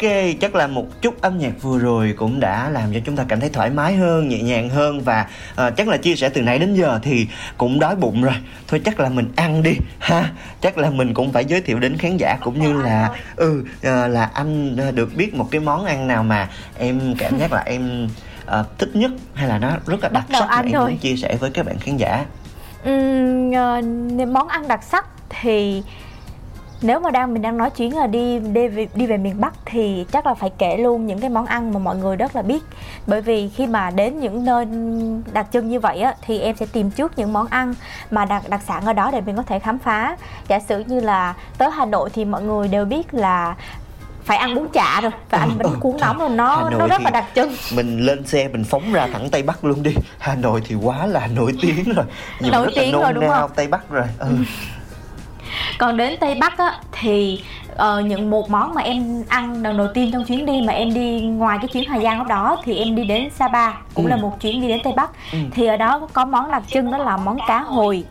Ok, 0.04 0.12
chắc 0.40 0.54
là 0.54 0.66
một 0.66 1.02
chút 1.02 1.20
âm 1.20 1.38
nhạc 1.38 1.62
vừa 1.62 1.78
rồi 1.78 2.14
cũng 2.16 2.40
đã 2.40 2.70
làm 2.70 2.94
cho 2.94 3.00
chúng 3.04 3.16
ta 3.16 3.24
cảm 3.28 3.40
thấy 3.40 3.48
thoải 3.48 3.70
mái 3.70 3.94
hơn, 3.94 4.28
nhẹ 4.28 4.42
nhàng 4.42 4.68
hơn 4.68 5.00
và 5.00 5.26
ờ, 5.54 5.70
chắc 5.70 5.88
là 5.88 5.96
chia 5.96 6.16
sẻ 6.16 6.28
từ 6.28 6.42
nãy 6.42 6.58
đến 6.58 6.74
giờ 6.74 7.00
thì 7.02 7.26
cũng 7.56 7.78
đói 7.78 7.96
bụng 7.96 8.22
rồi. 8.22 8.34
Thôi 8.68 8.80
chắc 8.84 9.00
là 9.00 9.08
mình 9.08 9.32
ăn 9.36 9.62
đi 9.62 9.76
ha. 9.98 10.30
Chắc 10.60 10.78
là 10.78 10.90
mình 10.90 11.14
cũng 11.14 11.32
phải 11.32 11.44
giới 11.44 11.60
thiệu 11.60 11.78
đến 11.78 11.96
khán 11.96 12.16
giả 12.16 12.36
cũng 12.42 12.60
như 12.60 12.82
là 12.82 13.10
ừ 13.36 13.64
ờ, 13.82 14.08
là 14.08 14.30
anh 14.34 14.76
ờ, 14.76 14.90
được 14.90 15.16
biết 15.16 15.34
một 15.34 15.48
cái 15.50 15.60
món 15.60 15.84
ăn 15.84 16.06
nào 16.06 16.22
mà 16.22 16.48
em 16.78 17.14
cảm 17.18 17.38
giác 17.38 17.52
là 17.52 17.62
em 17.66 18.08
ờ, 18.46 18.64
thích 18.78 18.90
nhất 18.96 19.10
hay 19.34 19.48
là 19.48 19.58
nó 19.58 19.70
rất 19.86 20.02
là 20.02 20.08
đặc 20.08 20.24
sắc 20.32 20.46
mà 20.48 20.62
em 20.62 20.72
muốn 20.72 20.96
chia 20.96 21.16
sẻ 21.16 21.36
với 21.40 21.50
các 21.50 21.66
bạn 21.66 21.78
khán 21.78 21.96
giả. 21.96 22.24
Ừm, 22.84 23.52
ờ, 23.52 23.80
món 24.26 24.48
ăn 24.48 24.68
đặc 24.68 24.80
sắc 24.82 25.06
thì 25.28 25.82
nếu 26.84 27.00
mà 27.00 27.10
đang 27.10 27.32
mình 27.32 27.42
đang 27.42 27.56
nói 27.56 27.70
chuyến 27.70 27.96
là 27.96 28.06
đi 28.06 28.38
đi 28.38 28.68
về, 28.68 28.88
đi 28.94 29.06
về 29.06 29.16
miền 29.16 29.40
Bắc 29.40 29.54
thì 29.64 30.06
chắc 30.12 30.26
là 30.26 30.34
phải 30.34 30.50
kể 30.58 30.76
luôn 30.76 31.06
những 31.06 31.20
cái 31.20 31.30
món 31.30 31.46
ăn 31.46 31.72
mà 31.72 31.78
mọi 31.78 31.96
người 31.96 32.16
rất 32.16 32.36
là 32.36 32.42
biết 32.42 32.62
bởi 33.06 33.20
vì 33.20 33.48
khi 33.48 33.66
mà 33.66 33.90
đến 33.90 34.20
những 34.20 34.44
nơi 34.44 34.66
đặc 35.32 35.46
trưng 35.52 35.68
như 35.68 35.80
vậy 35.80 36.00
á 36.00 36.14
thì 36.22 36.40
em 36.40 36.56
sẽ 36.56 36.66
tìm 36.72 36.90
trước 36.90 37.18
những 37.18 37.32
món 37.32 37.46
ăn 37.46 37.74
mà 38.10 38.24
đặc 38.24 38.42
đặc 38.48 38.60
sản 38.68 38.84
ở 38.84 38.92
đó 38.92 39.10
để 39.12 39.20
mình 39.20 39.36
có 39.36 39.42
thể 39.42 39.58
khám 39.58 39.78
phá 39.78 40.16
giả 40.48 40.60
sử 40.60 40.84
như 40.86 41.00
là 41.00 41.34
tới 41.58 41.70
Hà 41.70 41.84
Nội 41.84 42.10
thì 42.12 42.24
mọi 42.24 42.42
người 42.42 42.68
đều 42.68 42.84
biết 42.84 43.14
là 43.14 43.54
phải 44.24 44.36
ăn 44.36 44.54
bún 44.54 44.68
chả 44.72 45.00
rồi 45.00 45.12
phải 45.28 45.40
ăn 45.40 45.58
bánh 45.58 45.80
cuốn 45.80 45.96
nóng 46.00 46.18
rồi 46.18 46.28
Hà 46.28 46.34
nó 46.34 46.70
Nội 46.70 46.80
nó 46.80 46.86
rất 46.86 47.02
là 47.02 47.10
đặc 47.10 47.24
trưng 47.34 47.52
Mình 47.74 48.06
lên 48.06 48.26
xe 48.26 48.48
mình 48.48 48.64
phóng 48.64 48.92
ra 48.92 49.08
thẳng 49.12 49.30
Tây 49.30 49.42
Bắc 49.42 49.64
luôn 49.64 49.82
đi. 49.82 49.94
Hà 50.18 50.34
Nội 50.34 50.62
thì 50.66 50.74
quá 50.74 51.06
là 51.06 51.26
nổi 51.26 51.52
tiếng 51.60 51.92
rồi. 51.92 52.04
Nổi 52.52 52.72
tiếng 52.74 52.92
rồi, 52.92 53.12
đúng 53.12 53.28
không? 53.28 53.50
Tây 53.54 53.66
Bắc 53.66 53.90
rồi. 53.90 54.06
Ừ. 54.18 54.28
còn 55.78 55.96
đến 55.96 56.16
tây 56.20 56.34
bắc 56.40 56.58
á 56.58 56.74
thì 56.92 57.42
ờ, 57.76 58.00
những 58.00 58.30
một 58.30 58.50
món 58.50 58.74
mà 58.74 58.82
em 58.82 59.24
ăn 59.28 59.62
lần 59.62 59.76
đầu 59.78 59.86
tiên 59.94 60.10
trong 60.12 60.24
chuyến 60.24 60.46
đi 60.46 60.62
mà 60.66 60.72
em 60.72 60.94
đi 60.94 61.20
ngoài 61.20 61.58
cái 61.60 61.68
chuyến 61.68 61.88
Hà 61.88 61.98
Giang 61.98 62.18
lúc 62.18 62.26
đó 62.26 62.56
thì 62.64 62.78
em 62.78 62.96
đi 62.96 63.04
đến 63.04 63.30
Sapa 63.30 63.72
cũng 63.94 64.04
Ừ. 64.04 64.10
là 64.10 64.16
một 64.16 64.40
chuyến 64.40 64.60
đi 64.60 64.68
đến 64.68 64.80
tây 64.84 64.92
bắc 64.96 65.10
Ừ. 65.32 65.38
thì 65.52 65.66
ở 65.66 65.76
đó 65.76 66.00
có 66.12 66.24
món 66.24 66.50
đặc 66.50 66.62
trưng 66.68 66.90
đó 66.90 66.98
là 66.98 67.16
món 67.16 67.36
cá 67.48 67.60
hồi 67.60 68.04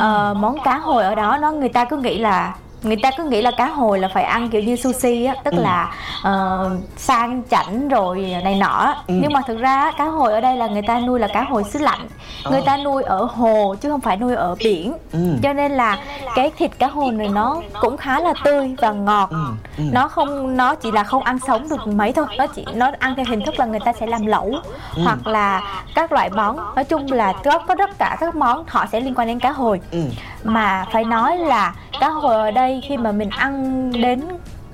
Ờ, 0.00 0.34
món 0.38 0.56
cá 0.64 0.78
hồi 0.78 1.04
ở 1.04 1.14
đó 1.14 1.38
nó 1.42 1.52
người 1.52 1.68
ta 1.68 1.84
cứ 1.84 1.96
nghĩ 1.96 2.18
là 2.18 2.54
người 2.82 2.96
ta 3.02 3.10
cứ 3.16 3.24
nghĩ 3.24 3.42
là 3.42 3.50
cá 3.50 3.66
hồi 3.66 3.98
là 3.98 4.08
phải 4.14 4.24
ăn 4.24 4.48
kiểu 4.48 4.62
như 4.62 4.76
sushi 4.76 5.24
á 5.24 5.34
tức 5.44 5.54
Ừ. 5.54 5.60
là 5.62 5.94
ờ, 6.22 6.70
sang 6.96 7.42
chảnh 7.50 7.88
rồi 7.88 8.34
này 8.44 8.54
nọ. 8.54 8.94
Ừ. 9.06 9.14
nhưng 9.22 9.32
mà 9.32 9.40
thực 9.46 9.58
ra 9.58 9.92
cá 9.98 10.04
hồi 10.04 10.32
ở 10.32 10.40
đây 10.40 10.56
là 10.56 10.66
người 10.66 10.82
ta 10.82 11.00
nuôi 11.00 11.20
là 11.20 11.28
cá 11.28 11.42
hồi 11.42 11.64
xứ 11.64 11.78
lạnh 11.78 12.08
người 12.50 12.60
Ờ. 12.60 12.64
ta 12.66 12.76
nuôi 12.76 13.02
ở 13.02 13.24
hồ 13.24 13.74
chứ 13.80 13.90
không 13.90 14.00
phải 14.00 14.16
nuôi 14.16 14.34
ở 14.34 14.54
biển 14.64 14.92
Ừ. 15.12 15.18
cho 15.42 15.52
nên 15.52 15.72
là 15.72 15.98
cái 16.34 16.50
thịt 16.58 16.70
cá 16.78 16.86
hồi 16.86 17.12
này 17.12 17.28
nó 17.28 17.56
cũng 17.80 17.96
khá 17.96 18.20
là 18.20 18.34
tươi 18.44 18.74
và 18.78 18.92
ngọt 18.92 19.30
Ừ. 19.30 19.36
Ừ. 19.78 19.84
nó 19.92 20.08
không 20.08 20.56
nó 20.56 20.74
chỉ 20.74 20.90
là 20.92 21.04
không 21.04 21.22
ăn 21.22 21.38
sống 21.46 21.68
được 21.68 21.86
mấy 21.86 22.12
thôi 22.12 22.26
nó 22.38 22.46
chỉ 22.46 22.64
nó 22.74 22.90
ăn 22.98 23.14
theo 23.16 23.24
hình 23.28 23.40
thức 23.46 23.58
là 23.58 23.64
người 23.66 23.80
ta 23.80 23.92
sẽ 23.92 24.06
làm 24.06 24.26
lẩu 24.26 24.54
Ừ. 24.96 25.02
hoặc 25.04 25.26
là 25.26 25.62
các 25.94 26.12
loại 26.12 26.30
món 26.30 26.56
nói 26.74 26.84
chung 26.84 27.12
là 27.12 27.32
có 27.44 27.58
có 27.58 27.74
tất 27.78 27.98
cả 27.98 28.16
các 28.20 28.34
món 28.36 28.64
họ 28.68 28.86
sẽ 28.92 29.00
liên 29.00 29.14
quan 29.14 29.26
đến 29.28 29.38
cá 29.40 29.50
hồi 29.52 29.80
Ừ. 29.90 29.98
mà 30.44 30.84
phải 30.92 31.04
nói 31.04 31.38
là 31.38 31.74
cá 32.00 32.08
hồi 32.08 32.34
ở 32.34 32.50
đây 32.50 32.71
khi 32.80 32.96
mà 32.96 33.12
mình 33.12 33.30
ăn 33.30 33.90
đến 34.02 34.22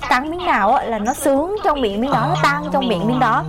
cắn 0.08 0.30
miếng 0.30 0.46
nào 0.46 0.72
á, 0.72 0.84
là 0.84 0.98
nó 0.98 1.14
sướng 1.14 1.56
trong 1.64 1.80
miệng 1.80 2.00
miếng 2.00 2.10
đó 2.12 2.26
nó 2.28 2.36
tan 2.42 2.64
trong 2.72 2.88
miệng 2.88 3.06
miếng 3.06 3.18
đó 3.20 3.44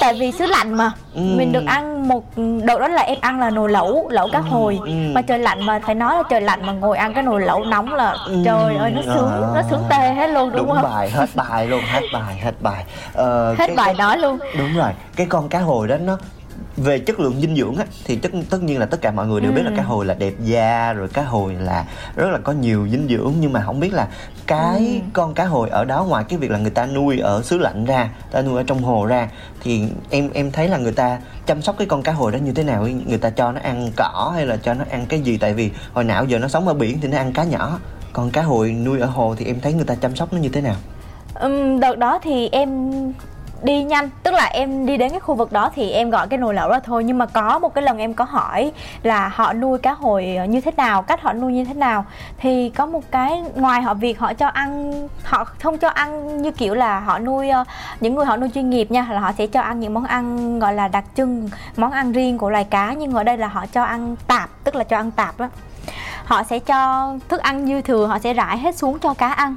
tại 0.00 0.14
vì 0.20 0.32
xứ 0.32 0.46
lạnh 0.46 0.74
mà 0.74 0.92
Ừ. 1.14 1.20
mình 1.36 1.52
được 1.52 1.64
ăn 1.66 2.08
một 2.08 2.24
đợt 2.64 2.78
đó 2.80 2.88
là 2.88 3.02
em 3.02 3.18
ăn 3.20 3.40
là 3.40 3.50
nồi 3.50 3.70
lẩu 3.70 4.08
lẩu 4.10 4.28
cá 4.32 4.40
hồi 4.40 4.78
Ừ. 4.84 4.90
mà 5.14 5.22
trời 5.22 5.38
lạnh 5.38 5.66
mà 5.66 5.80
phải 5.86 5.94
nói 5.94 6.16
là 6.16 6.22
trời 6.30 6.40
lạnh 6.40 6.66
mà 6.66 6.72
ngồi 6.72 6.96
ăn 6.98 7.14
cái 7.14 7.22
nồi 7.22 7.40
lẩu 7.40 7.64
nóng 7.64 7.94
là 7.94 8.16
Ừ. 8.26 8.42
trời 8.44 8.76
ơi 8.76 8.90
nó 8.90 9.02
sướng 9.02 9.30
À. 9.32 9.48
nó 9.54 9.62
sướng 9.70 9.82
tê 9.90 10.12
hết 10.14 10.30
luôn 10.30 10.50
đúng, 10.50 10.66
đúng 10.66 10.70
không 10.74 10.82
bài 10.82 11.10
hết 11.10 11.26
bài 11.34 11.66
luôn 11.66 11.80
hết 11.92 12.00
bài 12.12 12.36
hết 12.44 12.52
bài 12.60 12.84
ờ, 13.14 13.48
hết 13.58 13.66
cái- 13.66 13.76
bài 13.76 13.94
cái- 13.98 14.06
nói 14.06 14.18
luôn 14.18 14.38
đúng 14.58 14.74
rồi 14.76 14.90
cái 15.16 15.26
con 15.26 15.48
cá 15.48 15.58
hồi 15.58 15.88
đó 15.88 15.96
nó 15.96 16.18
về 16.76 16.98
chất 16.98 17.20
lượng 17.20 17.40
dinh 17.40 17.56
dưỡng 17.56 17.76
á 17.76 17.84
thì 18.04 18.16
tất 18.16 18.28
tất 18.50 18.62
nhiên 18.62 18.78
là 18.78 18.86
tất 18.86 19.00
cả 19.00 19.10
mọi 19.10 19.26
người 19.26 19.40
đều 19.40 19.52
biết 19.52 19.62
là 19.62 19.70
Ừ. 19.70 19.76
cá 19.76 19.82
hồi 19.82 20.04
là 20.06 20.14
đẹp 20.14 20.32
da 20.44 20.92
rồi 20.92 21.08
cá 21.08 21.22
hồi 21.22 21.54
là 21.54 21.84
rất 22.16 22.28
là 22.30 22.38
có 22.38 22.52
nhiều 22.52 22.88
dinh 22.90 23.08
dưỡng. 23.08 23.34
Nhưng 23.40 23.52
mà 23.52 23.62
không 23.62 23.80
biết 23.80 23.92
là 23.92 24.08
cái 24.46 24.78
Ừ. 24.78 25.08
con 25.12 25.34
cá 25.34 25.44
hồi 25.44 25.68
ở 25.68 25.84
đó 25.84 26.04
ngoài 26.04 26.24
cái 26.28 26.38
việc 26.38 26.50
là 26.50 26.58
người 26.58 26.70
ta 26.70 26.86
nuôi 26.86 27.18
ở 27.18 27.42
xứ 27.42 27.58
lạnh 27.58 27.84
ra 27.84 28.10
ta 28.30 28.42
nuôi 28.42 28.56
ở 28.56 28.62
trong 28.66 28.82
hồ 28.82 29.06
ra 29.06 29.28
thì 29.62 29.82
em 30.10 30.30
em 30.34 30.50
thấy 30.52 30.68
là 30.68 30.78
người 30.78 30.92
ta 30.92 31.18
chăm 31.46 31.62
sóc 31.62 31.74
cái 31.78 31.86
con 31.86 32.02
cá 32.02 32.12
hồi 32.12 32.32
đó 32.32 32.36
như 32.36 32.52
thế 32.52 32.62
nào 32.64 32.88
người 33.06 33.18
ta 33.18 33.30
cho 33.30 33.52
nó 33.52 33.60
ăn 33.62 33.90
cỏ 33.96 34.32
hay 34.34 34.46
là 34.46 34.56
cho 34.56 34.74
nó 34.74 34.84
ăn 34.90 35.06
cái 35.08 35.20
gì? 35.20 35.38
Tại 35.38 35.54
vì 35.54 35.70
hồi 35.92 36.04
nào 36.04 36.24
giờ 36.24 36.38
nó 36.38 36.48
sống 36.48 36.68
ở 36.68 36.74
biển 36.74 36.98
thì 37.02 37.08
nó 37.08 37.16
ăn 37.16 37.32
cá 37.32 37.44
nhỏ. 37.44 37.78
Còn 38.12 38.30
cá 38.30 38.42
hồi 38.42 38.72
nuôi 38.72 39.00
ở 39.00 39.06
hồ 39.06 39.34
thì 39.38 39.44
em 39.44 39.60
thấy 39.60 39.72
người 39.72 39.84
ta 39.84 39.94
chăm 39.94 40.16
sóc 40.16 40.32
nó 40.32 40.38
như 40.38 40.48
thế 40.48 40.60
nào? 40.60 40.74
Ừm, 41.34 41.80
đợt 41.80 41.98
đó 41.98 42.18
thì 42.22 42.48
em 42.48 42.90
đi 43.66 43.82
nhanh. 43.82 44.10
Tức 44.22 44.34
là 44.34 44.44
em 44.44 44.86
đi 44.86 44.96
đến 44.96 45.10
cái 45.10 45.20
khu 45.20 45.34
vực 45.34 45.52
đó 45.52 45.70
thì 45.74 45.90
em 45.90 46.10
gọi 46.10 46.28
cái 46.28 46.38
nồi 46.38 46.54
lẩu 46.54 46.70
đó 46.70 46.80
thôi. 46.84 47.04
Nhưng 47.04 47.18
mà 47.18 47.26
có 47.26 47.58
một 47.58 47.74
cái 47.74 47.84
lần 47.84 47.98
em 47.98 48.14
có 48.14 48.24
hỏi 48.24 48.72
là 49.02 49.28
họ 49.28 49.52
nuôi 49.52 49.78
cá 49.78 49.92
hồi 49.92 50.38
như 50.48 50.60
thế 50.60 50.70
nào, 50.76 51.02
cách 51.02 51.22
họ 51.22 51.32
nuôi 51.32 51.52
như 51.52 51.64
thế 51.64 51.74
nào. 51.74 52.04
Thì 52.38 52.70
có 52.70 52.86
một 52.86 53.00
cái 53.10 53.42
ngoài 53.54 53.82
họ 53.82 53.94
việc 53.94 54.18
họ 54.18 54.34
cho 54.34 54.46
ăn, 54.46 54.92
họ 55.24 55.44
không 55.44 55.78
cho 55.78 55.88
ăn 55.88 56.42
như 56.42 56.50
kiểu 56.50 56.74
là 56.74 57.00
họ 57.00 57.18
nuôi 57.18 57.48
ờ, 57.48 57.64
những 58.00 58.14
người 58.14 58.26
họ 58.26 58.36
nuôi 58.36 58.50
chuyên 58.54 58.70
nghiệp 58.70 58.90
nha, 58.90 59.06
là 59.10 59.20
họ 59.20 59.32
sẽ 59.38 59.46
cho 59.46 59.60
ăn 59.60 59.80
những 59.80 59.94
món 59.94 60.04
ăn 60.04 60.58
gọi 60.58 60.74
là 60.74 60.88
đặc 60.88 61.04
trưng, 61.16 61.50
món 61.76 61.92
ăn 61.92 62.12
riêng 62.12 62.38
của 62.38 62.50
loài 62.50 62.64
cá. 62.64 62.92
Nhưng 62.92 63.14
ở 63.14 63.22
đây 63.22 63.36
là 63.36 63.48
họ 63.48 63.66
cho 63.66 63.82
ăn 63.82 64.16
tạp, 64.26 64.50
tức 64.64 64.74
là 64.74 64.84
cho 64.84 64.96
ăn 64.96 65.10
tạp 65.10 65.38
á. 65.38 65.48
Họ 66.24 66.42
sẽ 66.42 66.58
cho 66.58 67.12
thức 67.28 67.40
ăn 67.40 67.66
dư 67.66 67.80
thừa, 67.80 68.06
họ 68.06 68.18
sẽ 68.18 68.32
rải 68.34 68.58
hết 68.58 68.76
xuống 68.76 68.98
cho 68.98 69.14
cá 69.14 69.28
ăn. 69.28 69.56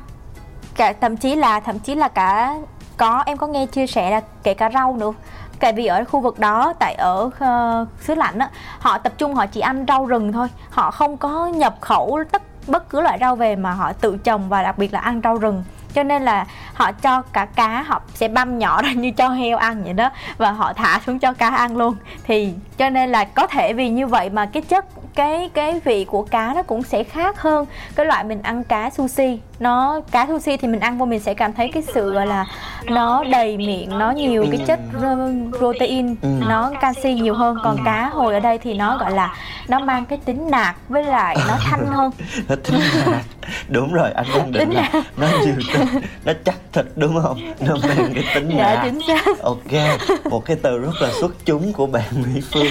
Cả 0.75 0.93
thậm 1.01 1.17
chí 1.17 1.35
là, 1.35 1.59
thậm 1.59 1.79
chí 1.79 1.95
là 1.95 2.07
cả 2.07 2.55
có 2.99 3.23
em 3.25 3.37
có 3.37 3.47
nghe 3.47 3.65
chia 3.65 3.87
sẻ 3.87 4.11
là 4.11 4.21
kể 4.43 4.53
cả 4.53 4.69
rau 4.73 4.95
nữa. 4.95 5.11
Tại 5.59 5.73
vì 5.73 5.85
ở 5.85 6.03
khu 6.03 6.19
vực 6.19 6.39
đó 6.39 6.73
tại 6.79 6.93
ở 6.93 7.23
uh, 7.25 7.87
xứ 8.01 8.15
lạnh 8.15 8.39
á 8.39 8.49
họ 8.79 8.97
tập 8.97 9.13
trung 9.17 9.35
họ 9.35 9.45
chỉ 9.45 9.61
ăn 9.61 9.85
rau 9.87 10.05
rừng 10.05 10.31
thôi. 10.31 10.47
Họ 10.69 10.91
không 10.91 11.17
có 11.17 11.47
nhập 11.47 11.75
khẩu 11.81 12.19
tất 12.31 12.41
bất 12.67 12.89
cứ 12.89 13.01
loại 13.01 13.17
rau 13.21 13.35
về 13.35 13.55
mà 13.55 13.71
họ 13.71 13.93
tự 13.93 14.17
trồng 14.17 14.49
và 14.49 14.63
đặc 14.63 14.77
biệt 14.77 14.93
là 14.93 14.99
ăn 14.99 15.21
rau 15.23 15.37
rừng. 15.37 15.63
Cho 15.93 16.03
nên 16.03 16.21
là 16.21 16.45
họ 16.73 16.91
cho 16.91 17.21
cả 17.21 17.45
cá 17.45 17.81
họ 17.81 18.01
sẽ 18.13 18.27
băm 18.27 18.59
nhỏ 18.59 18.81
ra 18.81 18.91
như 18.95 19.11
cho 19.11 19.29
heo 19.29 19.57
ăn 19.57 19.83
vậy 19.83 19.93
đó 19.93 20.09
và 20.37 20.51
họ 20.51 20.73
thả 20.73 21.01
xuống 21.05 21.19
cho 21.19 21.33
cá 21.33 21.49
ăn 21.49 21.77
luôn. 21.77 21.95
Thì 22.23 22.53
cho 22.79 22.89
nên 22.89 23.09
là 23.09 23.23
có 23.23 23.47
thể 23.47 23.73
vì 23.73 23.89
như 23.89 24.07
vậy 24.07 24.29
mà 24.29 24.45
cái 24.45 24.61
chất 24.63 24.85
cái 25.15 25.49
cái 25.53 25.79
vị 25.85 26.05
của 26.05 26.23
cá 26.23 26.53
nó 26.55 26.63
cũng 26.63 26.83
sẽ 26.83 27.03
khác 27.03 27.41
hơn 27.41 27.65
cái 27.95 28.05
loại 28.05 28.23
mình 28.23 28.41
ăn 28.41 28.63
cá 28.63 28.89
sushi. 28.89 29.39
Nó 29.59 30.01
cá 30.11 30.27
sushi 30.27 30.57
thì 30.57 30.67
mình 30.67 30.79
ăn 30.79 30.97
vô 30.97 31.05
mình 31.05 31.19
sẽ 31.19 31.33
cảm 31.33 31.53
thấy 31.53 31.69
cái 31.73 31.83
sự 31.93 32.11
gọi 32.13 32.27
là 32.27 32.45
nó 32.85 33.23
đầy 33.31 33.57
miệng 33.57 33.97
nó 33.99 34.11
nhiều 34.11 34.45
cái 34.51 34.59
chất 34.67 34.79
ro- 35.01 35.51
protein 35.57 36.15
Ừ. 36.21 36.29
nó 36.47 36.71
canxi 36.81 37.13
nhiều 37.13 37.33
hơn. 37.33 37.57
Còn 37.63 37.77
cá 37.85 38.09
hồi 38.13 38.33
ở 38.33 38.39
đây 38.39 38.57
thì 38.57 38.73
nó 38.73 38.97
gọi 38.97 39.11
là 39.11 39.35
nó 39.67 39.79
mang 39.79 40.05
cái 40.05 40.19
tính 40.25 40.47
nạc 40.51 40.75
với 40.89 41.03
lại 41.03 41.37
nó 41.47 41.57
thanh 41.59 41.85
hơn. 41.91 42.11
Nó 42.49 42.55
tính 42.55 42.79
nạc. 43.05 43.21
Đúng 43.67 43.93
rồi 43.93 44.11
anh 44.11 44.25
đang 44.35 44.51
định 44.51 44.59
Tính 44.59 44.73
là 44.77 44.89
nó 45.17 45.27
nhiều 45.45 45.55
tính 45.73 45.87
nó 46.25 46.33
chắc 46.45 46.55
thịt 46.73 46.85
đúng 46.95 47.19
không? 47.23 47.37
Nó 47.59 47.75
mang 47.87 48.13
cái 48.15 48.23
tính 48.35 48.51
dạ 48.57 48.83
nạc. 49.07 49.25
ok 49.43 49.99
một 50.31 50.45
cái 50.45 50.57
từ 50.61 50.77
rất 50.77 50.91
là 51.01 51.09
xuất 51.21 51.31
chúng 51.45 51.73
của 51.73 51.85
bạn 51.85 52.03
mỹ 52.13 52.41
phương 52.53 52.68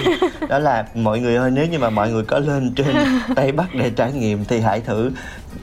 đó 0.49 0.59
là 0.59 0.85
mọi 0.95 1.21
người 1.21 1.37
ơi 1.37 1.51
nếu 1.51 1.67
như 1.67 1.79
mà 1.79 1.91
mọi 1.91 2.11
người 2.11 2.25
có 2.25 2.39
lên 2.39 2.73
trên 2.77 2.97
tây 3.37 3.53
bắc 3.53 3.75
để 3.75 3.91
trải 3.91 4.13
nghiệm 4.13 4.45
thì 4.45 4.61
hãy 4.61 4.81
thử 4.81 5.11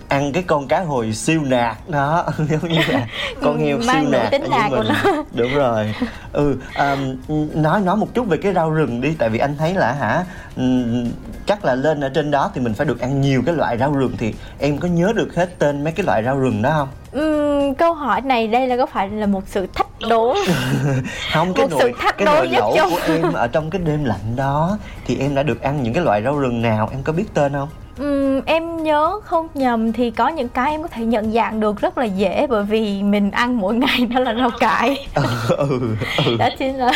ăn 0.08 0.32
cái 0.32 0.44
con 0.44 0.68
cá 0.68 0.80
hồi 0.80 1.14
siêu 1.14 1.42
nạc 1.42 1.90
đó. 1.90 2.26
Giống 2.50 2.70
như 2.70 2.80
là 2.88 3.08
con 3.42 3.60
heo 3.60 3.82
siêu 3.82 4.10
nạc 4.10 4.32
tính 4.32 4.44
nạc 4.50 4.70
của 4.70 4.76
mình 4.78 4.88
nó. 4.88 5.24
đúng 5.34 5.56
rồi. 5.56 5.96
Ừ 6.34 6.56
um, 6.80 7.16
nói 7.54 7.82
nói 7.82 7.96
một 7.96 8.14
chút 8.14 8.28
về 8.28 8.38
cái 8.38 8.54
rau 8.54 8.70
rừng 8.72 9.02
đi 9.02 9.16
tại 9.20 9.30
vì 9.30 9.40
anh 9.40 9.56
thấy 9.58 9.74
là 9.74 9.92
hả 9.92 10.24
ừm, 10.56 11.06
chắc 11.46 11.66
là 11.66 11.76
lên 11.76 12.02
ở 12.02 12.10
trên 12.10 12.32
đó 12.32 12.52
thì 12.54 12.62
mình 12.62 12.74
phải 12.74 12.86
được 12.86 13.00
ăn 13.00 13.22
nhiều 13.22 13.44
cái 13.46 13.56
loại 13.56 13.78
rau 13.78 13.92
rừng 13.94 14.14
thì 14.18 14.34
em 14.60 14.78
có 14.78 14.88
nhớ 14.88 15.14
được 15.16 15.36
hết 15.36 15.60
tên 15.60 15.84
mấy 15.84 15.94
cái 15.94 16.06
loại 16.06 16.24
rau 16.24 16.40
rừng 16.40 16.62
đó 16.62 16.72
không? 16.72 16.88
Ừm, 17.12 17.76
câu 17.76 17.94
hỏi 17.94 18.22
này 18.22 18.48
đây 18.48 18.68
là 18.68 18.78
có 18.78 18.86
phải 18.86 19.10
là 19.10 19.26
một 19.26 19.44
sự 19.48 19.68
thách 19.74 19.85
đố 20.10 20.36
không 21.34 21.54
cái 21.54 21.68
Một 21.68 21.72
sự 21.80 21.84
nồi 21.84 21.94
thách 22.00 22.18
cái 22.18 22.26
nồi 22.26 22.48
lẩu 22.48 22.74
trong- 22.76 22.90
của 22.90 23.00
em 23.08 23.34
ở 23.34 23.48
trong 23.48 23.70
cái 23.70 23.82
đêm 23.86 24.04
lạnh 24.04 24.36
đó 24.36 24.78
thì 25.06 25.18
em 25.20 25.36
đã 25.36 25.44
được 25.44 25.62
ăn 25.62 25.84
những 25.84 25.94
cái 25.94 26.04
loại 26.04 26.22
rau 26.24 26.38
rừng 26.40 26.62
nào? 26.62 26.90
Em 26.92 27.04
có 27.04 27.14
biết 27.14 27.26
tên 27.34 27.54
không? 27.54 27.70
Ừm, 28.00 28.42
em 28.46 28.84
nhớ 28.84 29.12
không 29.24 29.48
nhầm 29.54 29.94
thì 29.94 30.12
có 30.12 30.28
những 30.28 30.50
cái 30.50 30.72
em 30.72 30.82
có 30.82 30.88
thể 30.88 31.06
nhận 31.06 31.32
dạng 31.34 31.60
được 31.60 31.82
rất 31.82 31.98
là 31.98 32.06
dễ 32.06 32.48
bởi 32.50 32.64
vì 32.64 33.04
mình 33.04 33.32
ăn 33.32 33.58
mỗi 33.58 33.76
ngày 33.76 34.06
đó 34.14 34.20
là 34.20 34.34
rau 34.34 34.50
cải. 34.60 35.08
Ừ 35.16 35.24
ừ 35.58 35.80
ừ. 36.26 36.36
Đó 36.40 36.50
chính 36.60 36.76
là 36.76 36.92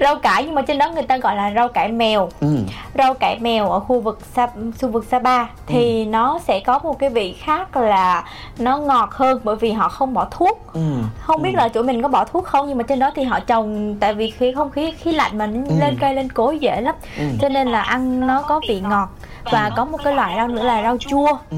rau 0.00 0.16
cải 0.16 0.44
nhưng 0.44 0.54
mà 0.54 0.62
trên 0.62 0.78
đó 0.78 0.90
người 0.90 1.02
ta 1.02 1.16
gọi 1.16 1.36
là 1.36 1.52
rau 1.54 1.68
cải 1.68 1.88
mèo. 1.92 2.28
Ừ. 2.40 2.56
Rau 2.98 3.14
cải 3.14 3.38
mèo 3.40 3.70
ở 3.70 3.80
khu 3.80 4.00
vực 4.00 4.18
Sa, 4.36 4.46
khu 4.80 4.88
vực 4.88 5.04
Sapa 5.04 5.46
thì 5.66 6.04
nó 6.04 6.38
sẽ 6.38 6.60
có 6.60 6.78
một 6.78 6.98
cái 6.98 7.10
vị 7.10 7.32
khác 7.40 7.76
là 7.76 8.24
nó 8.58 8.78
ngọt 8.78 9.08
hơn 9.12 9.40
bởi 9.44 9.56
vì 9.56 9.72
họ 9.72 9.88
không 9.88 10.14
bỏ 10.14 10.26
thuốc. 10.30 10.72
Ừ. 10.72 10.80
Không 11.20 11.42
biết 11.42 11.54
là 11.54 11.68
chỗ 11.68 11.82
mình 11.82 12.02
có 12.02 12.08
bỏ 12.08 12.24
thuốc 12.24 12.44
không 12.44 12.68
nhưng 12.68 12.78
mà 12.78 12.82
trên 12.82 12.98
đó 12.98 13.10
thì 13.14 13.22
họ 13.24 13.40
trồng 13.40 13.96
tại 14.00 14.14
vì 14.14 14.30
khí 14.30 14.52
không 14.56 14.70
khí 14.70 14.90
khí 14.90 15.12
lạnh 15.12 15.38
mà 15.38 15.44
Ừ. 15.68 15.74
lên 15.80 15.96
cây 16.00 16.14
lên 16.14 16.32
cối 16.32 16.58
dễ 16.58 16.80
lắm. 16.80 16.94
Ừ. 17.18 17.24
cho 17.40 17.48
nên 17.48 17.68
là 17.68 17.82
ăn 17.82 18.26
nó 18.26 18.42
có 18.42 18.60
vị 18.68 18.80
ngọt 18.80 19.08
và 19.52 19.70
có 19.76 19.84
một 19.84 19.98
cái 20.04 20.14
loại 20.14 20.34
rau 20.36 20.48
nữa 20.48 20.62
là 20.62 20.82
rau 20.82 20.96
chua. 20.98 21.36
Ừ 21.50 21.56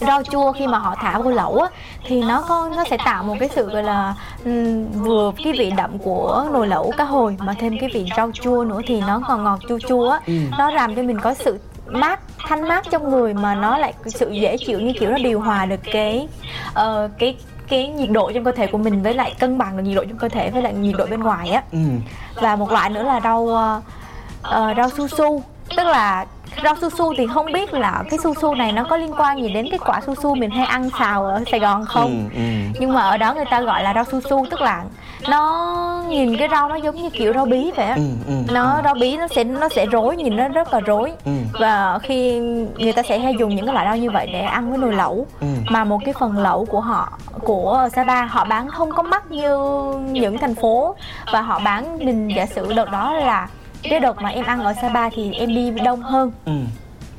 rau 0.00 0.22
chua 0.22 0.52
khi 0.52 0.66
mà 0.66 0.78
họ 0.78 0.94
thả 1.00 1.18
vô 1.18 1.30
lẩu 1.30 1.58
á 1.58 1.68
thì 2.06 2.22
nó 2.22 2.44
có 2.48 2.70
nó 2.76 2.84
sẽ 2.90 2.96
tạo 3.04 3.22
một 3.22 3.36
cái 3.40 3.48
sự 3.48 3.70
gọi 3.70 3.82
là 3.82 4.14
vừa 4.94 5.32
cái 5.44 5.52
vị 5.58 5.72
đậm 5.76 5.98
của 5.98 6.46
nồi 6.52 6.66
lẩu 6.68 6.92
cá 6.96 7.04
hồi 7.04 7.36
mà 7.38 7.54
thêm 7.58 7.78
cái 7.80 7.90
vị 7.94 8.06
rau 8.16 8.30
chua 8.32 8.64
nữa 8.64 8.80
thì 8.86 9.00
nó 9.00 9.20
còn 9.28 9.44
ngọt 9.44 9.58
chua 9.68 9.78
chua 9.78 10.10
á. 10.10 10.20
Ừ. 10.26 10.32
nó 10.58 10.70
làm 10.70 10.94
cho 10.94 11.02
mình 11.02 11.20
có 11.20 11.34
sự 11.34 11.58
mát 11.86 12.20
thanh 12.46 12.68
mát 12.68 12.84
trong 12.90 13.10
người 13.10 13.34
mà 13.34 13.54
nó 13.54 13.78
lại 13.78 13.94
sự 14.06 14.30
dễ 14.30 14.56
chịu 14.66 14.80
như 14.80 14.92
kiểu 15.00 15.10
nó 15.10 15.16
điều 15.18 15.40
hòa 15.40 15.66
được 15.66 15.80
cái 15.92 16.28
ờ, 16.74 17.08
cái 17.18 17.36
cái 17.68 17.88
nhiệt 17.88 18.10
độ 18.10 18.32
trong 18.32 18.44
cơ 18.44 18.52
thể 18.52 18.66
của 18.66 18.78
mình 18.78 19.02
với 19.02 19.14
lại 19.14 19.34
cân 19.40 19.58
bằng 19.58 19.76
được 19.76 19.82
nhiệt 19.82 19.96
độ 19.96 20.04
trong 20.04 20.18
cơ 20.18 20.28
thể 20.28 20.50
với 20.50 20.62
lại 20.62 20.74
nhiệt 20.74 20.94
độ 20.98 21.06
bên 21.10 21.20
ngoài 21.20 21.50
á. 21.50 21.62
Ừ. 21.72 21.78
Và 22.34 22.56
một 22.56 22.72
loại 22.72 22.90
nữa 22.90 23.02
là 23.02 23.20
rau 23.20 23.48
ờ, 24.42 24.74
rau 24.76 24.88
su 24.90 25.08
su 25.08 25.42
tức 25.76 25.84
là 25.86 26.26
rau 26.62 26.74
su 26.80 26.90
su 26.90 27.14
thì 27.18 27.26
không 27.34 27.52
biết 27.52 27.74
là 27.74 28.02
cái 28.10 28.18
su 28.18 28.34
su 28.34 28.54
này 28.54 28.72
nó 28.72 28.84
có 28.84 28.96
liên 28.96 29.12
quan 29.16 29.42
gì 29.42 29.52
đến 29.52 29.66
cái 29.70 29.78
quả 29.78 30.00
su 30.06 30.14
su 30.14 30.34
mình 30.34 30.50
hay 30.50 30.66
ăn 30.66 30.90
xào 30.98 31.24
ở 31.24 31.42
Sài 31.50 31.60
Gòn 31.60 31.84
không? 31.86 32.28
ừ. 32.34 32.38
Ừ 32.40 32.44
nhưng 32.80 32.92
mà 32.92 33.00
ở 33.00 33.16
đó 33.16 33.34
người 33.34 33.44
ta 33.50 33.60
gọi 33.60 33.82
là 33.82 33.94
rau 33.94 34.04
su 34.04 34.20
su 34.20 34.46
tức 34.50 34.60
là 34.60 34.84
nó 35.28 36.04
nhìn 36.08 36.36
cái 36.36 36.48
rau 36.50 36.68
nó 36.68 36.74
giống 36.76 36.96
như 36.96 37.10
kiểu 37.10 37.32
rau 37.32 37.46
bí 37.46 37.70
vậy 37.76 37.86
á. 37.86 37.94
Ừ 37.94 38.02
ừ 38.26 38.32
nó 38.52 38.80
rau 38.84 38.94
bí 38.94 39.16
nó 39.16 39.28
sẽ 39.28 39.44
nó 39.44 39.68
sẽ 39.68 39.86
rối 39.86 40.16
nhìn 40.16 40.36
nó 40.36 40.48
rất 40.48 40.72
là 40.72 40.80
rối. 40.80 41.12
Ừ. 41.24 41.32
Và 41.60 41.98
khi 42.02 42.38
người 42.78 42.92
ta 42.92 43.02
sẽ 43.02 43.18
hay 43.18 43.34
dùng 43.38 43.54
những 43.54 43.66
cái 43.66 43.74
loại 43.74 43.86
rau 43.86 43.96
như 43.96 44.10
vậy 44.10 44.30
để 44.32 44.40
ăn 44.40 44.70
với 44.70 44.78
nồi 44.78 44.92
lẩu. 44.92 45.26
Ừ. 45.40 45.46
Mà 45.70 45.84
một 45.84 45.98
cái 46.04 46.14
phần 46.20 46.38
lẩu 46.38 46.64
của 46.64 46.80
họ 46.80 47.18
của 47.40 47.88
Sapa 47.92 48.24
họ 48.24 48.44
bán 48.44 48.68
không 48.68 48.90
có 48.90 49.02
mắc 49.02 49.30
như 49.30 49.58
những 49.98 50.38
thành 50.38 50.54
phố. 50.54 50.94
Và 51.32 51.40
họ 51.40 51.60
bán 51.64 51.98
mình 51.98 52.28
giả 52.36 52.46
sử 52.46 52.72
đợt 52.72 52.90
đó 52.90 53.12
là 53.12 53.48
cái 53.90 54.00
đợt 54.00 54.22
mà 54.22 54.28
em 54.28 54.44
ăn 54.44 54.64
ở 54.64 54.74
Sapa 54.82 55.10
thì 55.10 55.32
em 55.32 55.48
đi 55.48 55.70
đông 55.84 56.02
hơn. 56.02 56.32
Ừ. 56.44 56.52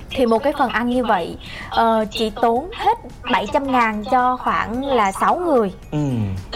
Thì 0.10 0.26
một 0.26 0.44
cái 0.44 0.54
phần 0.58 0.70
ăn 0.70 0.90
như 0.90 1.06
vậy 1.06 1.38
ờ, 1.70 2.06
chỉ 2.12 2.30
tốn 2.30 2.70
hết 2.76 2.98
700 3.32 3.72
ngàn 3.72 4.04
cho 4.12 4.38
khoảng 4.38 4.86
là 4.86 5.12
6 5.12 5.36
người. 5.36 5.74
Ừ. 5.92 6.00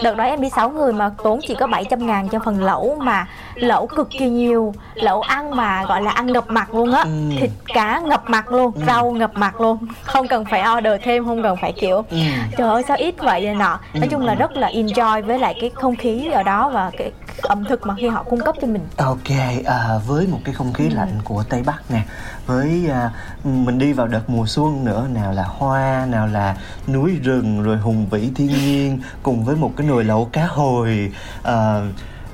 Đợt 0.02 0.16
đó 0.16 0.24
em 0.24 0.40
đi 0.40 0.50
6 0.50 0.70
người 0.70 0.92
mà 0.92 1.10
tốn 1.24 1.40
chỉ 1.48 1.54
có 1.54 1.66
700 1.66 2.06
ngàn 2.06 2.28
cho 2.28 2.38
phần 2.44 2.64
lẩu 2.64 2.96
mà 3.00 3.26
lẩu 3.60 3.86
cực 3.86 4.08
kỳ 4.10 4.28
nhiều. 4.28 4.74
Lẩu 4.94 5.20
ăn 5.20 5.56
mà 5.56 5.84
gọi 5.84 6.02
là 6.02 6.10
ăn 6.10 6.26
ngập 6.26 6.50
mặt 6.50 6.74
luôn 6.74 6.92
á. 6.92 7.02
Ừ. 7.02 7.10
Thịt 7.38 7.50
cá 7.66 8.00
ngập 8.00 8.30
mặt 8.30 8.52
luôn, 8.52 8.72
rau 8.86 9.10
ngập 9.10 9.30
mặt 9.34 9.60
luôn. 9.60 9.78
Không 10.02 10.28
cần 10.28 10.44
phải 10.44 10.64
order 10.76 10.92
thêm, 11.02 11.24
không 11.24 11.42
cần 11.42 11.56
phải 11.60 11.72
kiểu 11.72 11.96
ừ. 12.10 12.16
Trời 12.56 12.70
ơi 12.70 12.82
sao 12.88 12.96
ít 12.96 13.14
vậy 13.18 13.44
này 13.44 13.54
nọ. 13.54 13.78
Nói 13.94 14.08
chung 14.08 14.26
là 14.26 14.34
rất 14.34 14.56
là 14.56 14.68
enjoy 14.68 15.22
với 15.22 15.38
lại 15.38 15.54
cái 15.60 15.70
không 15.74 15.96
khí 15.96 16.30
ở 16.32 16.42
đó 16.42 16.68
và 16.68 16.90
cái 16.98 17.12
ẩm 17.42 17.64
thực 17.64 17.86
mà 17.86 17.94
khi 17.98 18.08
họ 18.08 18.22
cung 18.22 18.40
cấp 18.40 18.54
cho 18.60 18.66
mình. 18.66 18.86
Ok, 18.96 19.30
à, 19.64 19.98
với 20.06 20.26
một 20.26 20.38
cái 20.44 20.54
không 20.54 20.72
khí 20.72 20.88
lạnh 20.88 21.12
của 21.24 21.44
Tây 21.48 21.62
Bắc 21.66 21.90
nè 21.90 22.02
Với 22.46 22.88
à, 22.90 23.10
mình 23.44 23.78
đi 23.78 23.92
vào 23.92 24.06
đợt 24.06 24.30
mùa 24.30 24.46
xuân 24.46 24.84
nữa 24.84 25.06
Nào 25.14 25.32
là 25.32 25.44
hoa, 25.44 26.06
nào 26.10 26.26
là 26.26 26.56
núi 26.88 27.10
rừng 27.22 27.62
Rồi 27.62 27.76
hùng 27.76 28.06
vĩ 28.10 28.30
thiên 28.34 28.48
nhiên 28.48 29.00
Cùng 29.22 29.44
với 29.44 29.56
một 29.56 29.72
cái 29.76 29.86
nồi 29.86 30.04
lẩu 30.04 30.28
cá 30.32 30.46
hồi 30.46 31.12
à, 31.42 31.80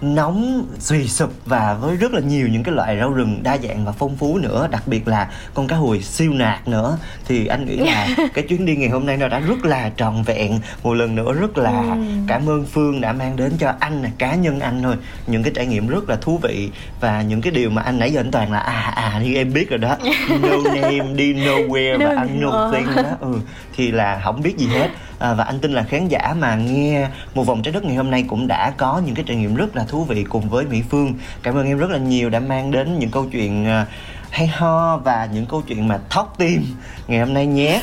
nóng 0.01 0.67
xùy 0.79 1.09
sụp 1.09 1.33
và 1.47 1.75
với 1.75 1.97
rất 1.97 2.13
là 2.13 2.21
nhiều 2.21 2.49
những 2.49 2.63
cái 2.63 2.75
loại 2.75 2.99
rau 2.99 3.11
rừng 3.11 3.41
đa 3.43 3.59
dạng 3.59 3.85
và 3.85 3.93
phong 3.93 4.17
phú 4.17 4.39
nữa 4.39 4.69
đặc 4.71 4.83
biệt 4.87 5.09
là 5.09 5.31
con 5.55 5.69
cá 5.69 5.77
hồi 5.77 6.03
siêu 6.03 6.33
nạc 6.33 6.69
nữa. 6.69 6.99
Thì 7.29 7.47
anh 7.47 7.67
nghĩ 7.67 7.77
là 7.77 8.09
cái 8.35 8.45
chuyến 8.49 8.67
đi 8.67 8.77
ngày 8.77 8.89
hôm 8.89 9.07
nay 9.07 9.17
nó 9.17 9.29
đã 9.29 9.39
rất 9.39 9.65
là 9.65 9.91
trọn 9.97 10.23
vẹn. 10.23 10.61
Một 10.83 10.95
lần 10.95 11.15
nữa 11.15 11.33
rất 11.33 11.59
là 11.59 11.97
cảm 12.29 12.49
ơn 12.49 12.67
phương 12.67 13.01
đã 13.01 13.13
mang 13.13 13.37
đến 13.37 13.53
cho 13.59 13.73
anh 13.81 14.03
nè 14.03 14.11
cá 14.19 14.35
nhân 14.35 14.61
anh 14.61 14.83
thôi. 14.83 14.97
Những 15.27 15.43
cái 15.43 15.53
trải 15.57 15.67
nghiệm 15.67 15.87
rất 15.87 16.09
là 16.09 16.17
thú 16.17 16.39
vị 16.43 16.71
và 17.01 17.23
những 17.23 17.41
cái 17.41 17.53
điều 17.53 17.71
mà 17.71 17.83
anh 17.83 17.99
nãy 17.99 18.13
giờ 18.13 18.21
anh 18.21 18.31
toàn 18.31 18.53
là 18.53 18.59
à 18.59 18.93
à 18.97 19.21
như 19.25 19.35
em 19.35 19.53
biết 19.53 19.71
rồi 19.71 19.79
đó. 19.79 19.97
No 20.43 20.57
name 20.65 21.15
đi 21.15 21.35
nowhere 21.35 21.99
và 21.99 22.15
ăn 22.17 22.41
ờ. 22.43 22.71
nothing 22.71 22.87
đó. 22.97 23.17
Ừ 23.21 23.41
thì 23.77 23.91
là 23.91 24.21
không 24.25 24.43
biết 24.43 24.59
gì 24.59 24.67
hết 24.67 24.91
à, 25.19 25.35
và 25.35 25.45
anh 25.45 25.59
tin 25.61 25.73
là 25.73 25.83
khán 25.83 26.09
giả 26.09 26.35
mà 26.39 26.57
nghe 26.57 27.09
một 27.35 27.45
vòng 27.45 27.63
trái 27.63 27.73
đất 27.73 27.85
ngày 27.85 27.97
hôm 27.97 28.11
nay 28.11 28.25
cũng 28.29 28.47
đã 28.47 28.73
có 28.77 29.03
những 29.07 29.15
cái 29.15 29.25
trải 29.29 29.37
nghiệm 29.37 29.55
rất 29.55 29.77
là 29.77 29.85
thú 29.85 30.05
vị 30.05 30.25
cùng 30.29 30.49
với 30.49 30.65
mỹ 30.65 30.83
phương. 30.91 31.15
Cảm 31.43 31.55
ơn 31.55 31.67
em 31.67 31.79
rất 31.79 31.91
là 31.91 31.99
nhiều 31.99 32.31
đã 32.31 32.41
mang 32.41 32.71
đến 32.71 32.99
những 32.99 33.11
câu 33.11 33.27
chuyện 33.33 33.67
à, 33.67 33.87
hay 34.31 34.47
ho 34.47 34.97
và 34.97 35.29
những 35.33 35.47
câu 35.47 35.63
chuyện 35.63 35.89
mà 35.89 35.99
thót 36.11 36.35
tim 36.39 36.67
ngày 37.09 37.21
hôm 37.21 37.35
nay 37.35 37.47
nhé. 37.47 37.83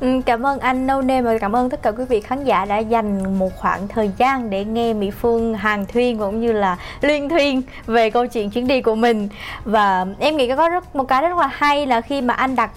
Ừ, 0.00 0.20
cảm 0.26 0.46
ơn 0.46 0.58
anh 0.58 0.86
No 0.86 1.00
Name 1.00 1.22
và 1.22 1.38
cảm 1.38 1.56
ơn 1.56 1.70
tất 1.70 1.82
cả 1.82 1.90
quý 1.90 2.04
vị 2.04 2.20
khán 2.20 2.44
giả 2.44 2.64
đã 2.64 2.78
dành 2.78 3.38
một 3.38 3.56
khoảng 3.56 3.88
thời 3.88 4.10
gian 4.16 4.50
để 4.50 4.64
nghe 4.64 4.92
Mỹ 4.92 5.10
Phương 5.10 5.54
Hàng 5.54 5.86
Thuyên 5.86 6.18
cũng 6.18 6.40
như 6.40 6.52
là 6.52 6.76
Liên 7.00 7.28
Thuyên 7.28 7.62
về 7.86 8.10
câu 8.10 8.26
chuyện 8.26 8.50
chuyến 8.50 8.66
đi 8.66 8.82
của 8.82 8.94
mình. 8.94 9.28
Và 9.64 10.06
em 10.18 10.36
nghĩ 10.36 10.56
có 10.56 10.68
rất, 10.68 10.96
một 10.96 11.04
cái 11.08 11.22
rất 11.22 11.36
là 11.38 11.46
hay 11.52 11.86
là 11.86 12.00
khi 12.00 12.20
mà 12.20 12.34
anh 12.34 12.56
đặt, 12.56 12.70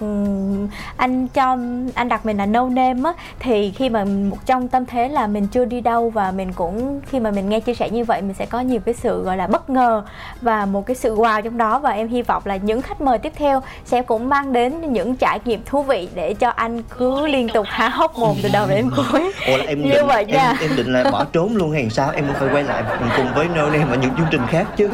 anh 0.97 1.27
cho, 1.27 1.57
anh 1.93 2.09
đặt 2.09 2.25
mình 2.25 2.37
là 2.37 2.45
No 2.45 2.69
Name 2.69 3.01
á, 3.03 3.13
thì 3.39 3.71
khi 3.71 3.89
mà 3.89 4.03
một 4.03 4.45
trong 4.45 4.67
tâm 4.67 4.85
thế 4.85 5.09
là 5.09 5.27
mình 5.27 5.47
chưa 5.47 5.65
đi 5.65 5.81
đâu 5.81 6.09
và 6.09 6.31
mình 6.31 6.53
cũng, 6.53 7.01
khi 7.05 7.19
mà 7.19 7.31
mình 7.31 7.49
nghe 7.49 7.59
chia 7.59 7.73
sẻ 7.73 7.89
như 7.89 8.03
vậy, 8.03 8.21
mình 8.21 8.33
sẽ 8.33 8.45
có 8.45 8.59
nhiều 8.59 8.79
cái 8.85 8.93
sự, 8.93 9.23
gọi 9.23 9.37
là, 9.37 9.47
bất 9.47 9.69
ngờ 9.69 10.03
và 10.41 10.65
một 10.65 10.85
cái 10.85 10.95
sự 10.95 11.15
wow 11.15 11.41
trong 11.41 11.57
đó. 11.57 11.79
Và 11.79 11.91
em 11.91 12.07
hy 12.07 12.21
vọng 12.21 12.43
là 12.45 12.55
những 12.55 12.81
khách 12.81 13.01
mời 13.01 13.17
tiếp 13.17 13.33
theo 13.35 13.61
sẽ 13.85 14.01
cũng 14.01 14.29
mang 14.29 14.53
đến 14.53 14.93
những 14.93 15.15
trải 15.15 15.39
nghiệm 15.45 15.61
thú 15.65 15.83
vị 15.83 16.09
để 16.15 16.33
cho 16.33 16.49
anh 16.49 16.83
cứ 16.83 17.06
liên 17.15 17.47
tục 17.53 17.65
há 17.69 17.89
hốc 17.89 18.17
mồm 18.17 18.37
từ 18.43 18.49
đầu 18.53 18.67
đến 18.67 18.89
cuối 18.95 19.31
Ủa 19.47 19.57
là 19.57 19.63
em 19.67 19.81
Như 19.83 19.91
định, 19.91 20.07
vậy 20.07 20.25
nha. 20.25 20.53
em, 20.61 20.75
định 20.75 20.93
là 20.93 21.11
bỏ 21.11 21.23
trốn 21.23 21.55
luôn 21.55 21.71
hay 21.71 21.89
sao 21.89 22.09
em 22.11 22.25
phải 22.39 22.49
quay 22.53 22.63
lại 22.63 22.83
cùng 23.17 23.33
với 23.35 23.47
No 23.55 23.69
Name 23.69 23.85
ở 23.89 23.97
những 23.97 24.11
chương 24.17 24.27
trình 24.31 24.41
khác 24.49 24.67
chứ 24.77 24.89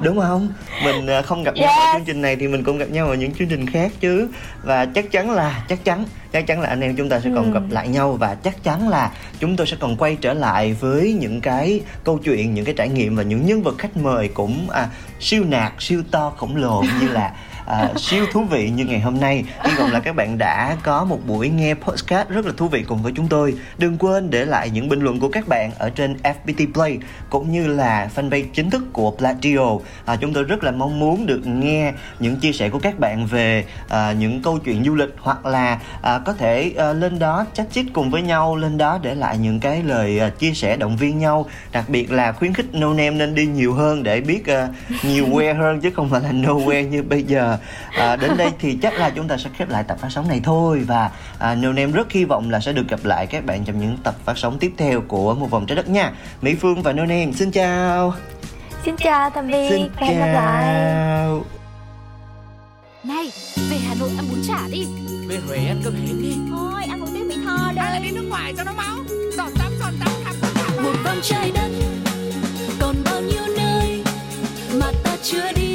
đúng 0.00 0.20
không 0.20 0.48
mình 0.84 1.06
à, 1.06 1.22
không 1.22 1.42
gặp 1.42 1.54
nhau 1.54 1.68
ở 1.70 1.84
Yes. 1.84 1.94
chương 1.96 2.04
trình 2.04 2.22
này 2.22 2.36
thì 2.36 2.48
mình 2.48 2.64
cũng 2.64 2.78
gặp 2.78 2.86
nhau 2.90 3.08
ở 3.08 3.14
những 3.14 3.32
chương 3.34 3.48
trình 3.48 3.66
khác 3.70 3.92
chứ 4.00 4.28
và 4.62 4.86
chắc 4.86 5.10
chắn 5.10 5.30
là 5.30 5.62
chắc 5.68 5.84
chắn 5.84 6.04
chắc 6.32 6.46
chắn 6.46 6.60
là 6.60 6.68
anh 6.68 6.80
em 6.80 6.96
chúng 6.96 7.08
ta 7.08 7.20
sẽ 7.20 7.30
còn 7.34 7.44
Ừ. 7.44 7.54
gặp 7.54 7.62
lại 7.70 7.88
nhau 7.88 8.12
và 8.12 8.34
chắc 8.34 8.64
chắn 8.64 8.88
là 8.88 9.10
chúng 9.40 9.56
tôi 9.56 9.66
sẽ 9.66 9.76
còn 9.80 9.96
quay 9.96 10.16
trở 10.20 10.32
lại 10.34 10.76
với 10.80 11.16
những 11.20 11.40
cái 11.40 11.80
câu 12.04 12.18
chuyện 12.18 12.54
những 12.54 12.64
cái 12.64 12.74
trải 12.78 12.88
nghiệm 12.88 13.16
và 13.16 13.22
những 13.22 13.46
nhân 13.46 13.62
vật 13.62 13.74
khách 13.78 13.96
mời 13.96 14.28
cũng 14.28 14.70
à, 14.70 14.88
siêu 15.20 15.44
nạc 15.48 15.72
siêu 15.82 16.02
to 16.10 16.32
khổng 16.36 16.56
lồ 16.56 16.84
như 17.00 17.08
là 17.08 17.30
à, 17.68 17.88
siêu 17.96 18.26
thú 18.32 18.44
vị 18.44 18.70
như 18.70 18.84
ngày 18.84 19.00
hôm 19.00 19.20
nay. 19.20 19.44
Hy 19.64 19.74
vọng 19.78 19.92
là 19.92 20.00
các 20.00 20.16
bạn 20.16 20.38
đã 20.38 20.76
có 20.82 21.04
một 21.04 21.18
buổi 21.26 21.48
nghe 21.48 21.74
podcast 21.74 22.28
rất 22.28 22.46
là 22.46 22.52
thú 22.56 22.68
vị 22.68 22.84
cùng 22.88 23.02
với 23.02 23.12
chúng 23.16 23.28
tôi. 23.28 23.54
Đừng 23.78 23.98
quên 23.98 24.30
để 24.30 24.44
lại 24.44 24.70
những 24.70 24.88
bình 24.88 25.00
luận 25.00 25.20
của 25.20 25.28
các 25.28 25.48
bạn 25.48 25.70
ở 25.78 25.90
trên 25.90 26.16
FPT 26.22 26.72
Play 26.72 26.98
cũng 27.30 27.52
như 27.52 27.66
là 27.66 28.10
fanpage 28.16 28.44
chính 28.54 28.70
thức 28.70 28.82
của 28.92 29.10
Pladio 29.10 29.78
à, 30.04 30.16
chúng 30.16 30.32
tôi 30.32 30.44
rất 30.44 30.64
là 30.64 30.70
mong 30.70 30.98
muốn 30.98 31.26
được 31.26 31.46
nghe 31.46 31.92
những 32.18 32.36
chia 32.36 32.52
sẻ 32.52 32.68
của 32.68 32.78
các 32.78 32.98
bạn 32.98 33.26
về 33.26 33.64
à, 33.88 34.12
những 34.12 34.42
câu 34.42 34.58
chuyện 34.58 34.84
du 34.84 34.94
lịch 34.94 35.14
hoặc 35.18 35.46
là 35.46 35.78
à, 36.02 36.18
có 36.18 36.32
thể 36.32 36.72
à, 36.76 36.92
lên 36.92 37.18
đó 37.18 37.46
chat 37.54 37.66
chít 37.72 37.86
cùng 37.92 38.10
với 38.10 38.22
nhau 38.22 38.56
lên 38.56 38.78
đó 38.78 38.98
để 39.02 39.14
lại 39.14 39.38
những 39.38 39.60
cái 39.60 39.82
lời 39.82 40.18
à, 40.18 40.28
chia 40.28 40.52
sẻ 40.52 40.76
động 40.76 40.96
viên 40.96 41.18
nhau. 41.18 41.46
Đặc 41.72 41.88
biệt 41.88 42.12
là 42.12 42.32
khuyến 42.32 42.54
khích 42.54 42.74
no 42.74 42.88
name 42.88 43.10
nên 43.10 43.34
đi 43.34 43.46
nhiều 43.46 43.74
hơn 43.74 44.02
để 44.02 44.20
biết 44.20 44.46
à, 44.46 44.68
nhiều 45.02 45.26
where 45.30 45.56
hơn 45.56 45.80
chứ 45.80 45.90
không 45.90 46.10
phải 46.10 46.20
là 46.20 46.32
nowhere 46.32 46.88
như 46.88 47.02
bây 47.02 47.22
giờ 47.22 47.57
à, 47.96 48.16
đến 48.16 48.36
đây 48.36 48.50
thì 48.58 48.78
chắc 48.82 48.94
là 48.94 49.10
chúng 49.10 49.28
ta 49.28 49.36
sẽ 49.36 49.50
khép 49.56 49.68
lại 49.68 49.84
tập 49.84 49.98
phát 50.00 50.08
sóng 50.10 50.28
này 50.28 50.40
thôi. 50.44 50.84
Và 50.86 51.10
à, 51.38 51.54
Nêu 51.54 51.72
Nem 51.72 51.92
rất 51.92 52.12
hy 52.12 52.24
vọng 52.24 52.50
là 52.50 52.60
sẽ 52.60 52.72
được 52.72 52.88
gặp 52.88 53.00
lại 53.04 53.26
các 53.26 53.44
bạn 53.44 53.64
trong 53.64 53.80
những 53.80 53.96
tập 54.02 54.14
phát 54.24 54.38
sóng 54.38 54.58
tiếp 54.58 54.72
theo 54.78 55.00
của 55.00 55.34
một 55.34 55.50
vòng 55.50 55.66
trái 55.66 55.76
đất 55.76 55.88
nha. 55.88 56.12
Mỹ 56.42 56.54
Phương 56.54 56.82
và 56.82 56.92
Nêu 56.92 57.06
Nem 57.06 57.32
xin 57.32 57.50
chào. 57.50 58.14
Xin 58.84 58.96
chào 58.96 59.30
tạm 59.30 59.48
biệt 59.48 59.70
xin 59.70 59.88
và 60.00 60.06
hẹn 60.06 60.18
gặp 60.18 60.26
lại. 60.26 60.74
này 63.04 63.30
về 63.70 63.76
Hà 63.88 63.94
Nội 64.00 64.10
ăn 64.16 64.26
bún 64.30 64.42
chả 64.48 64.60
đi. 64.72 64.86
Về 65.28 65.38
Huế 65.46 65.56
ăn 65.56 65.80
cơm 65.84 65.94
hến 65.94 66.22
đi. 66.22 66.36
Thôi 66.50 66.82
ăn 66.88 67.00
một 67.00 67.06
tiếng 67.14 67.28
mỹ 67.28 67.34
tho 67.46 67.72
đây. 67.76 67.84
Ai 67.84 67.92
là 67.92 67.98
đi 67.98 68.10
nước 68.10 68.26
ngoài 68.28 68.54
cho 68.56 68.64
nó 68.64 68.72
máu. 68.72 68.96
Giòn 69.36 69.48
tắm 69.58 69.72
giòn 69.80 69.94
tắm 70.00 70.12
khắp 70.24 70.34
một 70.82 70.92
vòng 71.04 71.18
trái 71.22 71.52
đất 71.54 71.70
còn 72.80 72.96
bao 73.04 73.20
nhiêu 73.20 73.42
nơi 73.56 74.02
mà 74.80 74.86
ta 75.04 75.10
chưa 75.22 75.52
đi? 75.56 75.67